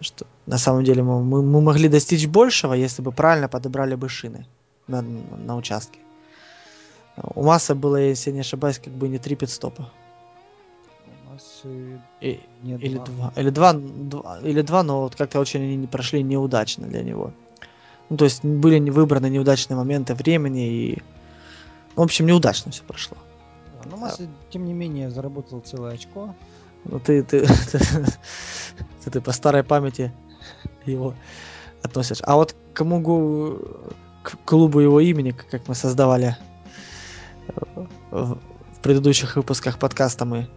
Что 0.00 0.24
на 0.46 0.58
самом 0.58 0.84
деле 0.84 1.02
мы, 1.02 1.42
мы 1.42 1.60
могли 1.60 1.88
достичь 1.88 2.28
большего, 2.28 2.74
если 2.74 3.02
бы 3.02 3.10
правильно 3.10 3.48
подобрали 3.48 3.96
бы 3.96 4.08
шины 4.08 4.46
на, 4.86 5.02
на 5.02 5.56
участке. 5.56 5.98
У 7.34 7.42
Масса 7.42 7.74
было, 7.74 7.96
если 7.96 8.30
не 8.30 8.40
ошибаюсь, 8.40 8.78
как 8.78 8.92
бы 8.92 9.08
не 9.08 9.18
три 9.18 9.34
пидстопа. 9.34 9.82
У 9.82 10.07
И, 12.20 12.40
не 12.62 12.74
или 12.74 12.98
два. 12.98 13.32
Или 13.36 13.50
два, 13.50 13.72
два, 13.72 14.40
или 14.40 14.62
два, 14.62 14.82
но 14.82 15.02
вот 15.02 15.16
как-то 15.16 15.40
очень 15.40 15.62
они 15.62 15.86
прошли 15.86 16.22
неудачно 16.22 16.86
для 16.86 17.02
него. 17.02 17.32
Ну, 18.10 18.16
то 18.16 18.24
есть 18.24 18.44
были 18.44 18.78
не 18.78 18.90
выбраны 18.90 19.28
неудачные 19.28 19.76
моменты 19.76 20.14
времени 20.14 20.68
и... 20.68 21.02
Ну, 21.96 22.02
в 22.02 22.04
общем, 22.04 22.26
неудачно 22.26 22.70
все 22.72 22.82
прошло. 22.84 23.16
Да, 23.74 23.90
но 23.90 23.96
Масса, 23.96 24.28
тем 24.50 24.64
не 24.64 24.72
менее, 24.72 25.10
заработал 25.10 25.60
целое 25.60 25.94
очко. 25.94 26.34
Ну 26.84 27.00
ты, 27.00 27.22
ты, 27.22 27.46
ты, 27.72 27.78
ты, 29.04 29.10
ты 29.10 29.20
по 29.20 29.32
старой 29.32 29.62
памяти 29.62 30.12
его 30.86 31.14
относишь. 31.82 32.18
А 32.22 32.36
вот 32.36 32.54
кому 32.72 33.00
гу, 33.00 33.58
к 34.22 34.36
клубу 34.44 34.80
его 34.80 35.00
имени, 35.00 35.32
как 35.32 35.68
мы 35.68 35.74
создавали 35.74 36.36
э, 37.48 37.86
в 38.10 38.38
предыдущих 38.82 39.36
выпусках 39.36 39.78
подкаста 39.78 40.24
мы. 40.24 40.48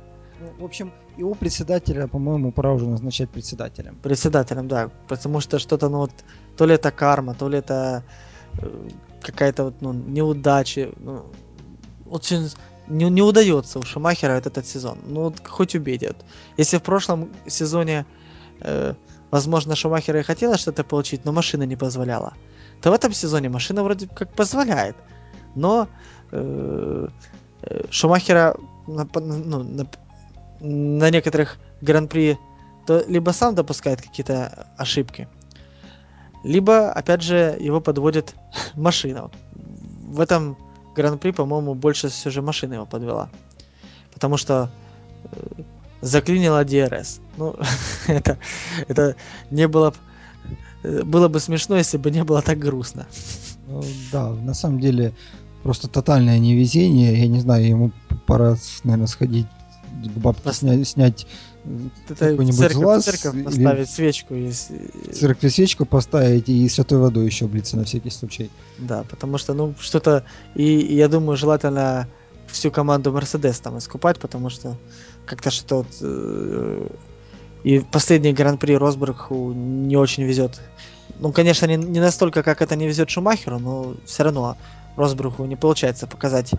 В 0.60 0.64
общем, 0.64 0.92
его 1.18 1.34
председателя, 1.34 2.08
по-моему, 2.08 2.52
пора 2.52 2.74
уже 2.74 2.88
назначать 2.88 3.30
председателем. 3.30 3.96
Председателем, 4.02 4.68
да. 4.68 4.90
Потому 5.08 5.40
что 5.40 5.60
что-то, 5.60 5.90
ну 5.90 5.98
вот, 5.98 6.12
то 6.58 6.66
ли 6.66 6.76
это 6.76 6.92
карма, 6.92 7.34
то 7.34 7.50
ли 7.50 7.60
это 7.60 8.04
э, 8.62 8.90
какая-то 9.22 9.66
вот, 9.66 9.82
ну, 9.82 9.94
неудача. 9.94 10.90
Ну, 11.00 11.26
очень 12.10 12.50
не, 12.88 13.10
не 13.10 13.22
удается 13.22 13.80
у 13.80 13.84
Шумахера 13.84 14.36
вот 14.36 14.48
этот 14.48 14.66
сезон. 14.66 14.98
Ну, 15.06 15.22
вот 15.22 15.48
хоть. 15.48 15.76
Вот. 15.76 16.16
Если 16.58 16.78
в 16.78 16.84
прошлом 16.84 17.30
сезоне, 17.48 18.06
э, 18.62 18.94
возможно, 19.32 19.76
Шумахера 19.76 20.20
и 20.20 20.24
хотела 20.24 20.58
что-то 20.58 20.84
получить, 20.84 21.26
но 21.26 21.32
машина 21.32 21.64
не 21.64 21.76
позволяла, 21.76 22.34
то 22.82 22.92
в 22.92 22.94
этом 22.94 23.14
сезоне 23.14 23.50
машина 23.50 23.84
вроде 23.84 24.08
как 24.08 24.34
позволяет. 24.34 24.96
Но 25.56 25.88
э, 26.32 27.08
э 27.62 27.84
Шумахера 27.90 28.56
ну, 28.88 29.88
на 30.62 31.10
некоторых 31.10 31.58
гран-при 31.82 32.38
то 32.86 33.04
либо 33.08 33.32
сам 33.32 33.54
допускает 33.56 34.02
какие-то 34.02 34.68
ошибки, 34.78 35.28
либо, 36.44 36.92
опять 36.92 37.22
же, 37.22 37.56
его 37.60 37.80
подводит 37.80 38.34
машина. 38.76 39.30
В 40.08 40.20
этом 40.20 40.58
Гран-при, 40.96 41.32
по-моему, 41.32 41.74
больше 41.74 42.10
все 42.10 42.30
же 42.30 42.42
машина 42.42 42.76
его 42.76 42.86
подвела. 42.86 43.30
Потому 44.14 44.38
что 44.38 44.70
э, 45.24 45.62
заклинила 46.02 46.64
DRS. 46.66 47.22
Ну, 47.38 47.56
это, 48.08 48.38
это 48.88 49.16
не 49.52 49.68
было... 49.68 49.94
Э, 50.84 51.04
было 51.04 51.28
бы 51.28 51.40
смешно, 51.40 51.78
если 51.78 51.98
бы 51.98 52.12
не 52.12 52.24
было 52.24 52.42
так 52.42 52.60
грустно. 52.60 53.08
Ну, 53.68 53.84
да, 54.12 54.30
на 54.30 54.54
самом 54.54 54.80
деле 54.80 55.14
просто 55.64 55.88
тотальное 55.88 56.40
невезение. 56.40 57.18
Я 57.22 57.28
не 57.28 57.40
знаю, 57.40 57.66
ему 57.66 57.92
пора, 58.28 58.58
наверное, 58.84 59.08
сходить 59.08 59.48
к 60.08 60.18
бабке 60.18 60.54
снять, 60.54 60.88
снять 60.88 61.28
какой-нибудь 62.08 62.58
церковь, 62.58 62.82
глаз. 62.82 63.04
Церковь 63.06 63.44
поставить 63.44 63.90
свечку. 63.90 64.34
Если... 64.34 64.92
Церкви 65.14 65.48
свечку 65.50 65.86
поставить 65.86 66.50
и 66.50 66.68
святой 66.70 67.00
водой 67.00 67.26
еще 67.26 67.46
облиться 67.46 67.78
на 67.78 67.84
всякий 67.84 68.10
случай. 68.10 68.50
Да, 68.78 69.04
потому 69.10 69.38
что, 69.38 69.54
ну, 69.54 69.76
что-то... 69.80 70.24
И, 70.56 70.80
и 70.80 70.96
я 70.96 71.08
думаю, 71.08 71.38
желательно 71.38 72.08
всю 72.48 72.72
команду 72.72 73.12
Мерседес 73.12 73.60
там 73.60 73.78
искупать, 73.78 74.20
потому 74.20 74.50
что 74.50 74.78
как-то 75.26 75.52
что-то 75.52 75.76
вот, 75.78 75.88
э, 76.02 76.88
и 77.64 77.80
последний 77.80 78.34
гран-при 78.34 78.76
Росбергу 78.76 79.54
не 79.54 79.96
очень 79.96 80.24
везет. 80.24 80.60
Ну, 81.20 81.32
конечно, 81.32 81.66
не, 81.66 81.78
не 81.78 82.00
настолько, 82.00 82.44
как 82.44 82.62
это 82.62 82.76
не 82.76 82.88
везет 82.88 83.10
Шумахеру, 83.10 83.60
но 83.60 83.96
все 84.06 84.24
равно 84.24 84.58
Росбергу 84.98 85.46
не 85.46 85.56
получается 85.56 86.08
показать 86.08 86.52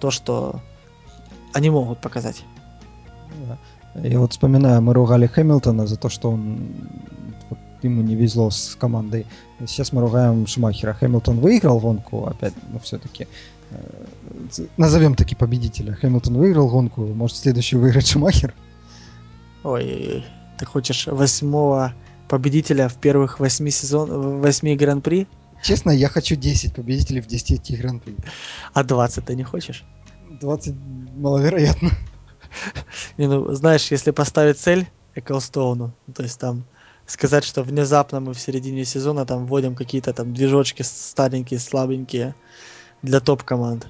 то, 0.00 0.10
что 0.10 0.60
они 1.52 1.70
могут 1.70 2.00
показать. 2.00 2.44
Я 4.02 4.18
вот 4.18 4.32
вспоминаю, 4.32 4.82
мы 4.82 4.92
ругали 4.92 5.26
Хэмилтона 5.26 5.86
за 5.86 5.96
то, 5.96 6.08
что 6.08 6.30
он 6.30 6.58
ему 7.82 8.02
не 8.02 8.16
везло 8.16 8.50
с 8.50 8.76
командой. 8.78 9.26
Сейчас 9.66 9.92
мы 9.92 10.00
ругаем 10.00 10.46
Шумахера. 10.46 10.94
Хэмилтон 10.94 11.38
выиграл 11.38 11.78
гонку, 11.78 12.26
опять, 12.26 12.54
ну 12.72 12.78
все-таки. 12.80 13.28
Э, 13.70 14.64
назовем 14.76 15.14
таки 15.14 15.34
победителя. 15.34 15.92
Хэмилтон 15.94 16.34
выиграл 16.34 16.68
гонку, 16.68 17.06
может 17.06 17.36
следующий 17.36 17.76
выиграть 17.76 18.08
Шумахер? 18.08 18.54
Ой, 19.62 20.24
ты 20.58 20.66
хочешь 20.66 21.06
восьмого 21.06 21.94
победителя 22.28 22.88
в 22.88 22.94
первых 22.94 23.38
восьми 23.40 23.70
сезон, 23.70 24.40
восьми 24.40 24.76
гран-при? 24.76 25.28
Честно, 25.62 25.90
я 25.90 26.08
хочу 26.08 26.36
10 26.36 26.74
победителей 26.74 27.22
в 27.22 27.26
10 27.26 27.80
гран-при. 27.80 28.14
А 28.74 28.84
20 28.84 29.24
ты 29.24 29.34
не 29.34 29.44
хочешь? 29.44 29.84
20 30.40 30.74
маловероятно. 31.16 31.90
Не, 33.16 33.26
ну, 33.28 33.52
знаешь, 33.54 33.90
если 33.90 34.10
поставить 34.10 34.58
цель 34.58 34.86
Эклстоуну, 35.14 35.92
то 36.14 36.22
есть 36.22 36.38
там 36.40 36.64
сказать, 37.06 37.44
что 37.44 37.62
внезапно 37.62 38.20
мы 38.20 38.34
в 38.34 38.40
середине 38.40 38.84
сезона 38.84 39.26
там 39.26 39.46
вводим 39.46 39.74
какие-то 39.74 40.12
там 40.12 40.32
движочки 40.32 40.82
старенькие, 40.82 41.60
слабенькие 41.60 42.34
для 43.02 43.20
топ-команд, 43.20 43.88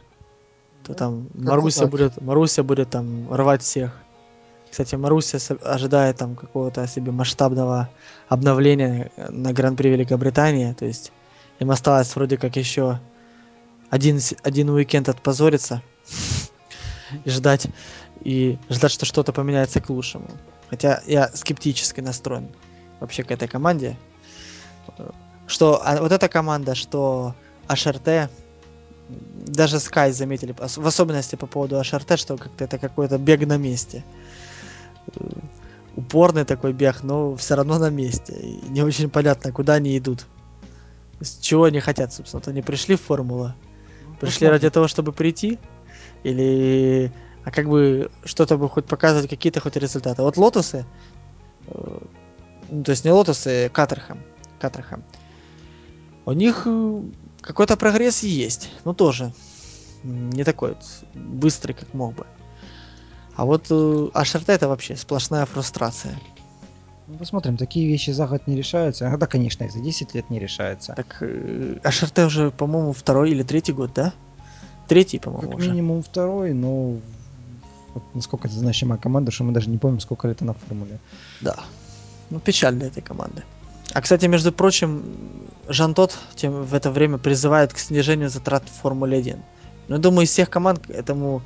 то 0.83 0.91
ну, 0.91 0.95
там 0.95 1.29
Маруся 1.35 1.87
будет, 1.87 2.21
Маруся 2.21 2.63
будет 2.63 2.91
там 2.91 3.33
рвать 3.33 3.63
всех. 3.63 3.93
Кстати, 4.71 4.97
Маруся 4.97 5.39
ожидает 5.63 6.17
там 6.17 6.35
какого-то 6.35 6.87
себе 6.89 7.13
масштабного 7.13 7.89
обновления 8.29 9.13
на 9.29 9.53
Гран-при 9.53 9.89
Великобритании, 9.89 10.73
то 10.73 10.85
есть 10.85 11.13
им 11.61 11.71
осталось 11.71 12.15
вроде 12.17 12.37
как 12.37 12.57
еще 12.57 12.99
один, 13.91 14.19
один 14.43 14.71
уикенд 14.71 15.09
отпозориться 15.09 15.83
и 17.25 17.31
ждать 17.31 17.69
и 18.23 18.59
ждать, 18.71 18.93
что 18.93 19.07
что-то 19.07 19.33
поменяется 19.33 19.81
к 19.81 19.91
лучшему. 19.91 20.29
Хотя 20.71 21.03
я 21.07 21.29
скептически 21.29 22.01
настроен 22.01 22.49
вообще 23.01 23.23
к 23.23 23.31
этой 23.31 23.49
команде. 23.49 23.97
Что 25.47 25.83
а 25.85 26.01
вот 26.01 26.13
эта 26.13 26.29
команда, 26.29 26.75
что 26.75 27.35
HRT, 27.69 28.29
даже 29.47 29.77
Sky 29.77 30.13
заметили, 30.13 30.55
в 30.57 30.87
особенности 30.87 31.37
по 31.37 31.47
поводу 31.47 31.77
HRT, 31.77 32.17
что 32.17 32.37
как-то 32.37 32.65
это 32.65 32.79
какой-то 32.79 33.19
бег 33.19 33.47
на 33.47 33.59
месте. 33.59 34.05
Упорный 35.97 36.45
такой 36.45 36.73
бег, 36.73 37.03
но 37.03 37.37
все 37.37 37.55
равно 37.55 37.79
на 37.79 37.91
месте. 37.91 38.33
И 38.33 38.69
не 38.69 38.83
очень 38.83 39.11
понятно, 39.11 39.53
куда 39.53 39.75
они 39.75 39.97
идут. 39.97 40.27
Чего 41.41 41.65
они 41.65 41.81
хотят, 41.81 42.13
собственно. 42.13 42.43
То 42.43 42.51
они 42.51 42.63
пришли 42.63 42.97
в 42.97 43.03
формулу. 43.03 43.53
Пришли 44.21 44.49
ради 44.49 44.69
того, 44.71 44.89
чтобы 44.89 45.13
прийти. 45.13 45.59
Или 46.25 47.13
а 47.45 47.51
как 47.51 47.69
бы 47.69 48.11
что-то 48.25 48.57
бы 48.57 48.69
хоть 48.69 48.87
показывать, 48.87 49.29
какие-то 49.29 49.61
хоть 49.61 49.77
результаты. 49.77 50.23
Вот 50.23 50.37
лотосы, 50.37 50.87
э, 51.67 51.99
ну, 52.71 52.83
то 52.83 52.91
есть 52.91 53.05
не 53.05 53.11
лотосы, 53.11 53.71
Катерхэм, 53.73 54.21
Катерхэм, 54.59 55.05
у 56.27 56.33
них 56.33 56.63
э, 56.67 57.03
какой-то 57.41 57.77
прогресс 57.77 58.23
есть, 58.23 58.71
но 58.85 58.95
тоже 58.95 59.33
не 60.03 60.45
такой 60.45 60.71
вот 60.71 60.85
быстрый, 61.15 61.73
как 61.73 61.93
мог 61.95 62.15
бы. 62.15 62.27
А 63.37 63.45
вот 63.45 63.67
э, 63.71 64.09
это 64.47 64.69
вообще 64.69 64.97
сплошная 64.97 65.45
фрустрация. 65.45 66.19
Ну, 67.07 67.19
посмотрим, 67.19 67.59
такие 67.59 67.87
вещи 67.87 68.11
за 68.11 68.27
год 68.27 68.47
не 68.47 68.57
решаются. 68.57 69.13
А, 69.13 69.17
да, 69.19 69.27
конечно, 69.27 69.65
и 69.65 69.69
за 69.69 69.81
10 69.81 70.15
лет 70.15 70.31
не 70.31 70.39
решаются. 70.39 70.95
Так 70.95 71.19
э, 71.21 71.79
HRT 71.83 72.27
уже, 72.27 72.51
по-моему, 72.51 72.93
второй 72.93 73.31
или 73.31 73.43
третий 73.43 73.73
год, 73.73 73.93
да? 73.95 74.15
Третий, 74.89 75.19
по-моему, 75.19 75.51
Как 75.51 75.59
уже. 75.59 75.71
минимум 75.71 76.03
второй, 76.03 76.55
но 76.55 76.97
вот 77.95 78.03
насколько 78.15 78.49
это 78.49 78.57
значимая 78.57 78.99
команда, 78.99 79.31
что 79.31 79.45
мы 79.45 79.53
даже 79.53 79.71
не 79.71 79.79
помним, 79.79 80.01
сколько 80.01 80.29
лет 80.29 80.43
она 80.43 80.53
в 80.53 80.59
формуле. 80.59 80.99
Да. 81.41 81.57
Ну, 82.31 82.41
печаль 82.41 82.75
для 82.75 82.89
этой 82.89 83.03
команды. 83.03 83.43
А, 83.93 84.01
кстати, 84.01 84.27
между 84.27 84.53
прочим, 84.53 85.03
Жан 85.69 85.95
Тот 85.95 86.17
тем, 86.35 86.63
в 86.63 86.75
это 86.75 86.91
время 86.91 87.19
призывает 87.19 87.73
к 87.73 87.79
снижению 87.79 88.31
затрат 88.31 88.65
в 88.69 88.81
Формуле 88.81 89.19
1. 89.19 89.39
Но, 89.89 89.99
думаю, 89.99 90.25
из 90.25 90.31
всех 90.31 90.51
команд 90.51 90.91
этому 90.91 91.43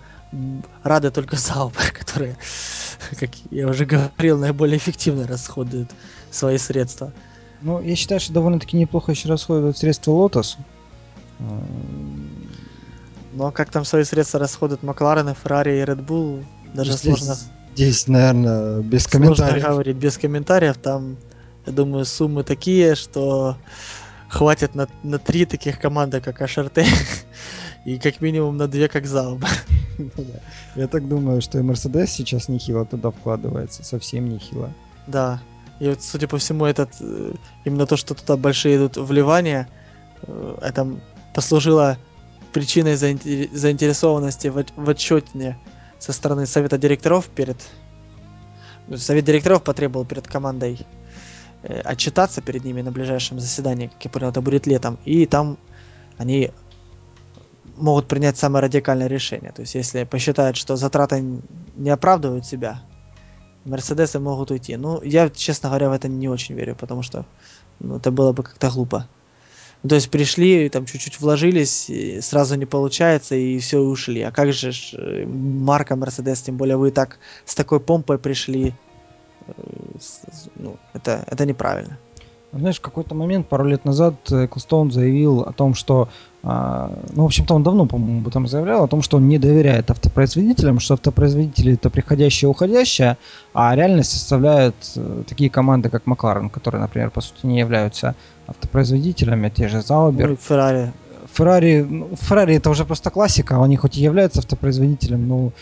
рады 0.83 1.11
только 1.11 1.37
Заубер, 1.37 1.93
которые, 1.99 2.37
как 3.19 3.31
я 3.51 3.69
уже 3.69 3.85
говорил, 3.85 4.39
наиболее 4.39 4.79
эффективно 4.79 5.27
расходуют 5.27 5.91
свои 6.31 6.59
средства. 6.59 7.13
Ну, 7.61 7.83
я 7.83 7.97
считаю, 7.97 8.21
что 8.21 8.33
довольно-таки 8.33 8.77
неплохо 8.77 9.13
еще 9.13 9.29
расходуют 9.29 9.77
средства 9.77 10.13
Лотос. 10.13 10.59
Ну 13.39 13.47
а 13.47 13.53
как 13.53 13.71
там 13.71 13.85
свои 13.85 14.03
средства 14.03 14.41
расходуют 14.41 14.83
Макларен, 14.83 15.33
Феррари 15.33 15.79
и 15.79 15.83
Red 15.85 16.05
Bull, 16.05 16.45
даже 16.75 16.91
здесь, 16.95 17.19
сложно... 17.19 17.37
Здесь, 17.73 18.09
наверное, 18.09 18.81
без 18.81 19.07
комментариев. 19.07 19.53
Сложно 19.53 19.69
говорить 19.69 19.97
без 19.97 20.19
комментариев. 20.19 20.77
Там, 20.79 21.17
я 21.65 21.73
думаю, 21.73 22.05
суммы 22.05 22.43
такие, 22.43 22.97
что 22.97 23.57
хватит 24.29 24.75
на, 24.75 24.89
на 25.05 25.21
три 25.21 25.45
таких 25.45 25.79
команды, 25.79 26.21
как 26.21 26.43
HRT, 26.43 26.85
и 27.85 28.01
как 28.01 28.21
минимум 28.21 28.57
на 28.57 28.67
две, 28.67 28.89
как 28.89 29.07
Зауб. 29.07 29.45
Я 30.75 30.89
так 30.89 31.09
думаю, 31.09 31.41
что 31.41 31.61
и 31.61 31.63
Мерседес 31.63 32.11
сейчас 32.11 32.49
нехило 32.49 32.87
туда 32.87 33.13
вкладывается, 33.13 33.85
совсем 33.85 34.29
нехило. 34.29 34.73
Да. 35.07 35.41
И 35.79 35.89
вот, 35.89 36.03
судя 36.03 36.27
по 36.27 36.39
всему, 36.39 36.65
этот 36.65 36.91
э, 36.99 37.35
именно 37.65 37.87
то, 37.87 37.97
что 37.97 38.15
туда 38.15 38.37
большие 38.37 38.79
идут 38.79 38.97
вливания, 38.97 39.69
э, 40.23 40.59
это 40.61 40.89
послужило 41.33 41.99
причиной 42.59 42.97
заинтересованности 42.97 44.49
в, 44.49 44.91
отчете 44.91 45.57
со 46.01 46.13
стороны 46.13 46.45
совета 46.45 46.77
директоров 46.77 47.27
перед... 47.27 47.57
Ну, 48.89 48.97
совет 48.97 49.25
директоров 49.25 49.63
потребовал 49.63 50.05
перед 50.05 50.27
командой 50.27 50.85
э, 51.63 51.81
отчитаться 51.83 52.43
перед 52.43 52.65
ними 52.65 52.83
на 52.83 52.91
ближайшем 52.91 53.39
заседании, 53.39 53.87
как 53.87 54.05
я 54.05 54.11
понял, 54.11 54.31
это 54.31 54.41
будет 54.41 54.67
летом, 54.67 54.99
и 55.05 55.25
там 55.27 55.57
они 56.17 56.51
могут 57.77 58.09
принять 58.09 58.37
самое 58.37 58.65
радикальное 58.65 59.07
решение. 59.07 59.53
То 59.53 59.63
есть, 59.63 59.77
если 59.77 60.03
посчитают, 60.03 60.57
что 60.57 60.75
затраты 60.75 61.41
не 61.77 61.91
оправдывают 61.91 62.45
себя, 62.45 62.83
Мерседесы 63.65 64.19
могут 64.19 64.51
уйти. 64.51 64.77
Ну, 64.77 65.01
я, 65.03 65.31
честно 65.31 65.69
говоря, 65.69 65.91
в 65.91 65.93
это 65.93 66.09
не 66.09 66.29
очень 66.29 66.57
верю, 66.57 66.75
потому 66.75 67.03
что 67.03 67.25
ну, 67.79 67.99
это 67.99 68.11
было 68.11 68.33
бы 68.33 68.43
как-то 68.43 68.69
глупо. 68.71 69.07
То 69.87 69.95
есть 69.95 70.11
пришли, 70.11 70.69
там 70.69 70.87
чуть-чуть 70.87 71.21
вложились, 71.21 71.91
сразу 72.21 72.57
не 72.57 72.67
получается, 72.67 73.37
и 73.37 73.59
все, 73.59 73.79
ушли. 73.79 74.23
А 74.23 74.33
как 74.33 74.53
же 74.53 74.73
э, 74.93 75.25
марка 75.25 75.95
Мерседес, 75.95 76.43
тем 76.43 76.57
более 76.57 76.77
вы 76.77 76.91
так 76.91 77.19
с 77.45 77.55
такой 77.55 77.79
помпой 77.79 78.19
пришли, 78.19 78.75
э, 79.47 79.53
ну, 80.57 80.77
это, 80.95 81.25
это 81.29 81.47
неправильно. 81.47 81.97
Знаешь, 82.53 82.79
в 82.79 82.81
какой-то 82.81 83.15
момент, 83.15 83.49
пару 83.49 83.65
лет 83.67 83.85
назад, 83.85 84.15
Эклстоун 84.31 84.91
заявил 84.91 85.43
о 85.43 85.53
том, 85.53 85.75
что, 85.75 86.09
ну, 86.49 87.23
в 87.23 87.27
общем-то, 87.27 87.55
он 87.55 87.63
давно, 87.63 87.85
по-моему, 87.85 88.21
об 88.21 88.29
этом 88.29 88.47
заявлял, 88.47 88.85
о 88.85 88.89
том, 88.89 89.03
что 89.03 89.19
он 89.19 89.29
не 89.29 89.39
доверяет 89.39 89.91
автопроизводителям, 89.91 90.81
что 90.81 90.95
автопроизводители 90.95 91.75
это 91.75 91.91
приходящее 91.91 92.49
и 92.49 92.51
уходящее, 92.51 93.19
а 93.53 93.77
реальность 93.77 94.13
составляют 94.13 94.75
э, 94.97 95.25
такие 95.29 95.51
команды, 95.51 95.91
как 95.91 96.07
Макларен, 96.07 96.49
которые, 96.49 96.81
например, 96.81 97.11
по 97.11 97.21
сути 97.21 97.45
не 97.45 97.59
являются 97.59 98.15
автопроизводителями, 98.47 99.51
те 99.51 99.69
же 99.69 99.83
Заубер. 99.83 100.37
Феррари. 100.37 100.93
Феррари, 101.35 101.87
Феррари 102.15 102.57
это 102.57 102.71
уже 102.71 102.87
просто 102.87 103.11
классика, 103.11 103.63
они 103.63 103.77
хоть 103.77 103.99
и 103.99 104.03
являются 104.03 104.39
автопроизводителем, 104.39 105.29
но 105.29 105.53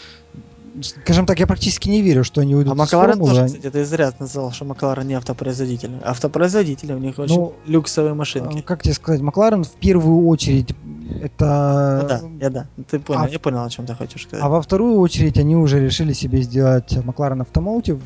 скажем 0.83 1.27
так, 1.27 1.39
я 1.41 1.47
практически 1.47 1.89
не 1.89 2.03
верю, 2.03 2.24
что 2.24 2.41
они 2.41 2.55
уйдут 2.55 2.72
а 2.72 2.74
из 2.74 2.79
Макларен 2.79 3.12
формулы. 3.12 3.31
тоже, 3.31 3.47
кстати, 3.47 3.70
ты 3.70 3.85
зря 3.85 4.12
назвал, 4.18 4.53
что 4.53 4.64
Макларен 4.64 5.07
не 5.07 5.14
автопроизводитель. 5.14 5.91
Автопроизводители, 6.03 6.93
у 6.93 6.99
них 6.99 7.18
очень 7.18 7.37
ну, 7.37 7.55
люксовые 7.66 8.14
машинки. 8.14 8.61
Как 8.61 8.83
тебе 8.83 8.95
сказать, 8.95 9.20
Макларен 9.20 9.64
в 9.64 9.72
первую 9.72 10.27
очередь 10.27 10.74
это... 11.22 12.01
Ну, 12.03 12.09
да, 12.09 12.20
я 12.41 12.51
да, 12.51 12.66
ты 12.89 12.99
понял, 12.99 13.22
а, 13.22 13.29
я 13.29 13.39
понял, 13.39 13.64
о 13.64 13.70
чем 13.70 13.87
ты 13.87 13.95
хочешь 13.95 14.22
сказать. 14.22 14.45
А 14.45 14.49
во 14.49 14.61
вторую 14.61 14.99
очередь 14.99 15.39
они 15.39 15.57
уже 15.57 15.81
решили 15.81 16.12
себе 16.12 16.43
сделать 16.43 16.97
Макларен 17.05 17.43
Automotive, 17.43 18.01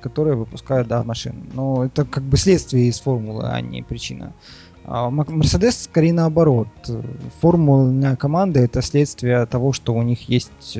который 0.00 0.36
выпускает, 0.36 0.88
да, 0.88 1.02
машин. 1.02 1.46
Но 1.52 1.84
это 1.84 2.04
как 2.04 2.22
бы 2.22 2.36
следствие 2.36 2.88
из 2.88 3.00
формулы, 3.00 3.48
а 3.48 3.60
не 3.60 3.82
причина. 3.82 4.32
А 4.84 5.10
Мерседес 5.10 5.82
скорее 5.84 6.12
наоборот. 6.12 6.68
Формульная 7.40 8.14
команда 8.14 8.60
это 8.60 8.82
следствие 8.82 9.44
того, 9.46 9.72
что 9.72 9.92
у 9.92 10.02
них 10.02 10.28
есть 10.28 10.78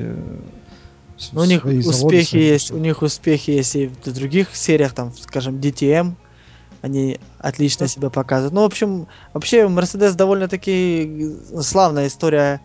э, 1.17 1.29
ну, 1.31 1.41
у 1.41 1.45
них 1.45 1.65
успехи 1.65 2.35
есть, 2.35 2.71
у 2.71 2.77
них 2.77 3.01
успехи 3.01 3.51
есть 3.51 3.75
и 3.75 3.87
в 3.87 4.13
других 4.13 4.55
сериях, 4.55 4.93
там, 4.93 5.13
скажем, 5.13 5.55
DTM, 5.55 6.15
они 6.81 7.19
отлично 7.39 7.85
да. 7.85 7.87
себя 7.87 8.09
показывают. 8.09 8.53
Ну, 8.53 8.61
в 8.61 8.65
общем, 8.65 9.07
вообще 9.33 9.67
Мерседес 9.67 10.15
довольно-таки 10.15 11.35
славная 11.61 12.07
история 12.07 12.61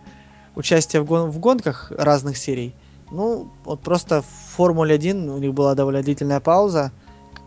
участия 0.54 1.00
в, 1.00 1.06
гон- 1.06 1.30
в 1.30 1.38
гонках 1.38 1.92
разных 1.96 2.36
серий. 2.36 2.74
Ну, 3.10 3.50
вот 3.64 3.80
просто 3.80 4.22
в 4.22 4.56
Формуле 4.56 4.94
1 4.94 5.28
у 5.28 5.38
них 5.38 5.52
была 5.52 5.74
довольно 5.74 6.02
длительная 6.02 6.40
пауза, 6.40 6.92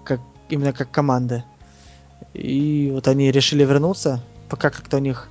как, 0.03 0.19
именно 0.49 0.73
как 0.73 0.91
команды. 0.91 1.43
И 2.33 2.89
вот 2.93 3.07
они 3.07 3.31
решили 3.31 3.63
вернуться, 3.63 4.23
пока 4.49 4.69
как-то 4.69 4.97
у 4.97 4.99
них, 4.99 5.29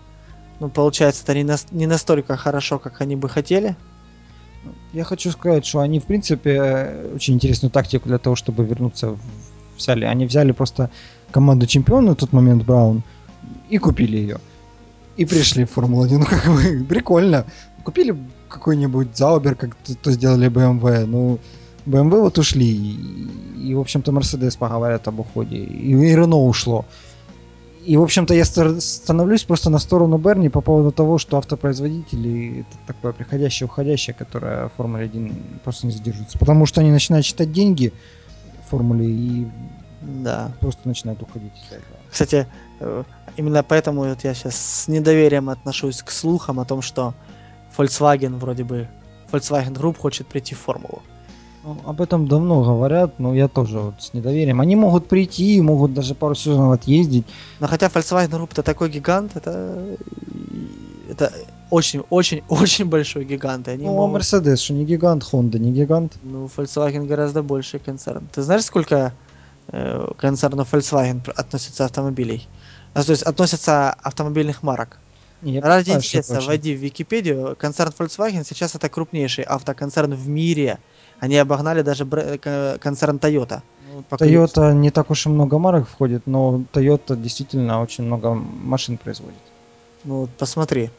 ну, 0.60 0.68
получается, 0.68 1.22
это 1.24 1.34
не, 1.34 1.44
на, 1.44 1.56
не 1.70 1.86
настолько 1.86 2.36
хорошо, 2.36 2.78
как 2.78 3.00
они 3.00 3.16
бы 3.16 3.28
хотели. 3.28 3.76
Я 4.92 5.04
хочу 5.04 5.30
сказать, 5.30 5.66
что 5.66 5.80
они, 5.80 5.98
в 5.98 6.04
принципе, 6.04 7.10
очень 7.14 7.34
интересную 7.34 7.70
тактику 7.70 8.08
для 8.08 8.18
того, 8.18 8.36
чтобы 8.36 8.64
вернуться 8.64 9.16
взяли. 9.76 10.04
Они 10.04 10.26
взяли 10.26 10.52
просто 10.52 10.90
команду 11.30 11.66
чемпиона 11.66 12.10
на 12.10 12.14
тот 12.14 12.32
момент 12.32 12.64
Браун 12.64 13.02
и 13.68 13.78
купили 13.78 14.16
ее. 14.16 14.38
И 15.16 15.24
пришли 15.24 15.64
в 15.64 15.70
Формулу-1. 15.70 16.18
Ну, 16.18 16.24
как 16.28 16.46
бы, 16.46 16.84
прикольно. 16.88 17.44
Купили 17.84 18.16
какой-нибудь 18.48 19.16
Заубер, 19.16 19.54
как 19.54 19.74
то, 19.74 19.94
то 19.94 20.12
сделали 20.12 20.48
BMW. 20.48 21.06
Ну, 21.06 21.38
BMW 21.86 22.20
вот 22.20 22.38
ушли. 22.38 22.66
И, 22.66 23.70
и 23.70 23.74
в 23.74 23.80
общем-то, 23.80 24.12
Мерседес 24.12 24.56
поговорят 24.56 25.08
об 25.08 25.20
уходе. 25.20 25.56
И, 25.56 25.92
и 25.92 26.16
Рено 26.16 26.36
ушло. 26.36 26.84
И, 27.84 27.96
в 27.96 28.02
общем-то, 28.02 28.34
я 28.34 28.44
становлюсь 28.44 29.44
просто 29.44 29.70
на 29.70 29.78
сторону 29.78 30.16
Берни 30.18 30.48
по 30.48 30.60
поводу 30.60 30.90
того, 30.90 31.18
что 31.18 31.36
автопроизводители 31.36 32.60
это 32.60 32.78
такое 32.86 33.12
приходящее, 33.12 33.66
уходящее, 33.66 34.14
которое 34.14 34.68
в 34.68 34.72
Формуле 34.76 35.04
1 35.04 35.36
просто 35.62 35.86
не 35.86 35.92
задержится. 35.92 36.38
Потому 36.38 36.66
что 36.66 36.80
они 36.80 36.90
начинают 36.90 37.26
считать 37.26 37.52
деньги 37.52 37.92
в 38.64 38.70
Формуле 38.70 39.06
и 39.06 39.46
да. 40.00 40.52
просто 40.60 40.88
начинают 40.88 41.20
уходить 41.22 41.52
из 41.56 41.72
этого. 41.72 41.96
Кстати, 42.10 42.46
э, 42.80 43.04
именно 43.36 43.62
поэтому 43.62 44.04
вот 44.04 44.24
я 44.24 44.34
сейчас 44.34 44.56
с 44.56 44.88
недоверием 44.88 45.50
отношусь 45.50 46.02
к 46.02 46.10
слухам 46.10 46.60
о 46.60 46.64
том, 46.64 46.80
что 46.80 47.14
Volkswagen 47.76 48.38
вроде 48.38 48.64
бы 48.64 48.88
Volkswagen 49.30 49.74
Group 49.74 49.98
хочет 49.98 50.26
прийти 50.26 50.54
в 50.54 50.60
Формулу. 50.60 51.02
Ну, 51.64 51.78
об 51.86 52.02
этом 52.02 52.28
давно 52.28 52.62
говорят, 52.62 53.18
но 53.18 53.34
я 53.34 53.48
тоже 53.48 53.78
вот 53.78 53.94
с 54.02 54.12
недоверием. 54.12 54.60
Они 54.60 54.76
могут 54.76 55.08
прийти, 55.08 55.60
могут 55.62 55.94
даже 55.94 56.14
пару 56.14 56.34
сезонов 56.34 56.74
отъездить. 56.74 57.26
Но 57.58 57.68
хотя 57.68 57.86
Volkswagen 57.86 58.28
Group 58.28 58.50
это 58.52 58.62
такой 58.62 58.90
гигант, 58.90 59.32
это 59.34 59.96
это 61.08 61.32
очень, 61.70 62.02
очень, 62.10 62.42
очень 62.48 62.84
большой 62.84 63.24
гигант. 63.24 63.68
они 63.68 63.84
ну, 63.84 63.90
а 63.90 64.06
могут... 64.06 64.16
а 64.16 64.18
Mercedes, 64.20 64.56
что 64.56 64.74
не 64.74 64.84
гигант, 64.84 65.24
Honda 65.32 65.58
не 65.58 65.72
гигант. 65.72 66.12
Ну, 66.22 66.50
Volkswagen 66.54 67.06
гораздо 67.06 67.42
больший 67.42 67.80
концерн. 67.80 68.28
Ты 68.32 68.42
знаешь, 68.42 68.64
сколько 68.64 69.14
э, 69.68 70.12
концернов 70.18 70.72
Volkswagen 70.72 71.30
относится 71.30 71.84
автомобилей? 71.86 72.46
А, 72.92 73.02
то 73.02 73.12
есть 73.12 73.22
относятся 73.22 73.92
автомобильных 74.02 74.62
марок? 74.62 74.98
Не, 75.42 75.60
Ради 75.60 75.90
интереса, 75.90 76.40
войди 76.40 76.74
в 76.74 76.80
Википедию. 76.80 77.56
Концерн 77.58 77.92
Volkswagen 77.98 78.44
сейчас 78.44 78.74
это 78.74 78.88
крупнейший 78.88 79.44
автоконцерн 79.44 80.14
в 80.14 80.28
мире. 80.28 80.78
Они 81.24 81.38
обогнали 81.38 81.82
даже 81.82 82.04
бр- 82.04 82.38
концерн 82.78 83.16
Toyota. 83.16 83.62
Ну, 83.94 84.04
Toyota 84.10 84.74
не 84.74 84.90
так 84.90 85.10
уж 85.10 85.26
и 85.26 85.30
много 85.30 85.58
марок 85.58 85.88
входит, 85.88 86.26
но 86.26 86.62
Toyota 86.72 87.16
действительно 87.16 87.80
очень 87.80 88.04
много 88.04 88.34
машин 88.34 88.98
производит. 88.98 89.40
Ну, 90.04 90.20
вот 90.20 90.30
посмотри. 90.38 90.90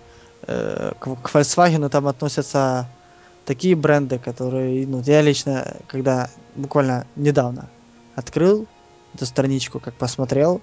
Э, 0.48 0.94
к, 1.00 1.16
к 1.22 1.36
Volkswagen 1.36 1.90
там 1.90 2.08
относятся 2.08 2.88
такие 3.46 3.76
бренды, 3.76 4.18
которые, 4.18 4.88
ну, 4.88 5.02
я 5.06 5.22
лично, 5.22 5.76
когда 5.88 6.28
буквально 6.56 7.06
недавно 7.16 7.70
открыл 8.16 8.66
эту 9.14 9.26
страничку, 9.28 9.80
как 9.80 9.94
посмотрел, 9.94 10.60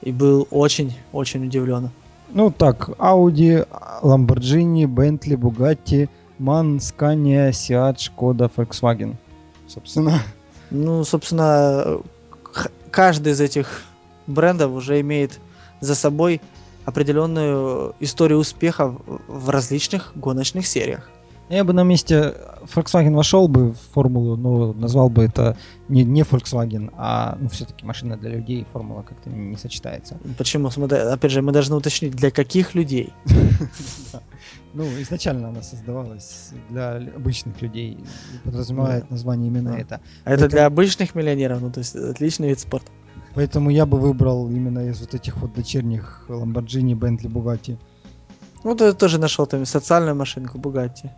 и 0.00 0.12
был 0.12 0.48
очень-очень 0.50 1.44
удивлен. 1.44 1.90
Ну 2.30 2.50
так, 2.50 2.88
Audi, 2.98 3.68
Lamborghini, 4.02 4.86
Bentley, 4.86 5.36
Bugatti, 5.36 6.08
MAN, 6.44 6.78
Scania, 6.78 7.50
Seat, 7.50 7.96
Skoda, 7.96 8.50
Volkswagen. 8.54 9.16
Собственно. 9.66 10.20
Ну, 10.70 11.02
собственно, 11.04 12.00
каждый 12.90 13.32
из 13.32 13.40
этих 13.40 13.82
брендов 14.26 14.72
уже 14.72 15.00
имеет 15.00 15.40
за 15.80 15.94
собой 15.94 16.40
определенную 16.84 17.94
историю 18.00 18.38
успеха 18.38 18.94
в 19.26 19.48
различных 19.48 20.12
гоночных 20.14 20.66
сериях. 20.66 21.08
Я 21.50 21.62
бы 21.64 21.72
на 21.74 21.82
месте 21.82 22.34
Volkswagen 22.74 23.14
вошел 23.14 23.48
бы 23.48 23.72
в 23.72 23.78
формулу, 23.92 24.36
но 24.36 24.72
назвал 24.72 25.10
бы 25.10 25.24
это 25.24 25.56
не, 25.88 26.02
не 26.02 26.22
Volkswagen, 26.22 26.92
а 26.96 27.36
ну, 27.38 27.48
все-таки 27.48 27.84
машина 27.84 28.16
для 28.16 28.30
людей, 28.30 28.66
формула 28.72 29.02
как-то 29.02 29.28
не 29.28 29.56
сочетается. 29.56 30.16
Почему? 30.38 30.68
Опять 30.68 31.30
же, 31.30 31.42
мы 31.42 31.52
должны 31.52 31.76
уточнить, 31.76 32.14
для 32.14 32.30
каких 32.30 32.74
людей? 32.74 33.12
Ну, 34.76 34.82
изначально 35.02 35.50
она 35.50 35.62
создавалась 35.62 36.50
для 36.68 36.96
обычных 36.96 37.62
людей, 37.62 37.96
подразумевает 38.42 39.08
название 39.08 39.46
именно 39.46 39.68
это. 39.68 40.00
А 40.24 40.32
это 40.32 40.48
для 40.48 40.66
обычных 40.66 41.14
миллионеров, 41.14 41.60
ну 41.62 41.70
то 41.70 41.78
есть 41.78 41.94
отличный 41.94 42.48
вид 42.48 42.58
спорта. 42.58 42.90
Поэтому 43.34 43.70
я 43.70 43.86
бы 43.86 43.98
выбрал 43.98 44.50
именно 44.50 44.88
из 44.88 45.00
вот 45.00 45.14
этих 45.14 45.36
вот 45.36 45.54
дочерних 45.54 46.24
Lamborghini, 46.28 46.94
Bentley, 46.94 47.30
Bugatti. 47.30 47.78
Ну, 48.64 48.74
ты 48.74 48.92
тоже 48.94 49.18
нашел 49.18 49.46
там 49.46 49.64
социальную 49.64 50.16
машинку 50.16 50.58
Bugatti. 50.58 51.10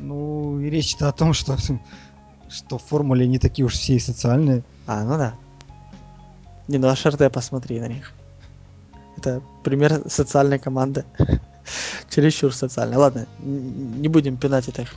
Ну, 0.00 0.60
и 0.60 0.70
речь-то 0.70 1.08
о 1.08 1.12
том, 1.12 1.32
что, 1.32 1.56
что 2.48 2.78
в 2.78 2.82
формуле 2.82 3.26
не 3.26 3.38
такие 3.38 3.64
уж 3.64 3.74
все 3.74 3.94
и 3.94 3.98
социальные. 3.98 4.62
А, 4.86 5.04
ну 5.04 5.16
да. 5.16 5.34
Не, 6.68 6.78
ну 6.78 6.88
а 6.88 6.94
HRT 6.94 7.30
посмотри 7.30 7.80
на 7.80 7.88
них. 7.88 8.12
Это 9.16 9.42
пример 9.62 10.02
социальной 10.08 10.58
команды. 10.58 11.04
Чересчур 12.10 12.54
социальной. 12.54 12.96
Ладно, 12.96 13.26
не 13.40 14.08
будем 14.08 14.36
пинать 14.36 14.68
их. 14.68 14.88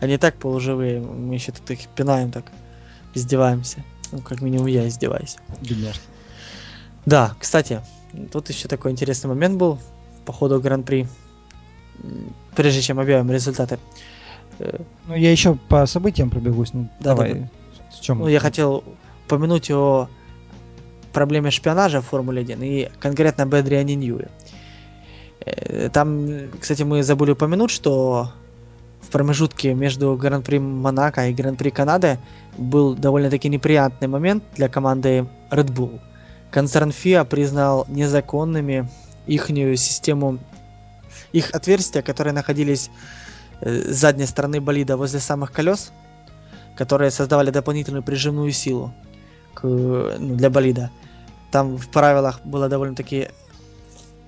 Они 0.00 0.16
так 0.18 0.36
полуживые, 0.36 1.00
мы 1.00 1.34
еще 1.34 1.52
тут 1.52 1.70
их 1.70 1.88
пинаем 1.88 2.30
так, 2.30 2.44
издеваемся. 3.14 3.84
Ну, 4.12 4.20
как 4.20 4.40
минимум 4.40 4.66
я 4.66 4.86
издеваюсь. 4.86 5.36
Бедняжки. 5.62 6.02
Да, 7.06 7.34
кстати, 7.40 7.80
тут 8.30 8.48
еще 8.50 8.68
такой 8.68 8.92
интересный 8.92 9.28
момент 9.28 9.56
был 9.56 9.78
по 10.24 10.32
ходу 10.32 10.60
Гран-при. 10.60 11.08
Прежде 12.54 12.82
чем 12.82 13.00
объявим 13.00 13.30
результаты. 13.30 13.78
Ну, 14.58 15.14
я 15.14 15.30
еще 15.30 15.56
по 15.68 15.86
событиям 15.86 16.30
пробегусь. 16.30 16.72
Ну, 16.72 16.88
да, 17.00 17.14
давай. 17.14 17.34
Да, 17.34 17.48
В 17.96 18.00
чем? 18.00 18.18
Ну, 18.18 18.28
я 18.28 18.40
хотел 18.40 18.84
упомянуть 19.26 19.70
о 19.70 20.08
проблеме 21.12 21.50
шпионажа 21.50 22.00
в 22.00 22.06
Формуле 22.06 22.42
1 22.42 22.62
и 22.62 22.88
конкретно 23.00 23.44
об 23.44 23.54
Эдриане 23.54 23.94
Ньюи. 23.94 24.26
Э, 25.44 25.88
там, 25.92 26.50
кстати, 26.60 26.82
мы 26.82 27.02
забыли 27.02 27.32
упомянуть, 27.32 27.70
что 27.70 28.32
в 29.00 29.08
промежутке 29.08 29.74
между 29.74 30.16
Гран-при 30.16 30.58
Монако 30.58 31.28
и 31.28 31.34
Гран-при 31.34 31.70
Канады 31.70 32.18
был 32.56 32.94
довольно-таки 32.94 33.48
неприятный 33.48 34.08
момент 34.08 34.44
для 34.56 34.68
команды 34.68 35.26
Red 35.50 35.72
Bull. 35.72 36.00
Концерн 36.50 36.90
FIA 36.90 37.24
признал 37.24 37.86
незаконными 37.88 38.88
их 39.26 39.46
систему, 39.46 40.38
их 41.32 41.50
отверстия, 41.52 42.02
которые 42.02 42.32
находились 42.32 42.88
э, 42.88 43.21
с 43.64 43.94
задней 43.94 44.26
стороны 44.26 44.60
болида 44.60 44.96
возле 44.96 45.20
самых 45.20 45.52
колес, 45.52 45.92
которые 46.76 47.10
создавали 47.10 47.50
дополнительную 47.50 48.02
прижимную 48.02 48.50
силу 48.52 48.92
к, 49.54 49.62
ну, 49.64 50.36
для 50.36 50.50
болида. 50.50 50.90
Там 51.50 51.76
в 51.76 51.88
правилах 51.88 52.40
было 52.44 52.68
довольно-таки 52.68 53.28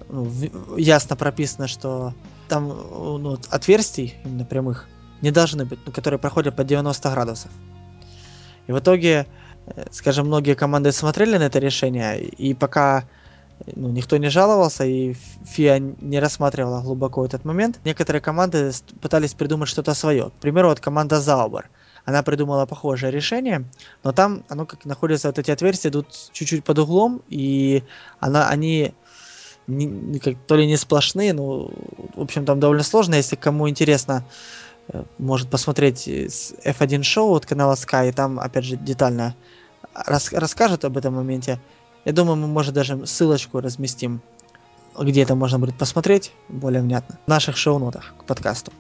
ну, 0.08 0.30
ясно 0.76 1.16
прописано, 1.16 1.68
что 1.68 2.14
там 2.48 2.68
ну, 2.68 3.38
отверстий, 3.50 4.14
именно 4.24 4.44
прямых, 4.44 4.86
не 5.22 5.30
должны 5.30 5.64
быть, 5.64 5.78
ну, 5.86 5.92
которые 5.92 6.20
проходят 6.20 6.54
по 6.54 6.64
90 6.64 7.10
градусов. 7.10 7.50
И 8.66 8.72
в 8.72 8.78
итоге, 8.78 9.26
э, 9.66 9.86
скажем, 9.90 10.26
многие 10.26 10.54
команды 10.54 10.92
смотрели 10.92 11.36
на 11.38 11.44
это 11.44 11.58
решение, 11.58 12.22
и 12.22 12.54
пока 12.54 13.04
ну, 13.74 13.90
никто 13.90 14.16
не 14.16 14.28
жаловался, 14.28 14.84
и 14.84 15.14
ФИА 15.46 15.78
не 15.78 16.20
рассматривала 16.20 16.82
глубоко 16.82 17.24
этот 17.24 17.44
момент, 17.44 17.80
некоторые 17.84 18.20
команды 18.20 18.72
пытались 19.00 19.34
придумать 19.34 19.68
что-то 19.68 19.94
свое. 19.94 20.30
К 20.30 20.40
примеру, 20.40 20.68
вот 20.68 20.80
команда 20.80 21.20
Заубер. 21.20 21.70
Она 22.04 22.22
придумала 22.22 22.66
похожее 22.66 23.10
решение, 23.10 23.64
но 24.02 24.12
там 24.12 24.44
оно 24.48 24.66
как 24.66 24.84
находится, 24.84 25.28
вот 25.28 25.38
эти 25.38 25.50
отверстия 25.50 25.90
идут 25.90 26.08
чуть-чуть 26.32 26.62
под 26.62 26.78
углом, 26.78 27.22
и 27.28 27.82
она, 28.20 28.48
они 28.48 28.92
не, 29.66 30.18
как, 30.18 30.34
то 30.46 30.56
ли 30.56 30.66
не 30.66 30.76
сплошные, 30.76 31.32
но, 31.32 31.70
в 32.14 32.20
общем, 32.20 32.44
там 32.44 32.60
довольно 32.60 32.82
сложно. 32.82 33.14
Если 33.14 33.36
кому 33.36 33.68
интересно, 33.68 34.24
э, 34.88 35.02
может 35.16 35.48
посмотреть 35.48 36.06
F1 36.06 37.02
шоу 37.02 37.34
от 37.34 37.46
канала 37.46 37.74
Sky, 37.74 38.10
и 38.10 38.12
там, 38.12 38.38
опять 38.38 38.64
же, 38.64 38.76
детально 38.76 39.34
рас, 39.94 40.32
расскажут 40.32 40.84
об 40.84 40.98
этом 40.98 41.14
моменте. 41.14 41.58
Я 42.04 42.12
думаю, 42.12 42.36
мы, 42.36 42.46
может, 42.46 42.74
даже 42.74 43.06
ссылочку 43.06 43.60
разместим, 43.60 44.20
где 44.98 45.22
это 45.22 45.34
можно 45.34 45.58
будет 45.58 45.74
посмотреть 45.76 46.32
более 46.48 46.82
внятно. 46.82 47.18
В 47.26 47.28
наших 47.28 47.56
шоу-нотах 47.56 48.14
к 48.18 48.24
подкасту. 48.24 48.72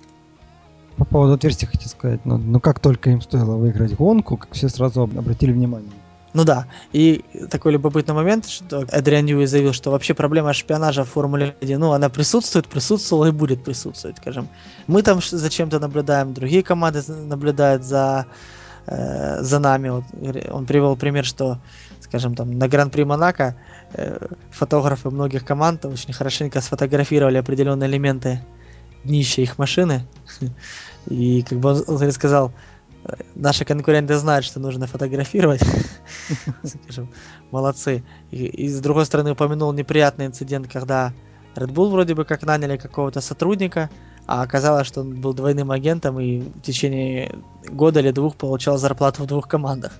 По 0.96 1.04
поводу 1.04 1.34
отверстия 1.34 1.68
хотел 1.68 1.88
сказать, 1.88 2.24
ну, 2.24 2.38
ну 2.38 2.60
как 2.60 2.78
только 2.78 3.10
им 3.10 3.20
стоило 3.20 3.56
выиграть 3.56 3.96
гонку, 3.96 4.36
как 4.36 4.52
все 4.52 4.68
сразу 4.68 5.02
обратили 5.02 5.52
внимание 5.52 5.90
ну 6.34 6.44
да, 6.44 6.66
и 6.92 7.24
такой 7.48 7.72
любопытный 7.72 8.12
момент, 8.12 8.48
что 8.48 8.84
Эдриан 8.90 9.24
Ньюи 9.24 9.46
заявил, 9.46 9.72
что 9.72 9.92
вообще 9.92 10.14
проблема 10.14 10.52
шпионажа 10.52 11.04
в 11.04 11.08
Формуле 11.08 11.54
1, 11.60 11.78
ну, 11.78 11.92
она 11.92 12.08
присутствует, 12.08 12.66
присутствовала 12.66 13.26
и 13.26 13.30
будет 13.30 13.62
присутствовать, 13.62 14.16
скажем. 14.18 14.48
Мы 14.88 15.02
там 15.02 15.20
зачем-то 15.22 15.78
наблюдаем, 15.78 16.34
другие 16.34 16.64
команды 16.64 17.02
наблюдают 17.08 17.84
за, 17.84 18.26
э, 18.86 19.42
за 19.42 19.58
нами. 19.60 19.90
Вот, 19.90 20.04
он 20.50 20.66
привел 20.66 20.96
пример, 20.96 21.24
что, 21.24 21.58
скажем, 22.14 22.36
там 22.36 22.58
на 22.58 22.68
Гран-при 22.68 23.02
Монако 23.02 23.56
э, 23.92 24.28
фотографы 24.52 25.10
многих 25.10 25.44
команд 25.44 25.84
очень 25.84 26.12
хорошенько 26.12 26.60
сфотографировали 26.60 27.38
определенные 27.38 27.90
элементы 27.90 28.40
днища 29.02 29.42
их 29.42 29.58
машины. 29.58 30.06
И 31.10 31.42
как 31.42 31.58
бы 31.58 31.82
он, 31.86 32.12
сказал, 32.12 32.52
наши 33.34 33.64
конкуренты 33.64 34.16
знают, 34.16 34.44
что 34.44 34.60
нужно 34.60 34.86
фотографировать. 34.86 35.62
Скажем, 36.62 37.08
молодцы. 37.50 38.04
И, 38.30 38.46
и 38.46 38.68
с 38.68 38.80
другой 38.80 39.06
стороны 39.06 39.32
упомянул 39.32 39.72
неприятный 39.72 40.26
инцидент, 40.26 40.68
когда 40.72 41.12
Red 41.56 41.72
Bull 41.72 41.90
вроде 41.90 42.14
бы 42.14 42.24
как 42.24 42.44
наняли 42.44 42.76
какого-то 42.76 43.20
сотрудника, 43.20 43.90
а 44.28 44.42
оказалось, 44.42 44.86
что 44.86 45.00
он 45.00 45.20
был 45.20 45.34
двойным 45.34 45.72
агентом 45.72 46.20
и 46.20 46.38
в 46.38 46.60
течение 46.60 47.34
года 47.68 47.98
или 47.98 48.12
двух 48.12 48.36
получал 48.36 48.78
зарплату 48.78 49.24
в 49.24 49.26
двух 49.26 49.48
командах. 49.48 49.92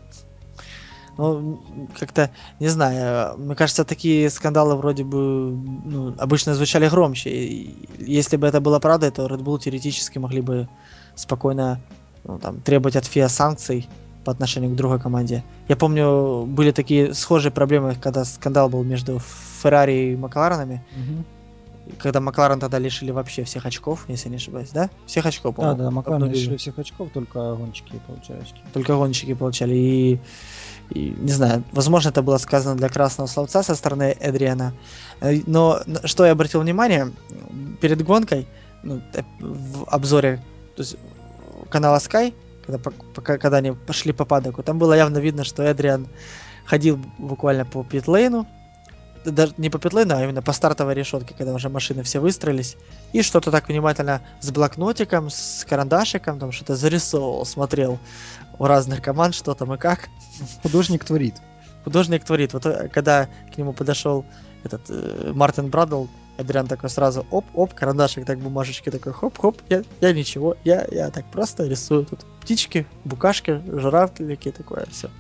Ну, 1.17 1.61
как-то, 1.99 2.31
не 2.61 2.69
знаю, 2.69 3.39
мне 3.39 3.55
кажется, 3.55 3.85
такие 3.85 4.29
скандалы 4.31 4.75
вроде 4.77 5.05
бы 5.05 5.53
ну, 5.85 6.15
обычно 6.19 6.55
звучали 6.55 6.89
громче. 6.89 7.31
И 7.31 7.89
если 7.99 8.37
бы 8.37 8.47
это 8.47 8.61
было 8.61 8.79
правдой, 8.79 9.11
то 9.11 9.27
Red 9.27 9.43
Bull 9.43 9.61
теоретически 9.61 10.19
могли 10.19 10.41
бы 10.41 10.69
спокойно 11.15 11.81
ну, 12.25 12.39
там, 12.39 12.61
требовать 12.61 12.97
от 12.97 13.05
ФИА 13.05 13.29
санкций 13.29 13.89
по 14.25 14.33
отношению 14.33 14.73
к 14.73 14.77
другой 14.77 14.99
команде. 14.99 15.45
Я 15.69 15.77
помню, 15.77 16.45
были 16.47 16.73
такие 16.73 17.15
схожие 17.15 17.53
проблемы, 17.53 17.95
когда 18.01 18.25
скандал 18.25 18.69
был 18.69 18.83
между 18.83 19.21
Феррари 19.63 20.13
и 20.13 20.17
Макларенами. 20.17 20.83
Угу. 20.97 21.25
Когда 21.99 22.21
Макларен 22.21 22.61
тогда 22.61 22.79
лишили 22.79 23.11
вообще 23.11 23.45
всех 23.45 23.67
очков, 23.67 24.07
если 24.09 24.31
не 24.31 24.37
ошибаюсь, 24.37 24.71
да? 24.71 24.89
Всех 25.07 25.27
очков, 25.27 25.55
по-моему. 25.55 25.77
Да, 25.77 25.85
да, 25.85 25.91
Макларен 25.91 26.31
лишили 26.31 26.57
всех 26.57 26.79
очков, 26.79 27.11
только 27.13 27.55
гонщики 27.55 28.01
получали 28.07 28.41
очки. 28.41 28.61
Только 28.73 28.97
гонщики 28.97 29.35
получали. 29.35 29.75
И, 29.75 30.21
и, 30.91 31.15
не 31.19 31.33
знаю, 31.33 31.65
возможно, 31.73 32.11
это 32.11 32.23
было 32.23 32.39
сказано 32.39 32.77
для 32.77 32.89
красного 32.89 33.27
словца 33.27 33.63
со 33.63 33.75
стороны 33.75 34.17
Эдриана. 34.21 34.73
Э, 35.21 35.41
но 35.47 35.81
что 36.05 36.25
я 36.27 36.33
обратил 36.33 36.61
внимание, 36.61 37.11
перед 37.81 38.03
гонкой, 38.03 38.47
ну, 38.83 39.01
э, 39.15 39.23
в 39.41 39.85
обзоре, 39.89 40.43
то 40.77 40.83
есть 40.83 40.97
канала 41.71 41.97
Sky, 41.99 42.35
когда, 42.67 42.79
пока, 43.15 43.39
когда 43.39 43.59
они 43.59 43.73
пошли 43.73 44.13
по 44.13 44.25
падоку, 44.25 44.63
там 44.63 44.79
было 44.79 44.95
явно 44.95 45.19
видно, 45.19 45.45
что 45.45 45.63
Эдриан 45.63 46.07
ходил 46.65 46.99
буквально 47.19 47.65
по 47.65 47.83
питлейну, 47.83 48.47
даже 49.25 49.55
не 49.57 49.71
по 49.71 49.79
питлейну, 49.79 50.17
а 50.17 50.23
именно 50.23 50.43
по 50.43 50.53
стартовой 50.53 50.95
решетке, 50.95 51.35
когда 51.37 51.55
уже 51.55 51.69
машины 51.69 52.03
все 52.03 52.21
выстроились, 52.21 52.77
и 53.13 53.23
что-то 53.23 53.51
так 53.51 53.69
внимательно 53.69 54.23
с 54.41 54.51
блокнотиком, 54.51 55.31
с 55.31 55.65
карандашиком, 55.69 56.39
там 56.39 56.53
что-то 56.53 56.77
зарисовывал, 56.77 57.47
смотрел 57.47 57.99
у 58.59 58.65
разных 58.65 59.03
команд, 59.03 59.35
что 59.35 59.55
там 59.55 59.75
и 59.75 59.79
как. 59.79 60.09
Художник 60.63 61.05
творит. 61.05 61.35
Художник 61.85 62.25
творит. 62.25 62.53
Вот 62.53 62.67
э, 62.67 62.89
когда 62.89 63.29
к 63.53 63.59
нему 63.59 63.73
подошел 63.73 64.25
этот 64.63 64.83
э, 64.89 65.33
Мартин 65.35 65.69
Брадл, 65.69 66.07
Адриан 66.37 66.67
такой 66.67 66.91
сразу 66.91 67.25
оп-оп, 67.31 67.75
карандашик 67.75 68.25
так 68.27 68.41
бумажечки 68.41 68.91
такой 68.91 69.13
хоп-хоп, 69.13 69.61
я, 69.69 69.83
я 70.01 70.13
ничего, 70.13 70.57
я, 70.65 70.87
я 70.91 71.11
так 71.11 71.25
просто 71.27 71.65
рисую 71.65 72.05
тут 72.07 72.25
птички, 72.41 72.87
букашки, 73.05 73.63
журавлики, 73.67 74.51
такое 74.51 74.87
все. 74.91 75.11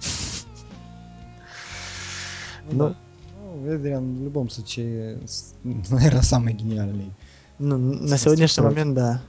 Ну, 2.70 2.97
ну, 3.41 3.70
Эдриан 3.70 4.16
в 4.16 4.24
любом 4.24 4.51
случае, 4.51 5.20
наверное, 5.62 6.22
самый 6.22 6.55
гениальный. 6.55 7.12
Ну, 7.59 7.78
на 7.78 8.18
сегодняшний 8.18 8.64
момент, 8.64 8.95
да. 8.95 9.22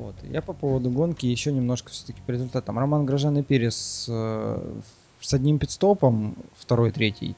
Вот. 0.00 0.14
Я 0.22 0.40
по 0.40 0.54
поводу 0.54 0.88
гонки 0.88 1.26
еще 1.26 1.52
немножко 1.52 1.90
все-таки 1.90 2.22
по 2.26 2.30
результатам. 2.30 2.78
Роман 2.78 3.04
Грожан 3.04 3.36
и 3.36 3.42
Перес 3.42 4.06
э, 4.08 4.80
с 5.20 5.34
одним 5.34 5.58
пидстопом, 5.58 6.36
второй, 6.56 6.90
третий, 6.90 7.36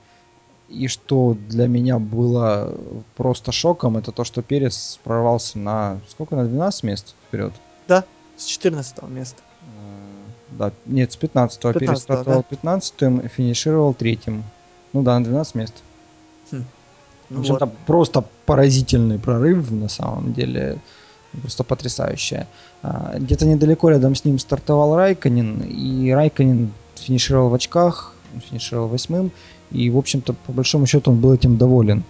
и 0.69 0.87
что 0.87 1.37
для 1.49 1.67
меня 1.67 1.99
было 1.99 2.73
просто 3.17 3.51
шоком, 3.51 3.97
это 3.97 4.13
то, 4.13 4.23
что 4.23 4.43
Перес 4.43 5.01
прорвался 5.03 5.59
на 5.59 6.01
сколько? 6.09 6.37
На 6.37 6.45
12 6.45 6.85
мест 6.85 7.17
вперед? 7.27 7.53
Да, 7.89 8.05
с 8.37 8.45
14 8.45 9.03
места. 9.09 9.43
Э, 9.63 10.57
да, 10.57 10.73
нет, 10.87 11.11
с 11.11 11.17
15 11.17 11.65
-го. 11.65 11.73
15 11.73 11.81
Перес 11.81 11.99
стартовал 12.01 12.45
да. 12.49 12.57
15 12.57 13.29
финишировал 13.29 13.93
третьим. 13.93 14.45
Ну 14.93 15.03
да, 15.03 15.19
на 15.19 15.25
12 15.25 15.55
мест. 15.57 15.75
Хм. 16.53 16.65
Ну 17.29 17.39
в 17.39 17.41
общем, 17.41 17.57
вот. 17.59 17.73
просто 17.87 18.25
поразительный 18.47 19.19
прорыв 19.19 19.69
на 19.73 19.89
самом 19.89 20.33
деле. 20.33 20.79
Просто 21.41 21.65
потрясающее. 21.65 22.47
А, 22.83 23.15
где-то 23.19 23.47
недалеко 23.47 23.89
рядом 23.89 24.15
с 24.15 24.25
ним 24.25 24.39
стартовал 24.39 24.97
Райконин, 24.97 25.63
и 25.63 26.11
Райконин 26.11 26.73
финишировал 26.97 27.49
в 27.49 27.55
очках, 27.55 28.15
финишировал 28.49 28.89
восьмым, 28.89 29.33
и, 29.71 29.89
в 29.89 29.97
общем-то, 29.97 30.35
по 30.35 30.53
большому 30.53 30.87
счету 30.87 31.11
он 31.11 31.21
был 31.21 31.33
этим 31.33 31.57
доволен. 31.57 32.05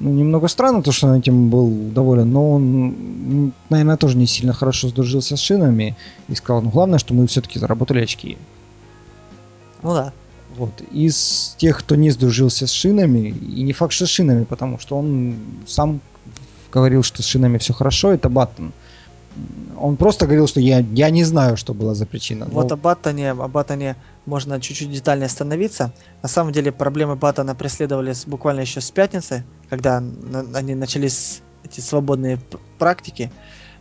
Ну, 0.00 0.10
немного 0.10 0.46
странно 0.46 0.82
то, 0.82 0.92
что 0.92 1.08
он 1.08 1.14
этим 1.14 1.50
был 1.50 1.68
доволен, 1.92 2.30
но 2.30 2.52
он, 2.52 3.52
наверное, 3.68 3.96
тоже 3.96 4.16
не 4.16 4.26
сильно 4.26 4.52
хорошо 4.52 4.88
сдружился 4.88 5.36
с 5.36 5.40
шинами 5.40 5.96
и 6.28 6.34
сказал, 6.36 6.62
ну, 6.62 6.70
главное, 6.70 7.00
что 7.00 7.14
мы 7.14 7.26
все-таки 7.26 7.58
заработали 7.58 8.02
очки. 8.02 8.38
Ну 9.82 9.94
да. 9.94 10.12
Вот. 10.56 10.80
Из 10.92 11.54
тех, 11.58 11.78
кто 11.78 11.96
не 11.96 12.10
сдружился 12.10 12.66
с 12.66 12.70
шинами, 12.70 13.28
и 13.28 13.62
не 13.62 13.72
факт, 13.72 13.92
что 13.92 14.06
с 14.06 14.10
шинами, 14.10 14.44
потому 14.44 14.78
что 14.78 14.96
он 14.96 15.36
сам 15.66 16.00
говорил, 16.72 17.02
что 17.02 17.22
с 17.22 17.26
шинами 17.26 17.58
все 17.58 17.72
хорошо, 17.72 18.12
это 18.12 18.28
Баттон. 18.28 18.72
Он 19.76 19.96
просто 19.96 20.26
говорил, 20.26 20.48
что 20.48 20.60
я, 20.60 20.80
я 20.80 21.10
не 21.10 21.22
знаю, 21.24 21.56
что 21.56 21.72
была 21.72 21.94
за 21.94 22.06
причина. 22.06 22.46
Вот 22.50 22.70
но... 22.70 22.74
о 22.74 22.76
Баттоне, 22.76 23.30
о 23.30 23.48
Баттоне 23.48 23.96
можно 24.26 24.60
чуть-чуть 24.60 24.90
детальнее 24.90 25.26
остановиться. 25.26 25.92
На 26.22 26.28
самом 26.28 26.52
деле 26.52 26.72
проблемы 26.72 27.14
Баттона 27.14 27.54
преследовали 27.54 28.14
буквально 28.26 28.60
еще 28.60 28.80
с 28.80 28.90
пятницы, 28.90 29.44
когда 29.70 30.02
они 30.54 30.74
начались 30.74 31.40
эти 31.64 31.80
свободные 31.80 32.40
практики. 32.78 33.30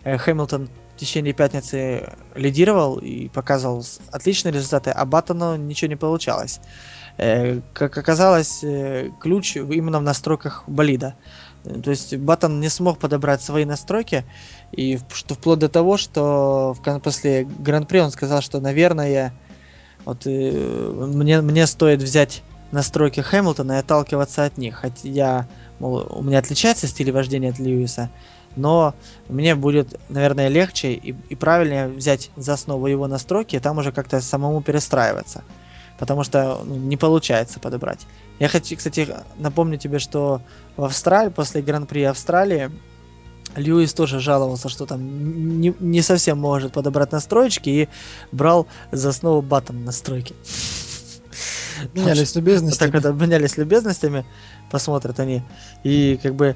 Э, 0.03 0.17
Хэмилтон 0.17 0.69
в 0.95 0.99
течение 0.99 1.33
пятницы 1.33 2.13
лидировал 2.35 2.97
и 2.97 3.29
показывал 3.29 3.83
отличные 4.11 4.51
результаты, 4.51 4.91
а 4.91 5.05
Баттону 5.05 5.55
ничего 5.55 5.89
не 5.89 5.95
получалось. 5.95 6.59
Э, 7.17 7.61
как 7.73 7.97
оказалось, 7.97 8.63
э, 8.63 9.09
ключ 9.19 9.57
именно 9.57 9.99
в 9.99 10.03
настройках 10.03 10.63
болида. 10.67 11.15
То 11.83 11.89
есть 11.89 12.15
Баттон 12.15 12.59
не 12.59 12.69
смог 12.69 12.99
подобрать 12.99 13.41
свои 13.41 13.65
настройки, 13.65 14.25
и 14.71 14.99
что 15.13 15.35
вплоть 15.35 15.59
до 15.59 15.69
того, 15.69 15.97
что 15.97 16.73
в, 16.73 16.99
после 16.99 17.45
Гран-при 17.45 17.99
он 17.99 18.11
сказал, 18.11 18.41
что, 18.41 18.59
наверное, 18.59 19.33
вот 20.05 20.21
э, 20.25 21.09
мне, 21.13 21.41
мне 21.41 21.67
стоит 21.67 22.01
взять 22.01 22.43
настройки 22.71 23.19
Хэмилтона 23.19 23.73
и 23.73 23.75
отталкиваться 23.77 24.45
от 24.45 24.57
них. 24.57 24.75
Хотя 24.75 25.47
мол, 25.79 26.07
у 26.09 26.23
меня 26.23 26.39
отличается 26.39 26.87
стиль 26.87 27.11
вождения 27.11 27.49
от 27.49 27.59
Льюиса, 27.59 28.09
но 28.55 28.95
мне 29.29 29.55
будет, 29.55 29.99
наверное, 30.09 30.47
легче 30.47 30.93
и, 30.93 31.15
и 31.29 31.35
правильнее 31.35 31.87
взять 31.87 32.31
за 32.35 32.53
основу 32.53 32.87
его 32.87 33.07
настройки 33.07 33.55
и 33.55 33.59
там 33.59 33.77
уже 33.77 33.91
как-то 33.91 34.19
самому 34.21 34.61
перестраиваться. 34.61 35.43
Потому 35.99 36.23
что 36.23 36.61
ну, 36.63 36.75
не 36.75 36.97
получается 36.97 37.59
подобрать. 37.59 38.05
Я 38.39 38.47
хочу, 38.47 38.75
кстати, 38.75 39.07
напомню 39.37 39.77
тебе, 39.77 39.99
что 39.99 40.41
в 40.75 40.83
Австралии, 40.83 41.29
после 41.29 41.61
Гран-при 41.61 42.03
Австралии, 42.03 42.71
Льюис 43.55 43.93
тоже 43.93 44.19
жаловался, 44.19 44.69
что 44.69 44.85
там 44.85 45.59
не, 45.59 45.73
не 45.79 46.01
совсем 46.01 46.37
может 46.37 46.73
подобрать 46.73 47.11
настройки 47.11 47.69
и 47.69 47.89
брал 48.31 48.67
за 48.91 49.09
основу 49.09 49.41
батон 49.41 49.83
настройки. 49.85 50.35
Менялись 51.93 52.35
любезностями. 52.35 52.91
Так 52.91 53.01
вот, 53.01 53.09
обменялись 53.09 53.57
любезностями, 53.57 54.25
посмотрят 54.69 55.19
они. 55.19 55.43
И 55.83 56.19
как 56.21 56.35
бы 56.35 56.55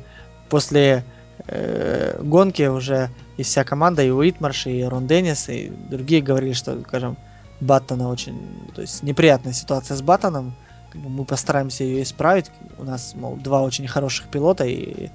после 0.49 1.03
э, 1.47 2.19
гонки 2.21 2.63
уже 2.63 3.09
и 3.37 3.43
вся 3.43 3.63
команда, 3.63 4.03
и 4.03 4.09
Уитмарш, 4.09 4.67
и 4.67 4.83
Рон 4.83 5.07
Деннис, 5.07 5.49
и 5.49 5.71
другие 5.89 6.21
говорили, 6.21 6.53
что, 6.53 6.79
скажем, 6.81 7.17
Баттона 7.59 8.09
очень... 8.09 8.39
То 8.75 8.81
есть 8.81 9.03
неприятная 9.03 9.53
ситуация 9.53 9.95
с 9.95 10.01
Баттоном. 10.01 10.55
Мы 10.93 11.25
постараемся 11.25 11.83
ее 11.83 12.03
исправить. 12.03 12.51
У 12.77 12.83
нас, 12.83 13.13
мол, 13.15 13.35
два 13.35 13.61
очень 13.61 13.87
хороших 13.87 14.27
пилота, 14.27 14.65
и, 14.65 15.09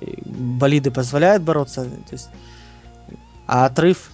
и 0.00 0.22
болиды 0.24 0.90
позволяют 0.90 1.42
бороться. 1.42 1.84
То 1.84 2.12
есть, 2.12 2.28
а 3.46 3.66
отрыв 3.66 4.10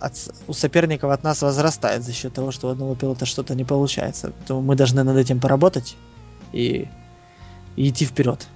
от, 0.00 0.14
у 0.46 0.52
соперников 0.52 1.10
от 1.10 1.22
нас 1.24 1.42
возрастает 1.42 2.04
за 2.04 2.12
счет 2.12 2.32
того, 2.32 2.50
что 2.50 2.68
у 2.68 2.70
одного 2.70 2.94
пилота 2.94 3.26
что-то 3.26 3.54
не 3.54 3.64
получается. 3.64 4.32
Поэтому 4.38 4.62
мы 4.62 4.76
должны 4.76 5.02
над 5.02 5.16
этим 5.16 5.40
поработать 5.40 5.96
и, 6.52 6.88
и 7.76 7.88
идти 7.88 8.04
вперед. 8.04 8.46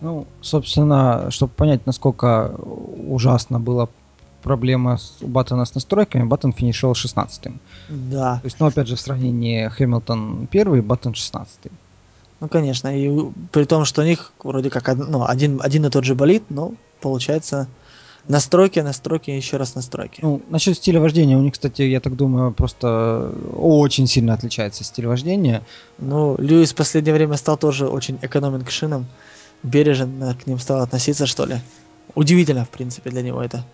Ну, 0.00 0.26
собственно, 0.40 1.30
чтобы 1.30 1.52
понять, 1.52 1.84
насколько 1.86 2.54
ужасно 3.08 3.58
была 3.58 3.88
проблема 4.48 4.98
у 5.20 5.26
Баттона 5.26 5.64
с 5.64 5.74
настройками, 5.74 6.24
Баттон 6.24 6.52
финишировал 6.52 6.94
16-м. 6.94 7.60
Да. 7.88 8.38
То 8.42 8.46
есть, 8.46 8.60
ну, 8.60 8.66
опять 8.66 8.88
же, 8.88 8.96
в 8.96 9.00
сравнении 9.00 9.68
Хэмилтон 9.68 10.46
первый, 10.50 10.80
Баттон 10.80 11.14
16 11.14 11.66
-й. 11.66 11.70
Ну, 12.40 12.48
конечно, 12.48 12.88
и 12.88 13.10
при 13.50 13.64
том, 13.64 13.84
что 13.84 14.02
у 14.02 14.04
них 14.04 14.32
вроде 14.44 14.70
как 14.70 14.96
ну, 14.96 15.24
один, 15.24 15.60
один 15.64 15.86
и 15.86 15.90
тот 15.90 16.04
же 16.04 16.14
болит, 16.14 16.42
но 16.50 16.72
получается 17.00 17.66
настройки, 18.28 18.80
настройки, 18.80 19.30
еще 19.30 19.56
раз 19.58 19.74
настройки. 19.74 20.20
Ну, 20.22 20.40
насчет 20.50 20.76
стиля 20.76 21.00
вождения, 21.00 21.36
у 21.36 21.42
них, 21.42 21.52
кстати, 21.52 21.82
я 21.82 22.00
так 22.00 22.14
думаю, 22.14 22.52
просто 22.52 23.32
очень 23.56 24.06
сильно 24.06 24.34
отличается 24.34 24.84
стиль 24.84 25.06
вождения. 25.06 25.62
Ну, 25.98 26.36
Льюис 26.38 26.72
в 26.72 26.74
последнее 26.74 27.14
время 27.14 27.36
стал 27.36 27.56
тоже 27.56 27.86
очень 27.86 28.18
экономен 28.22 28.64
к 28.64 28.70
шинам 28.70 29.06
бережен 29.62 30.34
к 30.34 30.46
ним 30.46 30.58
стал 30.58 30.82
относиться, 30.82 31.26
что 31.26 31.46
ли. 31.46 31.56
Удивительно, 32.14 32.64
в 32.64 32.70
принципе, 32.70 33.10
для 33.10 33.22
него 33.22 33.42
это. 33.42 33.64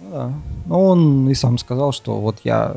Ну 0.00 0.10
да. 0.10 0.32
Но 0.66 0.84
он 0.84 1.28
и 1.28 1.34
сам 1.34 1.58
сказал, 1.58 1.92
что 1.92 2.20
вот 2.20 2.40
я... 2.44 2.76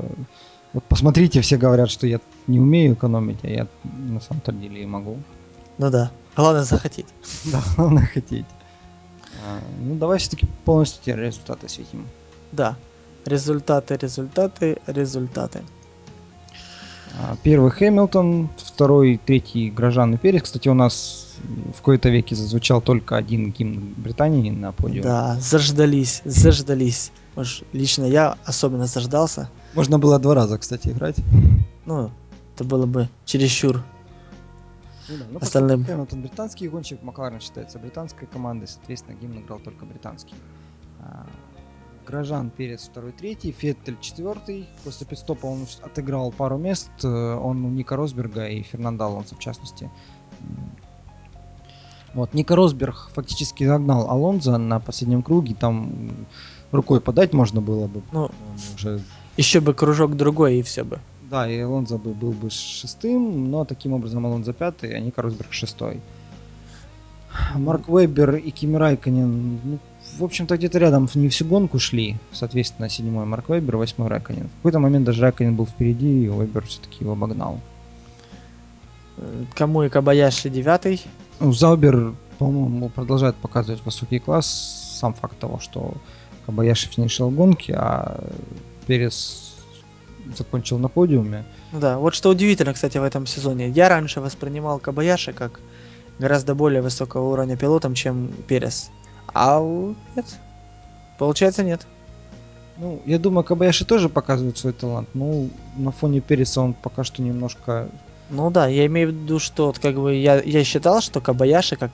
Вот 0.74 0.84
посмотрите, 0.86 1.42
все 1.42 1.58
говорят, 1.58 1.90
что 1.90 2.08
я 2.08 2.20
не 2.48 2.60
умею 2.60 2.94
экономить, 2.94 3.44
а 3.44 3.48
я 3.48 3.68
на 3.84 4.20
самом-то 4.20 4.52
деле 4.52 4.82
и 4.82 4.86
могу. 4.86 5.18
Ну 5.78 5.90
да. 5.90 6.12
Главное 6.36 6.64
захотеть. 6.64 7.08
Да, 7.52 7.62
главное 7.76 8.06
хотеть. 8.06 8.46
А, 9.46 9.60
ну 9.80 9.96
давай 9.96 10.18
все-таки 10.18 10.48
полностью 10.66 11.04
те 11.04 11.16
результаты 11.16 11.68
осветим. 11.68 12.08
Да. 12.52 12.76
Результаты, 13.26 13.98
результаты, 13.98 14.78
результаты. 14.88 15.64
А, 17.20 17.36
первый 17.44 17.72
Хэмилтон, 17.72 18.50
второй, 18.58 19.20
третий 19.24 19.70
Грожан 19.70 20.16
и 20.16 20.18
Перес. 20.18 20.44
Кстати, 20.44 20.68
у 20.70 20.74
нас 20.74 21.36
в 21.78 21.82
кои-то 21.82 22.10
веке 22.10 22.36
зазвучал 22.36 22.82
только 22.82 23.18
один 23.18 23.52
гимн 23.52 23.94
Британии 23.98 24.50
на 24.50 24.72
подиуме. 24.72 25.04
Да, 25.04 25.38
заждались, 25.40 26.22
заждались. 26.26 27.12
Может, 27.36 27.66
лично 27.74 28.06
я 28.06 28.38
особенно 28.46 28.88
заждался. 28.88 29.50
Можно 29.74 30.00
было 30.00 30.20
два 30.20 30.36
раза, 30.36 30.58
кстати, 30.58 30.90
играть. 30.90 31.18
Ну, 31.86 32.12
это 32.56 32.64
было 32.64 32.86
бы 32.86 33.10
чересчур 33.26 33.84
ну, 35.10 35.18
да. 35.18 35.26
ну, 35.32 35.40
Остальным. 35.40 35.86
Хэмилтон 35.86 36.22
британский 36.22 36.68
гонщик, 36.70 37.02
Макларен 37.04 37.40
считается 37.40 37.80
британской 37.80 38.28
командой, 38.28 38.68
соответственно, 38.68 39.16
гимн 39.16 39.40
играл 39.40 39.60
только 39.60 39.86
британский. 39.86 40.36
Грожан 42.06 42.50
Перец 42.50 42.84
второй, 42.84 43.12
третий, 43.12 43.52
Феттель 43.52 43.98
четвертый. 44.00 44.68
После 44.84 45.06
пидстопа 45.08 45.46
он 45.46 45.66
отыграл 45.82 46.32
пару 46.32 46.58
мест. 46.58 46.92
Э, 47.04 47.36
он 47.36 47.64
у 47.66 47.70
Ника 47.70 47.96
Росберга 47.96 48.48
и 48.48 48.62
Фернанда 48.62 49.06
Алонса 49.06 49.36
в 49.36 49.40
частности. 49.40 49.90
Вот, 52.14 52.34
Ника 52.34 52.56
Росберг 52.56 53.10
фактически 53.14 53.64
загнал 53.64 54.10
Алонзо 54.10 54.58
на 54.58 54.80
последнем 54.80 55.24
круге, 55.24 55.56
там 55.56 56.12
рукой 56.72 57.02
подать 57.02 57.34
можно 57.34 57.60
было 57.60 57.88
бы. 57.88 58.04
Ну, 58.12 58.30
уже... 58.76 59.02
еще 59.36 59.62
бы 59.62 59.74
кружок 59.74 60.16
другой 60.16 60.58
и 60.58 60.62
все 60.62 60.84
бы. 60.84 61.00
Да, 61.30 61.50
и 61.50 61.60
Алонзо 61.60 61.98
бы 61.98 62.14
был 62.14 62.32
бы 62.32 62.52
шестым, 62.52 63.50
но 63.50 63.66
таким 63.66 63.94
образом 63.94 64.26
Алонзо 64.26 64.54
пятый, 64.54 64.96
а 64.96 65.00
Ника 65.00 65.24
Росберг 65.24 65.52
шестой. 65.54 66.02
Марк 67.56 67.88
Вебер 67.88 68.36
и 68.36 68.52
Кими 68.52 68.76
Райконен, 68.76 69.60
ну, 69.64 69.80
в 70.18 70.24
общем-то, 70.24 70.58
где-то 70.58 70.80
рядом 70.80 71.10
не 71.16 71.30
всю 71.30 71.46
гонку 71.46 71.80
шли. 71.80 72.18
Соответственно, 72.32 72.90
седьмой 72.90 73.26
Марк 73.26 73.50
Вебер, 73.50 73.78
восьмой 73.78 74.08
Райконен. 74.08 74.48
В 74.48 74.56
какой-то 74.58 74.80
момент 74.80 75.06
даже 75.06 75.22
Райконен 75.22 75.56
был 75.56 75.66
впереди, 75.66 76.26
и 76.26 76.28
Вебер 76.28 76.66
все-таки 76.66 76.98
его 77.02 77.14
обогнал. 77.14 77.60
Кому 79.56 79.84
и 79.84 79.90
Кабаяши 79.90 80.50
девятый? 80.50 81.02
Ну, 81.40 81.52
Заубер, 81.52 82.14
по-моему, 82.40 82.90
продолжает 82.90 83.36
показывать 83.36 83.84
высокий 83.86 84.20
класс. 84.20 84.98
Сам 85.00 85.14
факт 85.14 85.38
того, 85.38 85.60
что 85.60 85.94
Кабаяши 86.46 86.90
финишил 86.90 87.30
гонки, 87.30 87.72
а 87.72 88.24
Перес 88.88 89.56
закончил 90.38 90.80
на 90.80 90.88
подиуме. 90.88 91.46
Да, 91.72 91.98
вот 91.98 92.16
что 92.16 92.30
удивительно, 92.30 92.74
кстати, 92.74 92.98
в 92.98 93.04
этом 93.04 93.26
сезоне. 93.26 93.70
Я 93.70 93.90
раньше 93.90 94.22
воспринимал 94.22 94.80
Кабаяши 94.80 95.34
как 95.34 95.60
гораздо 96.20 96.56
более 96.56 96.82
высокого 96.82 97.32
уровня 97.32 97.58
пилотом, 97.58 97.94
чем 97.94 98.32
Перес. 98.48 98.90
А 99.34 99.62
нет. 100.16 100.26
Получается, 101.18 101.64
нет. 101.64 101.86
Ну, 102.78 103.02
я 103.06 103.20
думаю, 103.20 103.44
Кабаяши 103.44 103.86
тоже 103.86 104.10
показывает 104.10 104.58
свой 104.58 104.74
талант. 104.74 105.10
Ну, 105.14 105.50
на 105.78 105.92
фоне 105.92 106.22
Переса 106.22 106.62
он 106.62 106.74
пока 106.74 107.04
что 107.04 107.22
немножко 107.22 107.88
ну 108.30 108.50
да, 108.50 108.68
я 108.68 108.86
имею 108.88 109.10
в 109.10 109.12
виду, 109.12 109.40
что 109.40 109.68
вот, 109.68 109.80
как 109.80 109.96
бы 109.96 110.16
я, 110.16 110.42
я 110.42 110.64
считал, 110.64 111.02
что 111.02 111.22
Кабаяши 111.22 111.76
как 111.76 111.92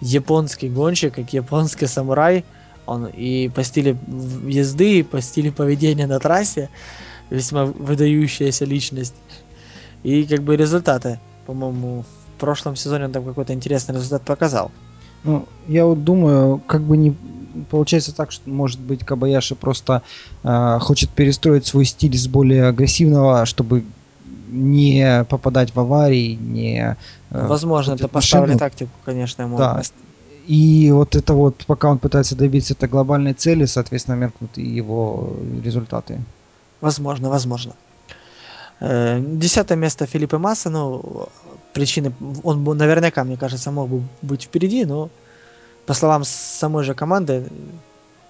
японский 0.00 0.68
гонщик, 0.68 1.14
как 1.14 1.32
японский 1.32 1.86
самурай, 1.86 2.44
он 2.86 3.06
и 3.06 3.48
по 3.48 3.64
стилю 3.64 3.98
езды, 4.46 5.00
и 5.00 5.02
по 5.02 5.20
стилю 5.20 5.52
поведения 5.52 6.06
на 6.06 6.18
трассе 6.18 6.70
весьма 7.30 7.66
выдающаяся 7.66 8.64
личность. 8.64 9.14
И 10.02 10.24
как 10.24 10.42
бы 10.42 10.56
результаты, 10.56 11.18
по-моему, 11.46 12.04
в 12.36 12.40
прошлом 12.40 12.76
сезоне 12.76 13.06
он 13.06 13.12
там 13.12 13.24
какой-то 13.24 13.52
интересный 13.52 13.96
результат 13.96 14.22
показал. 14.22 14.70
Ну, 15.26 15.46
я 15.68 15.84
вот 15.84 16.04
думаю, 16.04 16.60
как 16.66 16.82
бы 16.82 16.96
не 16.96 17.16
получается 17.70 18.14
так, 18.14 18.32
что 18.32 18.48
может 18.48 18.80
быть 18.80 19.04
Кабаяши 19.04 19.54
просто 19.54 20.02
э, 20.42 20.78
хочет 20.80 21.10
перестроить 21.10 21.66
свой 21.66 21.84
стиль 21.84 22.16
с 22.16 22.28
более 22.28 22.66
агрессивного, 22.68 23.46
чтобы 23.46 23.84
не 24.48 25.24
попадать 25.28 25.74
в 25.74 25.80
аварии, 25.80 26.34
не... 26.34 26.96
Э, 27.30 27.46
Возможно, 27.46 27.94
это 27.94 28.08
поставили 28.08 28.56
тактику, 28.56 28.92
конечно, 29.04 29.42
ему. 29.42 29.58
Да. 29.58 29.82
И 30.46 30.90
вот 30.92 31.16
это 31.16 31.34
вот, 31.34 31.64
пока 31.66 31.90
он 31.90 31.98
пытается 31.98 32.36
добиться 32.36 32.74
этой 32.74 32.88
глобальной 32.88 33.32
цели, 33.32 33.64
соответственно, 33.64 34.14
меркнут 34.14 34.56
и 34.58 34.62
его 34.62 35.36
результаты. 35.64 36.20
Возможно, 36.80 37.28
возможно. 37.30 37.72
Э, 38.80 39.20
десятое 39.20 39.76
место 39.76 40.06
Филиппа 40.06 40.38
Масса, 40.38 40.70
ну, 40.70 41.28
причины, 41.72 42.12
он 42.42 42.64
наверняка, 42.64 43.24
мне 43.24 43.36
кажется, 43.36 43.70
мог 43.70 43.88
бы 43.88 44.02
быть 44.22 44.44
впереди, 44.44 44.84
но 44.84 45.10
по 45.86 45.94
словам 45.94 46.24
самой 46.24 46.84
же 46.84 46.94
команды, 46.94 47.46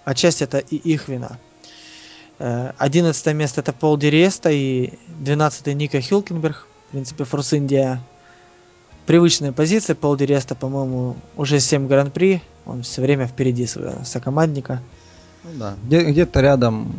отчасти 0.05 0.44
это 0.44 0.59
и 0.59 0.76
их 0.76 1.09
вина. 1.09 1.38
11 2.38 3.34
место 3.34 3.62
это 3.62 3.72
Пол 3.72 3.97
Диреста 3.97 4.51
и 4.51 4.92
12 5.20 5.68
Ника 5.74 6.01
Хилкенберг. 6.01 6.66
В 6.88 6.92
принципе, 6.92 7.24
Форс 7.24 7.55
Индия 7.55 8.01
привычная 9.07 9.53
позиция. 9.53 9.97
Пол 9.97 10.16
Диреста, 10.16 10.55
по-моему, 10.55 11.16
уже 11.36 11.61
7 11.61 11.88
гран-при. 11.88 12.42
Он 12.66 12.82
все 12.82 13.01
время 13.01 13.26
впереди 13.26 13.66
своего 13.66 14.05
сокомандника. 14.05 14.82
Ну 15.44 15.51
да, 15.59 15.74
Где- 15.84 16.05
где-то 16.11 16.40
рядом 16.40 16.94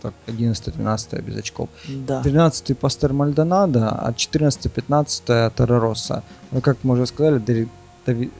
так, 0.00 0.14
11-12 0.26 1.22
без 1.22 1.36
очков. 1.36 1.68
Да. 1.88 2.22
13 2.22 2.78
Пастер 2.78 3.12
Мальдонадо, 3.12 3.88
а 3.90 4.12
14-15 4.12 5.54
Терророса. 5.54 6.22
Ну, 6.50 6.60
как 6.60 6.78
мы 6.82 6.94
уже 6.94 7.06
сказали, 7.06 7.42
это 7.42 8.30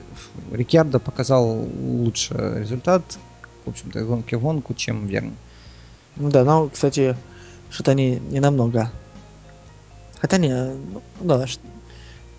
Рикьярдо 0.52 0.98
показал 0.98 1.66
лучше 1.80 2.34
результат, 2.58 3.02
в 3.64 3.70
общем-то, 3.70 4.04
гонки 4.04 4.34
в 4.34 4.40
гонку, 4.40 4.74
чем 4.74 5.06
Верни. 5.06 5.34
Ну 6.16 6.30
да, 6.30 6.44
ну, 6.44 6.68
кстати, 6.68 7.16
что-то 7.70 7.92
они 7.92 8.20
не 8.30 8.40
намного. 8.40 8.90
Хотя 10.20 10.38
не, 10.38 10.52
ну, 10.52 11.02
да, 11.20 11.46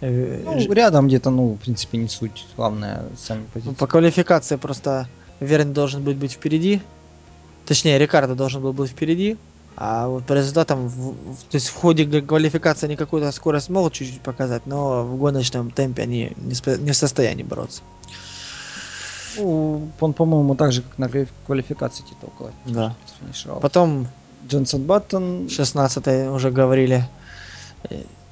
э, 0.02 0.44
ну, 0.46 0.74
рядом 0.74 1.08
где-то, 1.08 1.32
ну, 1.32 1.54
в 1.54 1.58
принципе, 1.58 1.98
не 1.98 2.08
суть. 2.08 2.46
Главное, 2.56 3.06
сами 3.18 3.46
позиции. 3.54 3.70
Ну, 3.70 3.76
по 3.76 3.88
квалификации 3.88 4.58
просто 4.58 5.08
Верн 5.40 5.74
должен 5.74 6.04
быть, 6.04 6.18
быть 6.18 6.34
впереди. 6.34 6.82
Точнее, 7.72 7.98
Рикардо 7.98 8.36
должен 8.36 8.62
был 8.62 8.74
быть 8.74 8.92
впереди. 8.92 9.38
А 9.78 10.10
вот 10.10 10.26
по 10.26 10.34
результатам, 10.34 10.90
в, 10.90 11.14
то 11.50 11.56
есть 11.56 11.70
в 11.70 11.74
ходе 11.74 12.22
квалификации 12.22 12.88
они 12.88 12.98
какую-то 12.98 13.32
скорость 13.32 13.70
могут 13.70 13.94
чуть-чуть 13.94 14.20
показать, 14.20 14.66
но 14.66 15.06
в 15.06 15.18
гоночном 15.18 15.72
темпе 15.72 16.02
они 16.02 16.34
не, 16.36 16.54
спо, 16.54 16.72
не 16.72 16.92
в 16.92 16.98
состоянии 16.98 17.44
бороться. 17.44 17.82
Ну, 19.38 19.88
он, 20.02 20.12
по-моему, 20.12 20.56
так 20.56 20.74
же, 20.74 20.82
как 20.82 20.98
на 20.98 21.26
квалификации 21.46 22.04
около. 22.22 22.52
Да. 22.66 22.94
Потом 23.62 24.10
Джонсон 24.50 24.84
Баттон. 24.84 25.48
16 25.48 26.30
уже 26.30 26.52
говорили. 26.52 27.08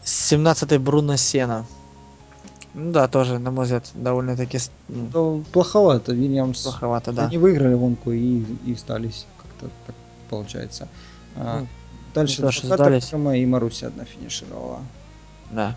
17-й 0.04 0.78
Бруно 0.80 1.16
Сена. 1.16 1.66
Ну 2.74 2.92
да, 2.92 3.08
тоже, 3.08 3.40
на 3.40 3.52
мой 3.52 3.66
взгляд, 3.66 3.90
довольно-таки... 3.94 4.60
Ну, 4.88 5.44
плоховато, 5.52 6.14
Вильямс. 6.14 6.64
Плоховато, 6.64 7.12
да. 7.12 7.26
Они 7.26 7.38
выиграли 7.38 7.76
гонку 7.76 8.12
и, 8.12 8.44
и 8.66 8.76
стались, 8.76 9.26
как-то 9.42 9.70
так 9.88 9.96
получается. 10.30 10.88
А, 11.36 11.62
ну, 11.62 11.68
дальше 12.14 12.42
Крыма 13.10 13.38
и 13.38 13.46
Маруся 13.46 13.88
одна 13.88 14.06
финишировала. 14.06 14.80
Да. 15.52 15.76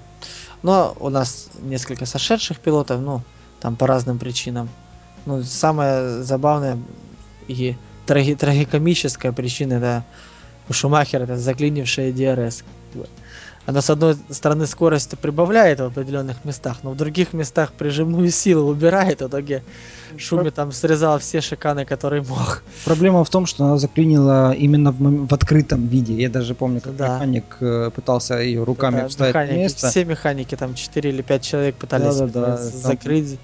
Но 0.63 0.95
у 1.01 1.09
нас 1.09 1.49
несколько 1.63 2.07
сошедших 2.07 2.59
пилотов, 2.59 3.01
ну, 3.01 3.23
там 3.61 3.77
по 3.77 3.87
разным 3.87 4.19
причинам. 4.19 4.69
Ну, 5.25 5.43
самое 5.43 6.23
забавное 6.23 6.79
и 7.49 7.77
траги- 8.07 8.37
трагикомическая 8.37 9.33
причина, 9.33 9.75
это 9.75 10.05
у 10.69 10.73
Шумахера 10.73 11.25
это 11.25 11.39
заклинившая 11.39 12.13
DRS 12.13 12.65
она 13.67 13.81
с 13.81 13.91
одной 13.91 14.17
стороны 14.31 14.67
скорость 14.67 15.17
прибавляет 15.19 15.81
в 15.81 15.85
определенных 15.85 16.45
местах, 16.45 16.79
но 16.83 16.91
в 16.91 16.97
других 16.97 17.33
местах 17.33 17.73
прижимную 17.73 18.31
силу 18.31 18.71
убирает, 18.71 19.21
в 19.21 19.29
итоге 19.29 19.63
Шуми 20.17 20.51
там 20.51 20.73
срезал 20.73 21.19
все 21.19 21.41
шиканы, 21.41 21.85
которые 21.85 22.23
мог. 22.23 22.63
Проблема 22.85 23.25
в 23.25 23.31
том, 23.31 23.47
что 23.47 23.65
она 23.65 23.79
заклинила 23.79 24.53
именно 24.53 24.93
в, 24.93 25.01
мом... 25.01 25.27
в 25.27 25.33
открытом 25.33 25.87
виде. 25.87 26.15
Я 26.15 26.29
даже 26.29 26.55
помню, 26.55 26.81
как 26.81 26.97
да. 26.97 27.15
механик 27.15 27.57
э, 27.61 27.91
пытался 27.95 28.39
ее 28.39 28.65
руками 28.65 29.03
да, 29.03 29.09
вставить 29.09 29.35
механики, 29.35 29.59
место. 29.59 29.89
Все 29.89 30.05
механики, 30.05 30.55
там 30.57 30.75
4 30.75 31.11
или 31.11 31.23
5 31.23 31.43
человек 31.43 31.75
пытались 31.77 32.17
да, 32.17 32.27
да, 32.27 32.41
да, 32.41 32.57
закрыть. 32.57 33.31
Там 33.31 33.39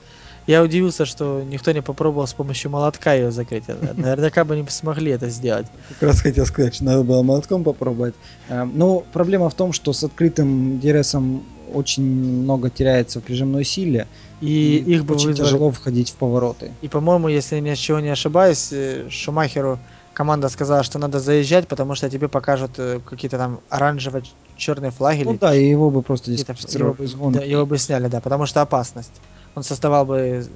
я 0.49 0.63
удивился, 0.63 1.05
что 1.05 1.43
никто 1.43 1.73
не 1.73 1.83
попробовал 1.83 2.27
с 2.27 2.33
помощью 2.33 2.71
молотка 2.71 3.13
ее 3.13 3.31
закрыть. 3.31 3.65
Наверняка 3.69 4.45
бы 4.45 4.57
не 4.57 4.67
смогли 4.69 5.13
это 5.13 5.29
сделать. 5.29 5.67
Как 6.01 6.09
раз 6.09 6.21
хотел 6.23 6.47
сказать, 6.47 6.75
что 6.75 6.85
надо 6.85 7.05
было 7.05 7.23
молотком 7.23 7.65
попробовать. 7.65 8.15
Эм, 8.49 8.73
Но 8.75 8.87
ну, 8.87 9.05
проблема 9.13 9.51
в 9.51 9.55
том, 9.55 9.75
что 9.75 9.93
с 9.93 10.03
открытым 10.03 10.79
DRS 10.79 11.43
очень 11.75 12.03
много 12.03 12.71
теряется 12.71 13.21
в 13.21 13.25
прижимной 13.25 13.65
силе. 13.65 14.07
И, 14.41 14.83
и 14.87 14.95
их 14.95 15.05
бы 15.05 15.17
очень 15.17 15.29
вызвали... 15.29 15.47
тяжело 15.47 15.71
входить 15.71 16.11
в 16.11 16.15
повороты. 16.15 16.73
И, 16.81 16.89
по-моему, 16.89 17.29
если 17.29 17.57
я 17.57 17.61
ничего 17.61 18.01
не 18.01 18.09
ошибаюсь, 18.09 18.69
э, 18.73 19.07
Шумахеру 19.11 19.79
команда 20.15 20.49
сказала, 20.49 20.83
что 20.83 20.99
надо 20.99 21.21
заезжать, 21.21 21.69
потому 21.69 21.95
что 21.95 22.09
тебе 22.09 22.29
покажут 22.29 22.71
э, 22.79 23.01
какие-то 23.05 23.37
там 23.37 23.61
оранжево-черные 23.69 24.93
флаги. 24.93 25.25
Ну 25.25 25.33
или... 25.33 25.39
да, 25.39 25.55
и 25.55 25.69
его 25.69 25.91
бы 25.91 26.01
просто 26.01 26.31
дисквалифицировали 26.31 27.07
гонки. 27.07 27.39
Да, 27.39 27.45
его 27.45 27.67
бы 27.67 27.77
сняли, 27.77 28.09
да, 28.09 28.21
потому 28.21 28.47
что 28.47 28.63
опасность 28.63 29.13
он 29.59 29.65
создавал 29.65 30.07
бы 30.07 30.47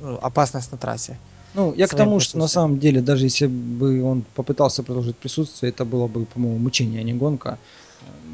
ну, 0.00 0.18
опасность 0.22 0.72
на 0.72 0.78
трассе. 0.78 1.18
Ну, 1.54 1.72
я 1.74 1.86
к 1.86 1.94
тому, 1.94 2.20
что 2.20 2.38
на 2.38 2.48
самом 2.48 2.78
деле, 2.78 3.00
даже 3.00 3.24
если 3.24 3.46
бы 3.46 4.02
он 4.02 4.24
попытался 4.34 4.82
продолжить 4.82 5.16
присутствие, 5.16 5.70
это 5.70 5.84
было 5.84 6.06
бы, 6.06 6.26
по-моему, 6.26 6.58
мучение, 6.58 7.00
а 7.00 7.02
не 7.02 7.14
гонка. 7.14 7.58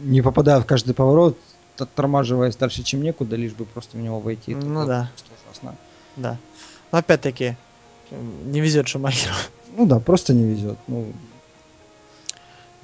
Не 0.03 0.23
попадая 0.23 0.61
в 0.61 0.67
каждый 0.67 0.93
поворот, 0.93 1.39
тормаживаясь 1.95 2.57
дальше, 2.57 2.83
чем 2.83 3.03
некуда, 3.03 3.37
лишь 3.37 3.53
бы 3.53 3.65
просто 3.65 3.97
в 3.97 4.01
него 4.01 4.19
войти. 4.19 4.53
Это 4.53 4.67
ну 4.67 4.87
да. 4.87 5.11
ужасно. 5.47 5.77
Да. 6.17 6.37
Но 6.91 6.99
опять-таки, 6.99 7.57
не 8.11 8.61
везет 8.61 8.89
Шумахеру. 8.89 9.35
Ну 9.75 9.87
да, 9.87 10.01
просто 10.01 10.35
не 10.35 10.45
везет. 10.45 10.77
Ну, 10.87 11.15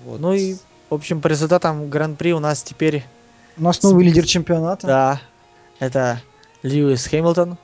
вот. 0.06 0.20
ну 0.20 0.32
и, 0.32 0.54
в 0.88 0.94
общем, 0.94 1.20
по 1.20 1.26
результатам 1.26 1.90
Гран-при 1.90 2.32
у 2.32 2.38
нас 2.38 2.62
теперь... 2.62 3.04
У 3.58 3.62
нас 3.62 3.82
новый 3.82 4.06
лидер 4.06 4.24
чемпионата. 4.24 4.86
Да, 4.86 5.20
это 5.80 6.22
Льюис 6.62 7.06
Хэмилтон. 7.06 7.56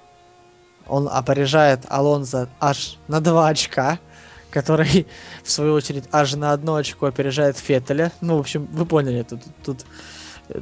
Он 0.86 1.08
опережает 1.10 1.80
Алонзо 1.88 2.48
аж 2.60 2.98
на 3.08 3.20
2 3.20 3.48
очка, 3.48 3.98
который, 4.50 5.06
в 5.42 5.50
свою 5.50 5.74
очередь, 5.74 6.04
аж 6.12 6.34
на 6.34 6.52
одно 6.52 6.76
очко 6.76 7.06
опережает 7.06 7.56
Феттеля. 7.56 8.12
Ну, 8.20 8.36
в 8.36 8.40
общем, 8.40 8.66
вы 8.66 8.84
поняли, 8.84 9.22
тут, 9.22 9.40
тут 9.64 9.84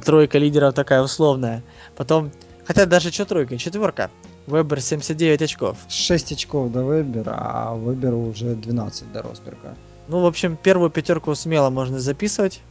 тройка 0.05 0.37
лидеров 0.37 0.73
такая 0.73 1.01
условная. 1.01 1.63
Потом, 1.95 2.31
хотя 2.65 2.85
даже 2.85 3.11
что 3.11 3.25
тройка, 3.25 3.57
четверка. 3.57 4.09
Вебер 4.47 4.81
79 4.81 5.41
очков. 5.41 5.77
6 5.89 6.33
очков 6.33 6.71
до 6.71 6.81
Вебера, 6.81 7.35
а 7.37 7.77
Веберу 7.77 8.27
уже 8.27 8.55
12 8.55 9.11
до 9.11 9.21
Росберга. 9.21 9.75
Ну, 10.07 10.19
в 10.21 10.25
общем, 10.25 10.57
первую 10.57 10.89
пятерку 10.89 11.33
смело 11.33 11.69
можно 11.69 11.99
записывать 11.99 12.61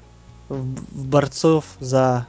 в, 0.49 0.57
в 0.57 1.07
борцов 1.07 1.65
за 1.81 2.27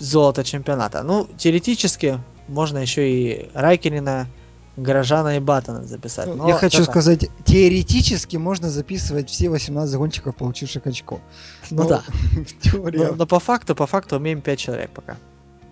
золото 0.00 0.44
чемпионата. 0.44 1.02
Ну, 1.02 1.28
теоретически 1.36 2.18
можно 2.48 2.78
еще 2.78 3.10
и 3.10 3.50
Райкинина, 3.54 4.26
Горожана 4.76 5.36
и 5.36 5.40
Баттона 5.40 5.84
записать. 5.84 6.26
Ну, 6.26 6.48
я 6.48 6.54
хочу 6.54 6.82
это... 6.82 6.90
сказать, 6.90 7.28
теоретически 7.44 8.36
можно 8.36 8.70
записывать 8.70 9.28
все 9.28 9.50
18 9.50 9.90
загонщиков, 9.90 10.34
получивших 10.36 10.86
очко. 10.86 11.20
Ну 11.70 11.82
но, 11.82 11.88
да. 11.88 12.02
но, 12.72 13.14
но 13.14 13.26
по 13.26 13.38
факту, 13.40 13.74
по 13.74 13.86
факту 13.86 14.16
умеем 14.16 14.40
5 14.40 14.58
человек 14.58 14.90
пока. 14.90 15.16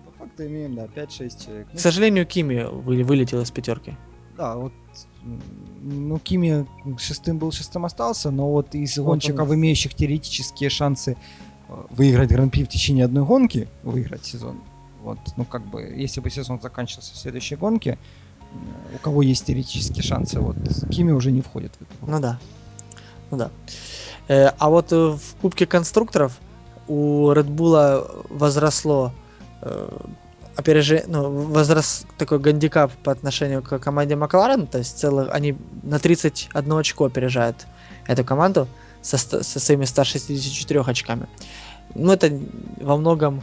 По 0.05 0.23
факту 0.23 0.45
имеем, 0.45 0.75
да, 0.75 0.85
5-6 0.85 1.45
человек. 1.45 1.67
К 1.73 1.79
сожалению, 1.79 2.25
Кими 2.25 2.63
вы, 2.63 3.03
вылетел 3.03 3.41
из 3.41 3.51
пятерки. 3.51 3.95
Да, 4.37 4.55
вот 4.55 4.73
ну, 5.81 6.19
Кими 6.19 6.65
шестым 6.97 7.39
был, 7.39 7.51
шестым 7.51 7.85
остался, 7.85 8.31
но 8.31 8.51
вот 8.51 8.75
из 8.75 8.97
вот 8.97 9.05
гонщиков, 9.05 9.49
он... 9.49 9.55
имеющих 9.55 9.93
теоретические 9.93 10.69
шансы 10.69 11.17
выиграть 11.89 12.29
гран-при 12.29 12.63
в 12.63 12.69
течение 12.69 13.05
одной 13.05 13.25
гонки, 13.25 13.67
выиграть 13.83 14.25
сезон. 14.25 14.61
Вот, 15.01 15.19
ну 15.37 15.45
как 15.45 15.65
бы, 15.65 15.81
если 15.81 16.19
бы 16.19 16.29
сезон 16.29 16.59
заканчивался 16.61 17.13
в 17.13 17.17
следующей 17.17 17.55
гонке, 17.55 17.97
у 18.95 18.97
кого 18.97 19.21
есть 19.21 19.45
теоретические 19.45 20.03
шансы, 20.03 20.39
вот 20.39 20.57
Кими 20.89 21.11
уже 21.11 21.31
не 21.31 21.41
входит 21.41 21.73
в 21.75 21.81
это. 21.81 21.91
Ну 22.01 22.19
да, 22.19 22.39
ну 23.31 23.37
да. 23.37 23.51
Э, 24.27 24.51
а 24.57 24.69
вот 24.69 24.91
э, 24.91 24.95
в 24.95 25.35
Кубке 25.41 25.65
конструкторов 25.65 26.37
у 26.87 27.31
Red 27.31 27.47
Bull 27.47 28.25
возросло 28.29 29.13
э, 29.61 29.97
опережение, 30.55 31.05
ну, 31.07 31.29
возрос 31.29 32.05
такой 32.17 32.39
гандикап 32.39 32.91
по 33.03 33.11
отношению 33.11 33.61
к 33.61 33.79
команде 33.79 34.15
Макларен, 34.15 34.67
то 34.67 34.79
есть 34.79 34.97
целых, 34.97 35.29
они 35.31 35.55
на 35.83 35.99
31 35.99 36.73
очко 36.73 37.05
опережают 37.05 37.67
эту 38.07 38.25
команду 38.25 38.67
со, 39.01 39.17
со 39.17 39.59
своими 39.59 39.85
164 39.85 40.81
очками. 40.81 41.27
Ну, 41.95 42.11
это 42.11 42.31
во 42.81 42.97
многом 42.97 43.41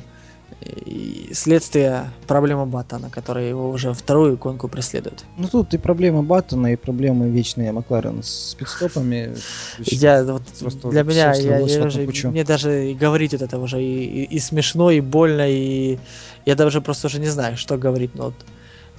следствие 1.33 2.11
проблемы 2.27 2.67
Баттона, 2.67 3.11
которая 3.11 3.49
его 3.49 3.71
уже 3.71 3.93
вторую 3.93 4.37
гонку 4.37 4.69
преследует. 4.69 5.25
Ну 5.37 5.49
тут 5.49 5.75
и 5.75 5.79
проблема 5.79 6.23
Баттона, 6.23 6.73
и 6.73 6.77
проблемы 6.77 7.29
вечные 7.29 7.73
Макларен 7.73 8.23
с 8.23 8.55
пидстопами. 8.55 9.35
Я, 9.79 10.25
вот, 10.25 10.43
для 10.85 11.03
меня, 11.03 11.35
я, 11.35 11.59
я 11.59 11.85
уже, 11.85 12.09
мне 12.29 12.45
даже 12.45 12.97
говорить 12.99 13.33
вот 13.33 13.43
это 13.43 13.59
уже 13.59 13.83
и, 13.83 14.05
и, 14.05 14.37
и 14.37 14.39
смешно, 14.39 14.91
и 14.91 15.01
больно, 15.01 15.49
и 15.49 15.99
я 16.47 16.55
даже 16.55 16.81
просто 16.81 17.09
уже 17.09 17.21
не 17.21 17.29
знаю, 17.29 17.57
что 17.57 17.77
говорить. 17.77 18.15
Но 18.15 18.27
вот, 18.27 18.35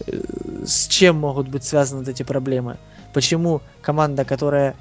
э, 0.05 0.21
с 0.65 0.87
чем 0.87 1.17
могут 1.17 1.47
быть 1.47 1.63
связаны 1.63 1.99
вот 1.99 2.09
эти 2.09 2.23
проблемы? 2.23 2.77
Почему 3.13 3.61
команда, 3.81 4.25
которая 4.25 4.75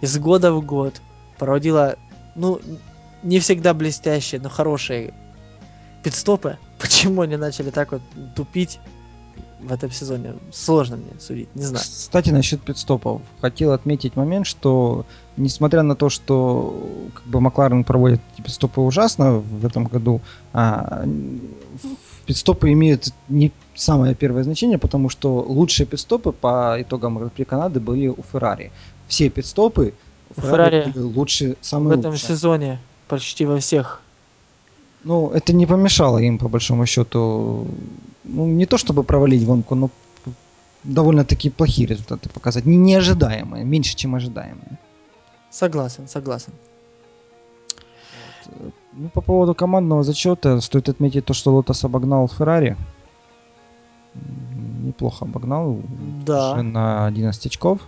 из 0.00 0.18
года 0.18 0.52
в 0.52 0.64
год 0.64 1.00
проводила, 1.40 1.96
ну, 2.34 2.60
не 3.22 3.40
всегда 3.40 3.72
блестящие, 3.72 4.40
но 4.40 4.50
хорошие 4.50 5.14
пидстопы. 6.02 6.58
Почему 6.78 7.22
они 7.22 7.36
начали 7.36 7.70
так 7.70 7.92
вот 7.92 8.02
тупить 8.36 8.78
в 9.60 9.72
этом 9.72 9.90
сезоне? 9.90 10.34
Сложно 10.52 10.96
мне 10.98 11.18
судить, 11.18 11.48
не 11.54 11.62
знаю. 11.62 11.84
Кстати, 11.84 12.30
насчет 12.30 12.60
пидстопов. 12.60 13.22
Хотел 13.40 13.72
отметить 13.72 14.16
момент, 14.16 14.46
что 14.46 15.06
несмотря 15.38 15.82
на 15.82 15.96
то, 15.96 16.10
что 16.10 17.10
как 17.14 17.24
бы 17.24 17.40
Макларен 17.40 17.84
проводит 17.84 18.20
пидстопы 18.36 18.82
ужасно 18.82 19.38
в 19.38 19.64
этом 19.64 19.84
году, 19.84 20.20
а, 20.52 21.06
пидстопы 22.26 22.70
имеют 22.72 23.14
не 23.28 23.50
самое 23.74 24.14
первое 24.14 24.44
значение, 24.44 24.78
потому 24.78 25.08
что 25.08 25.40
лучшие 25.40 25.86
пидстопы 25.86 26.32
по 26.32 26.76
итогам 26.78 27.16
Гран-при 27.16 27.44
Канады 27.44 27.80
были 27.80 28.08
у 28.08 28.22
Феррари. 28.30 28.72
Все 29.08 29.30
пидстопы 29.30 29.94
Феррари 30.36 30.92
лучше, 30.94 31.56
самые 31.60 31.96
в 31.96 32.00
этом 32.00 32.12
лучшие. 32.12 32.28
сезоне 32.28 32.78
почти 33.08 33.46
во 33.46 33.58
всех 33.58 34.00
Ну, 35.04 35.30
это 35.30 35.52
не 35.52 35.66
помешало 35.66 36.18
им, 36.18 36.38
по 36.38 36.48
большому 36.48 36.86
счету, 36.86 37.66
ну, 38.24 38.46
не 38.46 38.66
то 38.66 38.78
чтобы 38.78 39.02
провалить 39.02 39.44
гонку, 39.44 39.74
но 39.74 39.90
довольно-таки 40.84 41.50
плохие 41.50 41.88
результаты 41.88 42.28
показать. 42.28 42.66
Не 42.66 42.76
неожидаемые, 42.76 43.64
меньше, 43.64 43.96
чем 43.96 44.14
ожидаемые. 44.14 44.78
Согласен, 45.50 46.08
согласен. 46.08 46.52
Вот. 48.46 48.74
Ну, 48.92 49.08
по 49.08 49.20
поводу 49.20 49.54
командного 49.54 50.02
зачета, 50.02 50.60
стоит 50.60 50.88
отметить 50.88 51.24
то, 51.24 51.34
что 51.34 51.54
Лотос 51.54 51.84
обогнал 51.84 52.28
Феррари. 52.28 52.76
Неплохо 54.82 55.24
обогнал. 55.24 55.80
Да. 56.26 56.52
Уже 56.52 56.62
на 56.62 57.06
11 57.06 57.46
очков. 57.46 57.80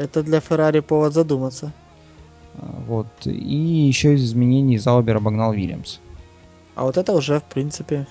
Это 0.00 0.22
для 0.22 0.40
Феррари 0.40 0.80
повод 0.80 1.12
задуматься. 1.12 1.72
А, 2.54 2.66
вот. 2.86 3.06
И 3.26 3.56
еще 3.86 4.14
из 4.14 4.24
изменений 4.24 4.78
Заубер 4.78 5.16
обогнал 5.18 5.52
Вильямс. 5.52 5.98
А 6.74 6.84
вот 6.84 6.96
это 6.96 7.12
уже, 7.12 7.40
в 7.40 7.44
принципе, 7.44 8.06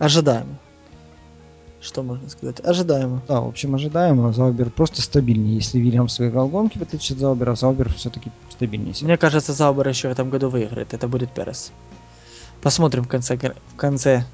ожидаемо. 0.00 0.58
Что 1.80 2.02
можно 2.02 2.28
сказать? 2.28 2.60
Ожидаемо. 2.64 3.22
Да, 3.28 3.40
в 3.40 3.46
общем, 3.48 3.74
ожидаемо. 3.76 4.32
Заубер 4.32 4.70
просто 4.70 5.00
стабильнее. 5.00 5.56
Если 5.56 5.78
Вильямс 5.78 6.18
выиграл 6.18 6.48
гонки, 6.48 6.76
в 6.78 6.82
отличие 6.82 7.14
от 7.14 7.20
Заубера, 7.20 7.54
Заубер 7.54 7.92
все-таки 7.92 8.32
стабильнее. 8.50 8.94
Мне 9.02 9.16
кажется, 9.16 9.52
Заубер 9.52 9.88
еще 9.88 10.08
в 10.08 10.12
этом 10.12 10.28
году 10.28 10.48
выиграет. 10.48 10.92
Это 10.92 11.06
будет 11.06 11.30
Перес. 11.30 11.70
Посмотрим 12.62 13.04
в 13.04 13.08
конце, 13.08 13.36
в 13.36 13.76
конце 13.76 14.24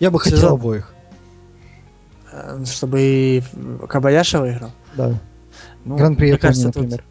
Я 0.00 0.10
бы 0.10 0.18
сезона. 0.18 0.36
хотел 0.40 0.54
обоих. 0.54 0.94
Э, 2.32 2.64
Чтобы 2.64 3.00
и 3.00 3.42
Кабаяша 3.86 4.40
выиграл. 4.40 4.70
Да. 4.96 5.20
Ну, 5.84 5.96
Гран-при 5.96 6.26
Японии, 6.28 6.40
кажется, 6.40 6.66
тут- 6.72 6.76
например. 6.76 7.04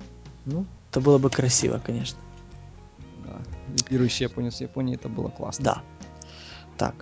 ну, 0.46 0.66
это 0.90 1.02
было 1.02 1.18
бы 1.18 1.30
красиво, 1.30 1.82
конечно. 1.86 2.18
Да. 3.26 3.36
Лидирующий 3.72 4.26
японец 4.26 4.62
Японии, 4.62 4.96
это 4.96 5.10
было 5.10 5.30
классно. 5.30 5.64
Да. 5.64 5.82
Так. 6.78 6.96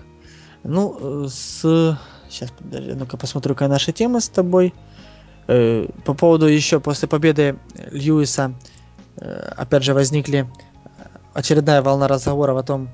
Ну, 0.63 1.25
э, 1.25 1.27
с... 1.29 1.97
Сейчас, 2.29 2.51
подожди, 2.51 2.93
ну-ка 2.93 3.17
посмотрю, 3.17 3.55
какая 3.55 3.69
наша 3.69 3.91
тема 3.91 4.19
с 4.19 4.29
тобой. 4.29 4.73
Э, 5.47 5.87
По 6.05 6.13
поводу 6.13 6.45
еще 6.47 6.79
после 6.79 7.07
победы 7.07 7.57
Льюиса, 7.91 8.53
э, 9.17 9.53
опять 9.57 9.83
же, 9.83 9.93
возникли 9.93 10.47
очередная 11.33 11.81
волна 11.81 12.07
разговоров 12.07 12.57
о 12.57 12.63
том, 12.63 12.89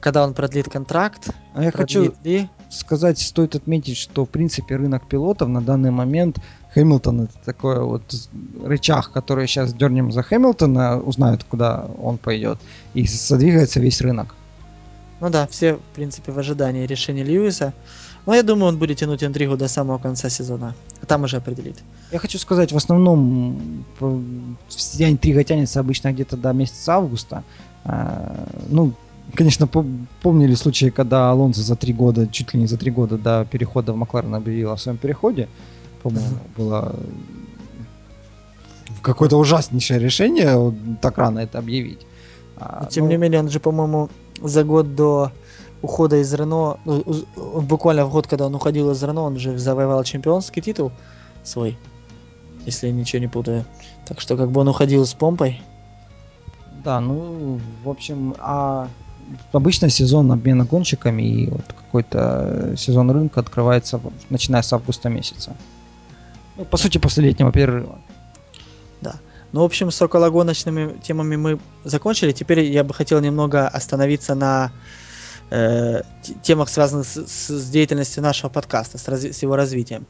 когда 0.00 0.24
он 0.24 0.34
продлит 0.34 0.68
контракт. 0.68 1.30
А 1.54 1.62
я 1.62 1.70
хочу 1.70 2.14
ли. 2.24 2.48
сказать, 2.70 3.18
стоит 3.18 3.54
отметить, 3.54 3.96
что 3.96 4.24
в 4.24 4.30
принципе 4.30 4.76
рынок 4.76 5.08
пилотов 5.08 5.48
на 5.48 5.60
данный 5.60 5.90
момент 5.90 6.38
Хэмилтон 6.74 7.22
это 7.22 7.34
такой 7.44 7.80
вот 7.84 8.02
рычаг, 8.64 9.10
который 9.12 9.46
сейчас 9.46 9.74
дернем 9.74 10.10
за 10.12 10.22
Хэмилтона, 10.22 11.00
узнают, 11.00 11.44
куда 11.44 11.86
он 12.02 12.18
пойдет, 12.18 12.58
и 12.94 13.06
задвигается 13.06 13.80
весь 13.80 14.00
рынок. 14.00 14.34
Ну 15.20 15.30
да, 15.30 15.46
все, 15.46 15.74
в 15.74 15.94
принципе, 15.94 16.32
в 16.32 16.38
ожидании 16.38 16.86
решения 16.86 17.22
Льюиса. 17.24 17.72
Но 18.26 18.34
я 18.34 18.42
думаю, 18.42 18.68
он 18.68 18.78
будет 18.78 18.98
тянуть 18.98 19.22
интригу 19.24 19.56
до 19.56 19.68
самого 19.68 19.98
конца 19.98 20.28
сезона. 20.30 20.74
А 21.02 21.06
там 21.06 21.24
уже 21.24 21.36
определит. 21.36 21.76
Я 22.12 22.18
хочу 22.18 22.38
сказать, 22.38 22.72
в 22.72 22.76
основном 22.76 23.84
п- 23.98 24.20
вся 24.68 25.10
интрига 25.10 25.44
тянется 25.44 25.80
обычно 25.80 26.12
где-то 26.12 26.36
до 26.36 26.52
месяца 26.52 26.94
августа. 26.94 27.42
А, 27.84 28.46
Ну, 28.68 28.92
конечно, 29.34 29.66
пом- 29.66 30.06
помнили 30.22 30.54
случаи, 30.54 30.90
когда 30.90 31.30
Алонсо 31.30 31.62
за 31.62 31.74
три 31.76 31.92
года, 31.92 32.26
чуть 32.28 32.54
ли 32.54 32.60
не 32.60 32.66
за 32.66 32.76
три 32.76 32.90
года 32.90 33.18
до 33.18 33.44
перехода 33.50 33.92
в 33.92 33.96
Макларен 33.96 34.34
объявил 34.34 34.70
о 34.72 34.76
своем 34.78 34.98
переходе. 34.98 35.48
По-моему, 36.02 36.38
было 36.56 36.94
какое-то 39.02 39.36
ужаснейшее 39.36 39.98
решение 39.98 40.56
вот 40.56 40.74
так 41.00 41.18
рано 41.18 41.40
это 41.40 41.58
объявить. 41.58 42.06
А, 42.56 42.86
тем 42.86 43.04
ну, 43.04 43.10
не 43.10 43.16
менее, 43.16 43.40
он 43.40 43.48
же, 43.48 43.60
по-моему, 43.60 44.10
за 44.40 44.64
год 44.64 44.94
до 44.94 45.32
ухода 45.82 46.16
из 46.16 46.32
Рено, 46.32 46.78
ну, 46.84 47.04
буквально 47.36 48.04
в 48.06 48.12
год, 48.12 48.26
когда 48.26 48.46
он 48.46 48.54
уходил 48.54 48.90
из 48.90 49.02
Рено, 49.02 49.22
он 49.22 49.38
же 49.38 49.58
завоевал 49.58 50.04
чемпионский 50.04 50.62
титул 50.62 50.92
свой, 51.42 51.76
если 52.64 52.86
я 52.86 52.92
ничего 52.92 53.20
не 53.20 53.28
путаю. 53.28 53.64
Так 54.06 54.20
что 54.20 54.36
как 54.36 54.50
бы 54.50 54.60
он 54.60 54.68
уходил 54.68 55.04
с 55.04 55.14
помпой. 55.14 55.60
Да, 56.84 57.00
ну, 57.00 57.60
в 57.84 57.88
общем, 57.88 58.34
а 58.38 58.88
обычно 59.52 59.88
сезон 59.88 60.30
обмена 60.32 60.64
гонщиками 60.64 61.22
и 61.22 61.50
вот 61.50 61.64
какой-то 61.66 62.74
сезон 62.76 63.10
рынка 63.10 63.40
открывается 63.40 64.00
начиная 64.30 64.62
с 64.62 64.72
августа 64.72 65.08
месяца. 65.08 65.56
Ну, 66.56 66.64
по 66.64 66.76
сути, 66.76 66.98
после 66.98 67.24
летнего 67.24 67.52
перерыва. 67.52 67.98
Ну, 69.52 69.60
в 69.60 69.64
общем, 69.64 69.90
с 69.90 70.00
окологоночными 70.00 70.98
темами 71.00 71.36
мы 71.36 71.58
закончили. 71.84 72.32
Теперь 72.32 72.60
я 72.60 72.84
бы 72.84 72.94
хотел 72.94 73.20
немного 73.20 73.68
остановиться 73.68 74.34
на 74.34 74.72
э, 75.50 76.00
темах, 76.42 76.70
связанных 76.70 77.06
с- 77.06 77.26
с 77.26 77.70
деятельностью 77.70 78.22
нашего 78.22 78.48
подкаста, 78.48 78.96
с, 78.96 79.06
разви- 79.08 79.32
с 79.34 79.42
его 79.42 79.54
развитием. 79.54 80.06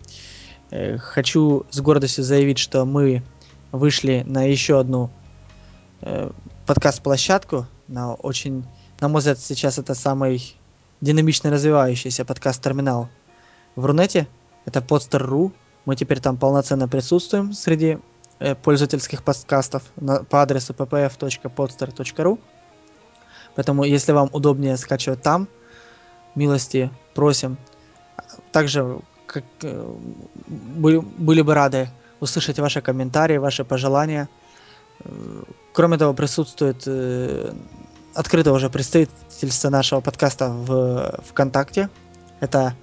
Э, 0.71 0.97
хочу 0.97 1.67
с 1.71 1.81
гордостью 1.81 2.23
заявить, 2.23 2.59
что 2.59 2.85
мы 2.85 3.25
вышли 3.73 4.23
на 4.27 4.45
еще 4.45 4.79
одну 4.79 5.11
э, 6.03 6.31
подкаст-площадку, 6.67 7.67
на 7.89 8.15
очень, 8.15 8.65
на 9.01 9.09
мой 9.09 9.19
взгляд, 9.19 9.41
сейчас 9.41 9.77
это 9.77 9.95
самый 9.95 10.55
динамично 11.01 11.51
развивающийся 11.51 12.25
подкаст-терминал 12.25 13.09
в 13.75 13.85
Рунете. 13.85 14.29
Это 14.67 14.79
podster.ru. 14.79 15.51
Мы 15.85 15.97
теперь 15.97 16.21
там 16.21 16.37
полноценно 16.37 16.89
присутствуем 16.89 17.53
среди 17.53 17.99
э, 18.39 18.55
пользовательских 18.55 19.23
подкастов 19.23 19.83
на, 19.97 20.23
по 20.25 20.43
адресу 20.43 20.73
ppf.podster.ru. 20.73 22.39
Поэтому, 23.55 23.85
если 23.85 24.13
вам 24.13 24.31
удобнее 24.33 24.77
скачивать 24.77 25.23
там, 25.23 25.49
милости 26.35 26.91
просим. 27.15 27.57
Также 28.53 29.01
как, 29.27 29.45
э, 29.63 29.95
были, 30.47 30.99
были 30.99 31.43
бы 31.43 31.55
рады 31.55 31.91
услышать 32.21 32.59
ваши 32.59 32.81
комментарии, 32.81 33.39
ваши 33.39 33.65
пожелания. 33.65 34.29
Кроме 35.73 35.99
того, 35.99 36.15
присутствует 36.15 36.85
э, 36.87 37.53
открыто 38.15 38.53
уже 38.53 38.71
представительство 38.71 39.71
нашего 39.71 40.01
подкаста 40.01 40.49
в 40.51 41.21
ВКонтакте. 41.29 41.89
Это, 42.41 42.75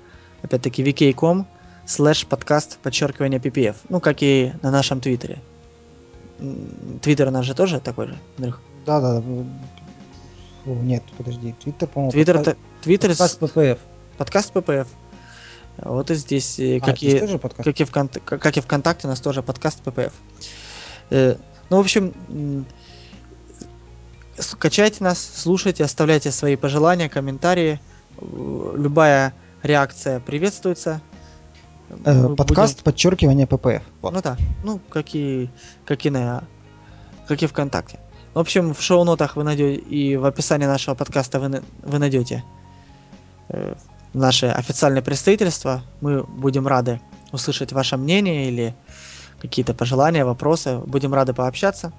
опять-таки, 0.41 0.83
vk.com 0.83 1.47
слэш 1.89 2.25
подкаст 2.27 2.77
подчеркивание 2.83 3.39
PPF. 3.39 3.75
Ну, 3.89 3.99
как 3.99 4.17
и 4.21 4.53
на 4.61 4.69
нашем 4.69 5.01
твиттере. 5.01 5.39
Твиттер 7.01 7.27
у 7.27 7.31
нас 7.31 7.45
же 7.45 7.55
тоже 7.55 7.79
такой 7.79 8.07
же, 8.07 8.17
Андрюх? 8.37 8.61
Да, 8.85 9.01
да, 9.01 9.19
да. 9.19 9.23
О, 10.65 10.69
нет, 10.83 11.03
подожди, 11.17 11.53
Твиттер, 11.59 11.87
по-моему, 11.87 12.11
Твиттер, 12.11 12.37
подка- 12.37 12.57
Твиттер, 12.83 13.09
подкаст 13.09 13.39
ППФ. 13.39 13.79
подкаст 14.17 14.53
PPF. 14.53 14.87
Вот 15.77 16.11
и 16.11 16.15
здесь, 16.15 16.59
э, 16.59 16.77
А, 16.77 16.85
как, 16.85 16.97
здесь 16.97 17.15
и, 17.15 17.19
тоже 17.19 17.39
подкаст? 17.39 17.65
как, 17.65 17.79
и 17.79 17.83
ВКонт- 17.85 18.19
как 18.23 18.57
и 18.57 18.61
ВКонтакте, 18.61 19.07
у 19.07 19.09
нас 19.09 19.19
тоже 19.19 19.41
подкаст 19.41 19.81
PPF. 19.83 20.13
Э, 21.09 21.35
Ну, 21.71 21.77
в 21.77 21.81
общем, 21.81 22.13
м, 22.29 22.65
скачайте 24.37 25.03
нас, 25.03 25.19
слушайте, 25.35 25.83
оставляйте 25.83 26.31
свои 26.31 26.55
пожелания, 26.55 27.09
комментарии. 27.09 27.79
Э, 28.17 28.73
Любая 28.75 29.33
реакция 29.63 30.19
приветствуется. 30.19 31.01
Э, 32.05 32.27
Мы 32.29 32.35
подкаст 32.35 32.83
подчеркивание 32.83 33.47
ППФ. 33.47 33.63
будем- 33.63 33.81
Вот. 34.01 34.13
Ну 34.13 34.21
да, 34.21 34.37
ну, 34.63 34.79
как 34.89 35.15
и, 35.15 35.49
как 35.85 36.05
и 36.05 36.09
на 36.09 36.43
как 37.27 37.43
и 37.43 37.47
ВКонтакте. 37.47 37.99
В 38.33 38.39
общем, 38.39 38.73
в 38.73 38.81
шоу-нотах 38.81 39.35
вы 39.35 39.43
найдете 39.43 39.79
и 39.81 40.15
в 40.15 40.25
описании 40.25 40.65
нашего 40.65 40.95
подкаста 40.95 41.39
вы, 41.39 41.61
вы 41.83 41.99
найдете 41.99 42.43
э, 43.49 43.75
наше 44.13 44.47
официальное 44.47 45.01
представительство. 45.01 45.81
Мы 46.01 46.23
будем 46.23 46.67
рады 46.67 47.01
услышать 47.31 47.71
ваше 47.73 47.97
мнение 47.97 48.47
или 48.47 48.75
какие-то 49.41 49.73
пожелания, 49.73 50.25
вопросы. 50.25 50.77
Будем 50.77 51.13
рады 51.13 51.33
пообщаться. 51.33 51.91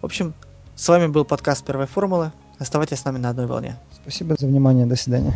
В 0.00 0.04
общем, 0.04 0.34
с 0.76 0.88
вами 0.88 1.06
был 1.06 1.24
подкаст 1.24 1.64
Первой 1.64 1.86
формулы. 1.86 2.32
Оставайтесь 2.58 2.98
с 3.00 3.04
нами 3.04 3.18
на 3.18 3.30
одной 3.30 3.46
волне. 3.46 3.76
Спасибо 4.02 4.36
за 4.38 4.46
внимание, 4.46 4.86
до 4.86 4.96
свидания. 4.96 5.34